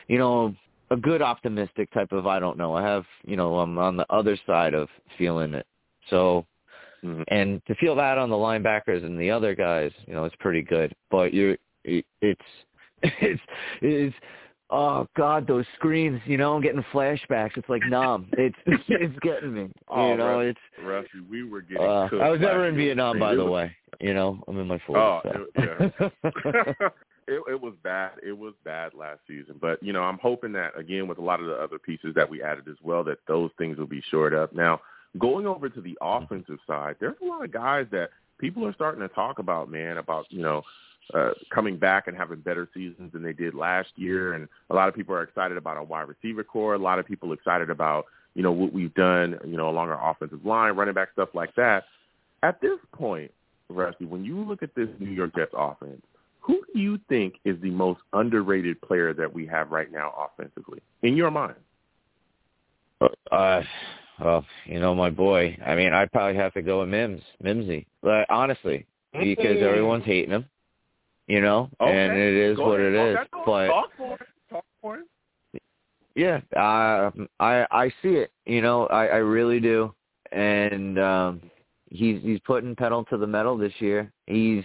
[0.06, 0.55] you know,
[0.90, 2.74] a good optimistic type of I don't know.
[2.77, 5.66] I have, you know, I'm on the other side of feeling it.
[6.10, 6.44] So,
[7.02, 7.24] Mhm.
[7.28, 10.62] and to feel that on the linebackers and the other guys, you know, it's pretty
[10.62, 10.94] good.
[11.10, 12.40] But you're, it, it's,
[13.02, 13.43] it's,
[13.81, 14.14] it's.
[14.74, 16.18] Oh God, those screens!
[16.24, 17.58] You know, I'm getting flashbacks.
[17.58, 18.28] It's like numb.
[18.38, 18.56] It's
[18.88, 19.70] it's getting me.
[19.88, 22.08] Oh, you know, Rusty, it's Rusty, we were getting uh.
[22.22, 22.74] I was never in.
[22.76, 23.76] Vietnam, by the was- way.
[24.00, 25.42] You know, I'm in my Oh, forties.
[25.56, 26.10] it- so.
[27.28, 28.12] it, it was bad.
[28.26, 29.56] It was bad last season.
[29.60, 32.28] But you know, I'm hoping that again with a lot of the other pieces that
[32.28, 34.54] we added as well, that those things will be shored up.
[34.54, 34.80] Now,
[35.18, 38.08] going over to the offensive side, there's a lot of guys that
[38.38, 40.62] people are starting to talk about, man, about you know.
[41.14, 44.89] Uh, coming back and having better seasons than they did last year, and a lot
[44.89, 46.74] of people are excited about our wide receiver core.
[46.74, 50.10] A lot of people excited about you know what we've done, you know, along our
[50.10, 51.84] offensive line, running back stuff like that.
[52.43, 53.30] At this point,
[53.68, 56.02] Rusty, when you look at this New York Jets offense,
[56.40, 60.80] who do you think is the most underrated player that we have right now offensively,
[61.02, 61.56] in your mind?
[63.30, 63.62] Uh,
[64.20, 65.56] well, you know, my boy.
[65.64, 67.86] I mean, I'd probably have to go with Mims, Mimsy.
[68.02, 69.62] But honestly, because Mm.
[69.62, 70.47] everyone's hating him,
[71.28, 71.92] you know, Okay.
[71.92, 72.92] and it is Go what ahead.
[72.92, 73.16] it is.
[73.16, 74.26] Okay, go- But talk for it.
[74.50, 75.62] Talk for it.
[76.14, 78.30] yeah, uh, I I see it.
[78.46, 79.94] You know, I I really do.
[80.32, 81.42] And um
[81.90, 84.12] he's he's putting pedal to the metal this year.
[84.26, 84.64] He's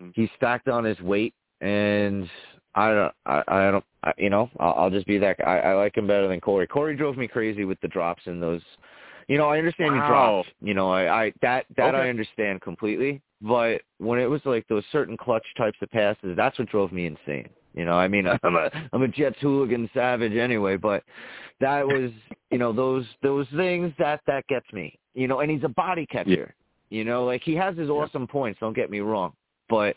[0.00, 0.12] Mm.
[0.14, 2.30] he's stacked on his weight, and
[2.76, 5.36] I don't I I don't I, you know I'll, I'll just be that.
[5.44, 6.68] I, I like him better than Corey.
[6.68, 8.62] Corey drove me crazy with the drops in those.
[9.26, 10.06] You know, I understand he Wow.
[10.44, 10.50] dropped.
[10.62, 13.20] You know, I, I that that I understand completely.
[13.40, 17.06] But when it was like those certain clutch types of passes, that's what drove me
[17.06, 17.48] insane.
[17.74, 21.04] You know, I mean, I'm a I'm a Jets hooligan savage anyway, but
[21.60, 22.10] that was
[22.50, 24.98] you know those those things that that gets me.
[25.14, 26.54] You know, and he's a body catcher.
[26.90, 28.60] You know, like he has his awesome points.
[28.60, 29.32] Don't get me wrong,
[29.68, 29.96] but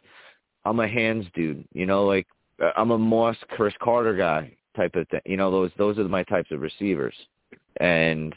[0.66, 1.66] I'm a hands dude.
[1.74, 2.28] You know, like
[2.62, 5.22] uh, I'm a Moss Cris Carter guy type of thing.
[5.26, 7.16] You know, those those are my types of receivers,
[7.80, 8.36] and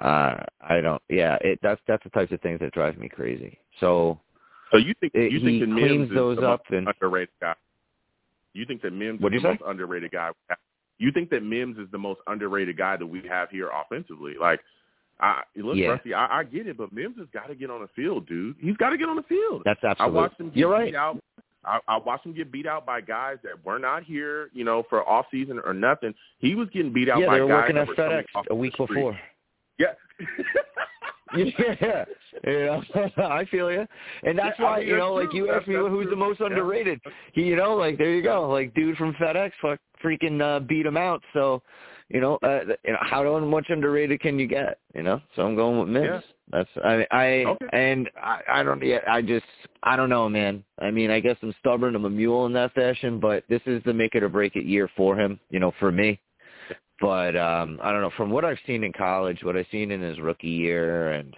[0.00, 1.02] uh I don't.
[1.08, 3.58] Yeah, it that's that's the types of things that drive me crazy.
[3.80, 4.20] So
[4.72, 7.28] So you think It- you think that Mims is those the up most and- underrated
[7.40, 7.54] guy?
[8.54, 9.48] You think that Mims is the say?
[9.48, 10.30] most underrated guy?
[10.98, 14.34] You think that Mims is the most underrated guy that we have here offensively?
[14.40, 14.60] Like,
[15.20, 15.88] I look, Yeah.
[15.88, 18.56] Rusty, I, I get it, but Mims has got to get on the field, dude.
[18.60, 19.62] He's got to get on the field.
[19.64, 20.18] that's absolutely.
[20.18, 20.94] I watched him get You're beat right.
[20.94, 21.18] out.
[21.64, 24.84] I, I watched him get beat out by guys that were not here, you know,
[24.88, 26.14] for off season or nothing.
[26.38, 28.76] He was getting beat out Yeah, by they were guys working at FedEx a week
[28.76, 29.18] before.
[29.78, 31.44] Yeah.
[31.80, 32.04] yeah,
[32.46, 32.80] yeah,
[33.16, 33.86] I feel you,
[34.22, 36.16] and that's Yeah, I why mean, you know, like you asked me who's the true.
[36.16, 36.46] most Yeah.
[36.46, 37.00] underrated.
[37.32, 40.86] He, you know, like there you go, like dude from FedEx, fuck, freaking uh, beat
[40.86, 41.22] him out.
[41.32, 41.62] So,
[42.08, 44.78] you know, uh, you know, how much underrated can you get?
[44.94, 46.06] You know, so I'm going with Mims.
[46.06, 46.20] Yeah.
[46.52, 47.66] That's I, I Okay.
[47.72, 49.46] and I, I don't, yeah, I just,
[49.82, 50.62] I don't know, man.
[50.78, 51.96] I mean, I guess I'm stubborn.
[51.96, 54.66] I'm a mule in that fashion, but this is the make it or break it
[54.66, 55.40] year for him.
[55.50, 56.20] You know, for me.
[57.00, 58.12] But um I don't know.
[58.16, 61.34] From what I've seen in college, what I've seen in his rookie year, and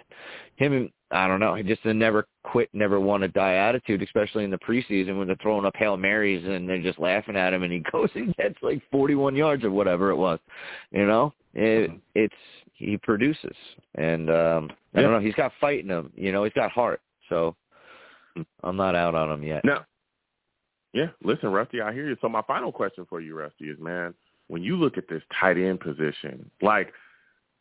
[0.56, 1.54] him, I don't know.
[1.54, 5.26] He just a never quit, never want to die attitude, especially in the preseason when
[5.26, 8.34] they're throwing up hail marys and they're just laughing at him, and he goes and
[8.36, 10.38] gets like 41 yards or whatever it was.
[10.90, 12.00] You know, it Mhm.
[12.14, 12.34] it's
[12.74, 13.56] he produces,
[13.94, 15.02] and um I Yeah.
[15.02, 15.20] don't know.
[15.20, 16.12] He's got fight in him.
[16.14, 17.00] You know, he's got heart.
[17.28, 17.56] So
[18.62, 19.64] I'm not out on him yet.
[19.64, 19.80] No.
[20.92, 22.16] yeah, listen, Rusty, I hear you.
[22.20, 24.14] So my final question for you, Rusty, is man,
[24.48, 26.92] when you look at this tight end position, like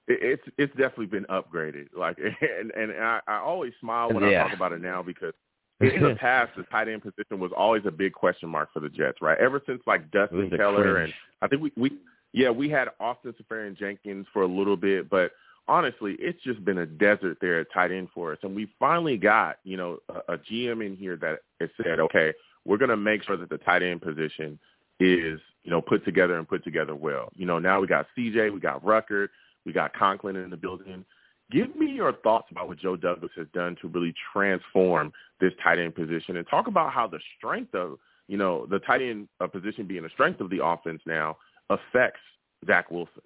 [0.07, 1.88] it- it's it's definitely been upgraded.
[1.95, 5.34] Like, and and I, I always smile when I talk about it now because
[5.82, 8.90] in the past the tight end position was always a big question mark for the
[8.90, 9.38] Jets, right?
[9.40, 11.91] Ever since like Dustin Keller and I think we we
[12.34, 15.32] yeah we had Austin Seferian-Jenkins for a little bit, but
[15.68, 19.18] honestly, it's just been a desert there at tight end for us, and we finally
[19.18, 22.34] got you know a, a GM in here that has said, okay,
[22.66, 24.60] we're going to make sure that the tight end position
[25.00, 27.30] is you know put together and put together well.
[27.36, 29.30] You know now we got CJ, we got Ruckert,
[29.66, 31.06] we got Conklin in the building.
[31.52, 35.80] Give me your thoughts about what Joe Douglas has done to really transform this tight
[35.80, 37.98] end position, and talk about how the strength of
[38.28, 41.38] you know the tight end uh, position being the strength of the offense now
[41.70, 42.22] affects
[42.66, 43.22] Zach Wilson.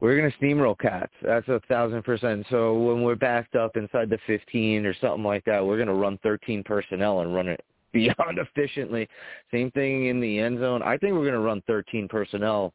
[0.00, 1.12] We're gonna steamroll cats.
[1.22, 2.44] That's a thousand percent.
[2.50, 6.18] So when we're backed up inside the fifteen or something like that, we're gonna run
[6.22, 7.64] thirteen personnel and run it
[8.18, 9.08] beyond efficiently.
[9.50, 10.82] Same thing in the end zone.
[10.82, 12.72] I think we're going to run 13 personnel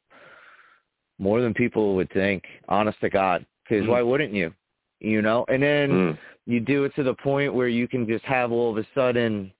[1.20, 2.44] more than people would think.
[2.70, 3.90] Honest to God, because mm.
[3.90, 4.54] why wouldn't you?
[5.00, 6.18] You know, and then mm.
[6.46, 9.52] you do it to the point where you can just have all of a sudden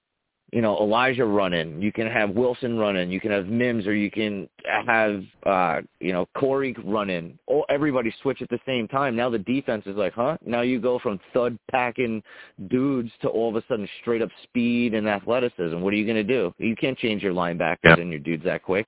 [0.50, 1.80] you know, Elijah running.
[1.82, 3.10] You can have Wilson running.
[3.10, 4.48] You can have Mims, or you can
[4.86, 7.38] have, uh, you know, Corey running.
[7.50, 9.14] Oh, everybody switch at the same time.
[9.14, 10.38] Now the defense is like, huh?
[10.46, 12.22] Now you go from thud packing
[12.68, 15.80] dudes to all of a sudden straight up speed and athleticism.
[15.80, 16.54] What are you going to do?
[16.58, 18.00] You can't change your linebackers yeah.
[18.00, 18.86] and your dudes that quick.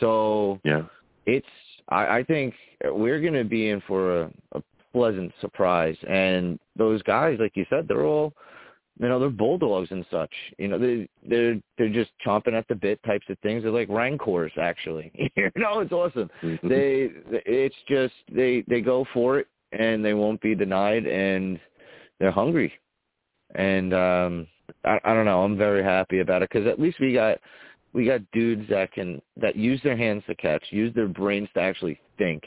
[0.00, 0.82] So yeah,
[1.26, 1.46] it's.
[1.90, 2.54] I, I think
[2.84, 4.62] we're going to be in for a, a
[4.92, 5.96] pleasant surprise.
[6.08, 8.32] And those guys, like you said, they're all
[8.98, 10.32] you know they're bulldogs and such.
[10.58, 13.62] You know they they're they're just chomping at the bit types of things.
[13.62, 15.12] They're like rancors actually.
[15.36, 16.30] You know it's awesome.
[16.42, 16.68] Mm-hmm.
[16.68, 17.10] they
[17.46, 21.60] it's just they they go for it and they won't be denied and
[22.18, 22.72] they're hungry.
[23.54, 24.46] And um
[24.84, 25.42] i i don't know.
[25.42, 27.38] I'm very happy about it because at least we got
[27.92, 31.60] we got dudes that can that use their hands to catch use their brains to
[31.60, 32.42] actually think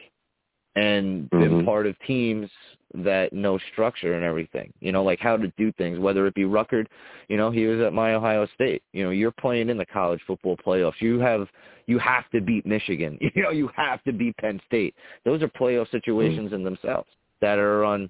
[0.75, 1.39] and mm-hmm.
[1.39, 2.49] been part of teams
[2.93, 4.71] that know structure and everything.
[4.79, 5.99] You know, like how to do things.
[5.99, 6.87] Whether it be Ruckert,
[7.27, 8.83] you know, he was at my Ohio State.
[8.93, 10.99] You know, you're playing in the college football playoffs.
[10.99, 11.47] You have
[11.87, 13.17] you have to beat Michigan.
[13.35, 14.93] You know, you have to beat Penn State.
[15.25, 16.55] Those are playoff situations mm-hmm.
[16.55, 17.07] in themselves
[17.39, 18.09] that are on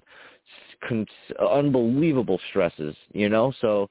[0.88, 1.06] con-
[1.38, 2.94] unbelievable stresses.
[3.12, 3.88] You know, so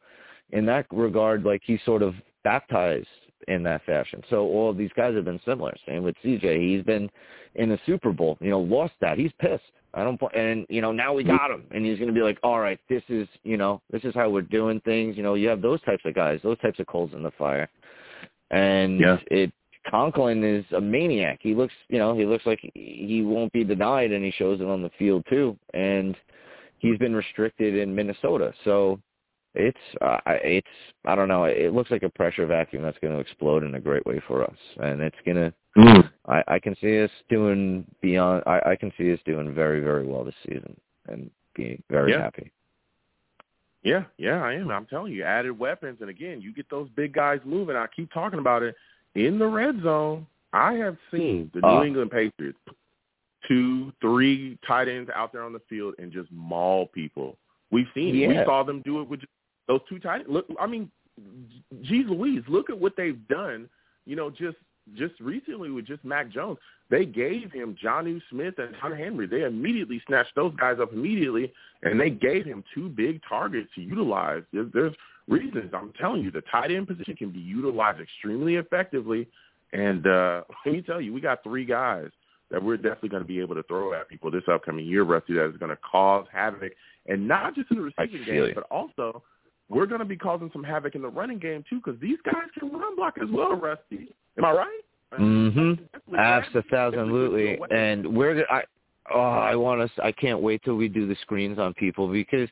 [0.51, 2.13] in that regard, like he sort of
[2.43, 3.07] baptized
[3.47, 4.21] in that fashion.
[4.29, 5.73] So all of these guys have been similar.
[5.87, 6.59] Same with CJ.
[6.59, 7.09] He's been
[7.55, 9.17] in the Super Bowl, you know, lost that.
[9.17, 9.63] He's pissed.
[9.93, 11.35] I don't and you know, now we mm-hmm.
[11.35, 14.03] got him and he's going to be like, "All right, this is, you know, this
[14.03, 16.79] is how we're doing things." You know, you have those types of guys, those types
[16.79, 17.69] of coals in the fire.
[18.51, 19.17] And yeah.
[19.27, 19.51] it
[19.89, 21.39] Conklin is a maniac.
[21.41, 24.67] He looks, you know, he looks like he won't be denied and he shows it
[24.67, 25.57] on the field too.
[25.73, 26.15] And
[26.79, 28.53] he's been restricted in Minnesota.
[28.63, 28.99] So
[29.55, 30.67] it's uh, it's
[31.05, 31.45] I don't know.
[31.45, 34.43] It looks like a pressure vacuum that's going to explode in a great way for
[34.43, 35.53] us, and it's going to.
[35.77, 36.09] Mm.
[36.27, 38.43] I, I can see us doing beyond.
[38.45, 40.75] I, I can see us doing very very well this season,
[41.07, 42.21] and being very yeah.
[42.21, 42.51] happy.
[43.83, 44.69] Yeah, yeah, I am.
[44.69, 47.75] I'm telling you, added weapons, and again, you get those big guys moving.
[47.75, 48.75] I keep talking about it
[49.15, 50.27] in the red zone.
[50.53, 52.59] I have seen the New uh, England Patriots
[53.47, 57.37] two, three tight ends out there on the field and just maul people.
[57.71, 58.27] We've seen yeah.
[58.27, 59.21] We saw them do it with
[59.67, 60.45] those two tight look.
[60.59, 60.89] I mean,
[61.83, 63.69] geez Louise, look at what they've done.
[64.05, 64.57] You know, just
[64.97, 66.57] just recently with just Mac Jones,
[66.89, 69.27] they gave him Jonnu Smith and Hunter Henry.
[69.27, 73.81] They immediately snatched those guys up immediately, and they gave him two big targets to
[73.81, 74.43] utilize.
[74.51, 74.95] There's, there's
[75.27, 75.71] reasons.
[75.73, 79.27] I'm telling you, the tight end position can be utilized extremely effectively.
[79.73, 82.09] And uh, let me tell you, we got three guys
[82.49, 85.33] that we're definitely going to be able to throw at people this upcoming year, Rusty,
[85.35, 86.73] that is going to cause havoc,
[87.07, 89.23] and not just in the receiving game, but also
[89.71, 92.45] we're going to be causing some havoc in the running game too, because these guys
[92.57, 94.13] can run block as well, Rusty.
[94.37, 94.81] Am I right?
[95.19, 96.15] Mm-hmm.
[96.15, 97.59] Absolutely.
[97.69, 98.63] And we're I
[99.13, 102.47] oh I want to I can't wait till we do the screens on people because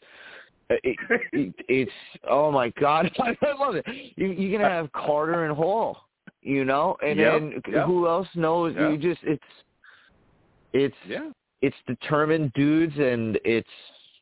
[0.70, 0.98] it,
[1.32, 1.92] it, it's
[2.30, 3.86] oh my god I love it.
[4.16, 5.98] You, you're gonna have Carter and Hall,
[6.42, 7.86] you know, and yep, then yep.
[7.86, 8.76] who else knows?
[8.78, 8.92] Yep.
[8.92, 9.44] You just it's
[10.74, 11.30] it's yeah.
[11.62, 13.70] it's determined dudes, and it's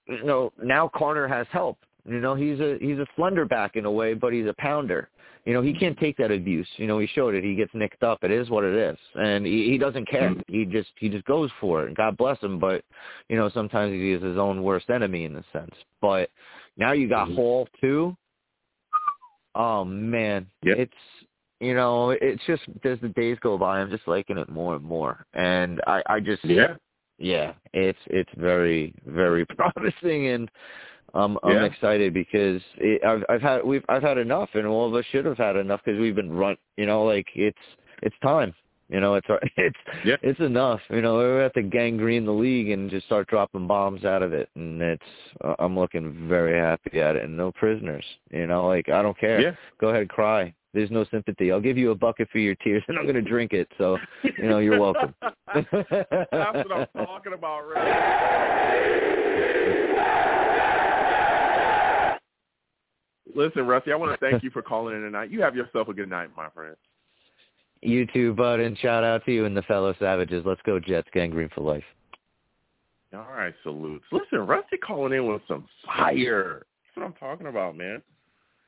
[0.07, 1.77] you know now Carter has help.
[2.07, 5.09] You know, he's a he's a slender back in a way, but he's a pounder.
[5.45, 6.67] You know, he can't take that abuse.
[6.77, 7.43] You know, he showed it.
[7.43, 8.23] He gets nicked up.
[8.23, 10.29] It is what it is, and he, he doesn't care.
[10.29, 10.53] Mm-hmm.
[10.53, 11.87] He just he just goes for it.
[11.87, 12.83] And God bless him, but
[13.29, 15.73] you know, sometimes he is his own worst enemy in a sense.
[16.01, 16.29] But
[16.77, 17.35] now you got mm-hmm.
[17.35, 18.15] Hall too.
[19.55, 20.77] Oh man, yep.
[20.77, 20.93] it's
[21.59, 24.83] you know, it's just as the days go by, I'm just liking it more and
[24.83, 26.75] more, and I I just yeah
[27.17, 30.51] yeah, it's it's very very promising, and
[31.13, 31.63] um, I'm yeah.
[31.65, 35.25] excited because it, I've I've had we've I've had enough, and all of us should
[35.25, 36.57] have had enough because we've been run.
[36.75, 37.57] You know, like it's
[38.01, 38.53] it's time.
[38.89, 39.27] You know, it's
[39.57, 40.15] it's yeah.
[40.21, 40.79] it's enough.
[40.89, 44.23] You know, we have to Gang Green the league and just start dropping bombs out
[44.23, 45.03] of it, and it's
[45.43, 48.05] uh, I'm looking very happy at it, and no prisoners.
[48.31, 49.41] You know, like I don't care.
[49.41, 49.51] Yeah.
[49.79, 50.53] Go ahead, cry.
[50.73, 51.51] There's no sympathy.
[51.51, 53.67] I'll give you a bucket for your tears, and I'm going to drink it.
[53.79, 55.15] So, you know, you're welcome.
[55.21, 58.93] That's what I'm talking about, right?
[63.35, 65.31] Listen, Rusty, I want to thank you for calling in tonight.
[65.31, 66.75] You have yourself a good night, my friend.
[67.81, 70.43] You too, bud, and shout out to you and the fellow savages.
[70.45, 71.83] Let's go Jets, Gang Green for life.
[73.13, 74.03] All right, salutes.
[74.11, 76.65] Listen, Rusty calling in with some fire.
[76.85, 78.01] That's what I'm talking about, man.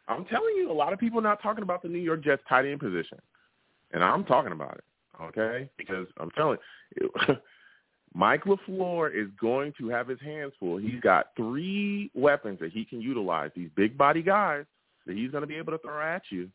[0.07, 2.41] I'm telling you, a lot of people are not talking about the New York Jets
[2.47, 3.19] tight end position,
[3.91, 5.69] and I'm talking about it, okay?
[5.77, 6.57] Because I'm telling
[6.99, 7.11] you,
[8.19, 10.75] Mike LaFleur is going to have his hands full.
[10.75, 13.49] He's got three weapons that he can utilize.
[13.55, 14.65] These big body guys.
[15.07, 16.49] that he's going to be able to throw at you.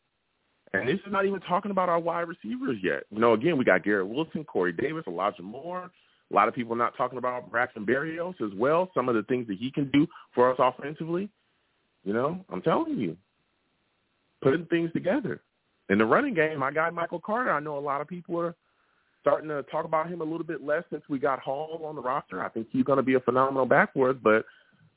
[0.74, 3.05] And this is not even talking about our wide receivers yet.
[3.11, 5.91] You know, again, we got Garrett Wilson, Corey Davis, Elijah Moore.
[6.31, 8.91] A lot of people not talking about Braxton Berrios as well.
[8.93, 11.31] Some of the things that he can do for us offensively.
[12.05, 13.16] You know, I'm telling you,
[14.43, 15.41] putting things together.
[15.89, 18.55] In the running game, my guy Michael Carter, I know a lot of people are
[19.25, 22.03] starting to talk about him a little bit less since we got Hall on the
[22.03, 22.45] roster.
[22.45, 24.45] I think he's going to be a phenomenal back for us, but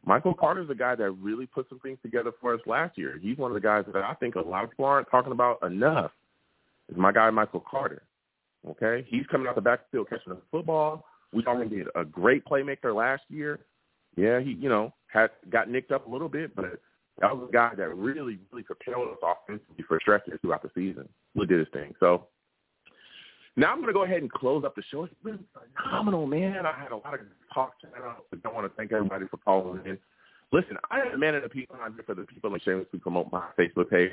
[0.06, 3.18] Michael Carter's a guy that really put some things together for us last year.
[3.22, 5.64] He's one of the guys that I think a lot of people aren't talking about
[5.64, 6.12] enough.
[6.90, 8.04] Is my guy Michael Carter.
[8.70, 11.06] Okay, he's coming out the backfield catching the football.
[11.34, 13.60] We saw him be a great playmaker last year.
[14.18, 16.80] Yeah, he you know had got nicked up a little bit, but
[17.20, 21.08] that was a guy that really really propelled us offensively for stretches throughout the season.
[21.36, 21.94] Really did his thing.
[22.00, 22.28] So
[23.58, 25.04] now I'm going to go ahead and close up the show.
[25.04, 25.40] It's been
[25.84, 26.66] phenomenal, man.
[26.66, 27.20] I had a lot of
[27.54, 29.98] talk to I don't want to thank everybody for calling in.
[30.54, 31.76] Listen, I am a man of the people.
[31.82, 34.12] I'm here for the people and shamelessly promote my Facebook page.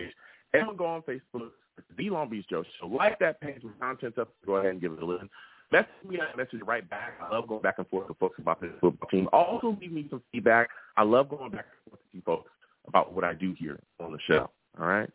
[0.53, 1.51] Everyone go on Facebook,
[1.97, 2.87] The Long Beach Joe Show.
[2.89, 4.31] Like that page with content up.
[4.47, 5.29] Go ahead and give it a listen.
[5.73, 7.15] Message me message right back.
[7.21, 9.29] I love going back and forth with folks about this football team.
[9.33, 10.69] Also leave me some feedback.
[10.97, 12.51] I love going back and forth with you folks
[12.87, 14.51] about what I do here on the show.
[14.81, 15.11] All right?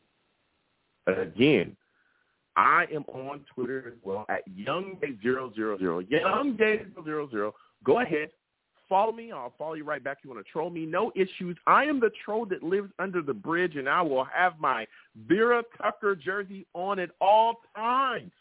[1.07, 1.75] Again,
[2.59, 6.09] I am on Twitter as well at YoungDay000.
[6.11, 7.53] YoungDay000.
[7.85, 8.29] Go ahead.
[8.89, 9.31] Follow me.
[9.31, 10.17] I'll follow you right back.
[10.23, 10.85] You want to troll me?
[10.85, 11.57] No issues.
[11.67, 14.85] I am the troll that lives under the bridge, and I will have my
[15.25, 18.33] Vera Tucker jersey on at all times.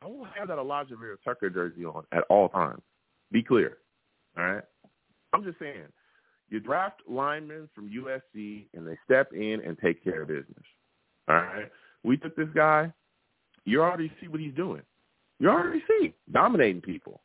[0.00, 2.82] I will have that Alijah Vera Tucker jersey on at all times.
[3.32, 3.78] Be clear.
[4.36, 4.62] All right?
[5.32, 5.86] I'm just saying,
[6.50, 10.64] you draft linemen from USC, and they step in and take care of business.
[11.26, 11.68] All right?
[12.04, 12.92] We took this guy
[13.68, 14.82] you already see what he's doing.
[15.38, 17.20] You already see dominating people.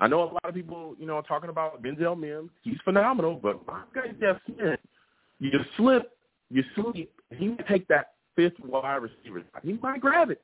[0.00, 2.50] I know a lot of people, you know, are talking about Denzel Mims.
[2.62, 4.78] He's phenomenal, but my guy Jeff Smith,
[5.40, 6.16] you slip,
[6.50, 9.42] you sleep, he might take that fifth wide receiver.
[9.62, 10.40] He might grab it.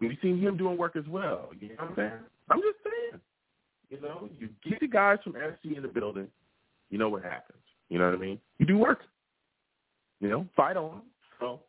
[0.00, 1.50] We've seen him doing work as well.
[1.60, 2.12] You know what I'm saying?
[2.50, 3.20] I'm just saying.
[3.90, 6.26] You know, you get the guys from SC in the building,
[6.90, 7.58] you know what happens.
[7.88, 8.40] You know what I mean?
[8.58, 9.00] You do work.
[10.20, 11.02] You know, fight on.
[11.38, 11.60] So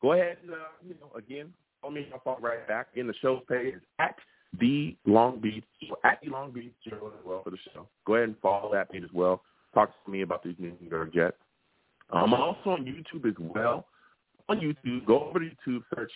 [0.00, 2.08] go ahead and, uh, you know, again, Follow me.
[2.12, 2.88] I'll follow right back.
[2.94, 4.16] In the show page is at
[4.60, 5.64] the Long Beach
[6.04, 7.86] at the Long Beach Journal as well for the show.
[8.06, 9.42] Go ahead and follow that page as well.
[9.74, 11.36] Talk to me about these New York Jets.
[12.10, 13.86] I'm also on YouTube as well.
[14.48, 16.12] On YouTube, go over to YouTube, search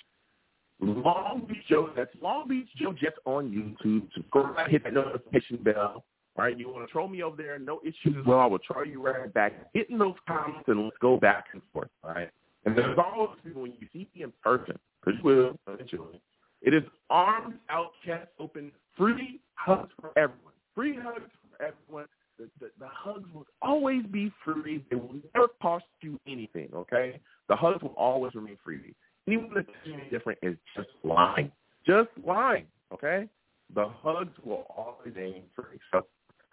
[0.81, 1.91] Long Beach Joe.
[1.97, 4.09] That's Long Beach Joe Jets on YouTube.
[4.15, 6.05] Subscribe, hit that notification bell.
[6.37, 7.59] All right, you want to troll me over there?
[7.59, 8.39] No issues well.
[8.39, 9.53] I will troll you right back.
[9.74, 11.91] Hitting those comments and let's go back and forth.
[12.05, 12.31] All right.
[12.65, 16.21] And there's always people when you see me in person, because you will eventually.
[16.63, 20.53] It is arms out, chest open, free hugs for everyone.
[20.75, 22.07] Free hugs for everyone.
[22.39, 24.85] The, the, the hugs will always be free.
[24.91, 27.21] They will never cost you anything, okay?
[27.49, 28.95] The hugs will always remain free.
[29.27, 31.51] Anyone that's any different is just lying.
[31.87, 33.29] Just lying, okay?
[33.75, 35.79] The hugs will always remain free.
[35.93, 36.07] So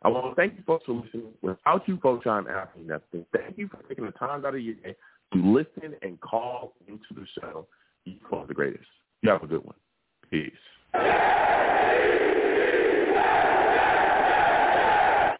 [0.03, 1.34] I want to thank you folks for listening.
[1.41, 3.26] Without you folks, I'm asking nothing.
[3.36, 4.95] Thank you for taking the time out of your day
[5.34, 7.68] to listen and call into the show.
[8.07, 8.88] You are the greatest.
[9.21, 9.75] You have a good one.
[10.31, 10.51] Peace.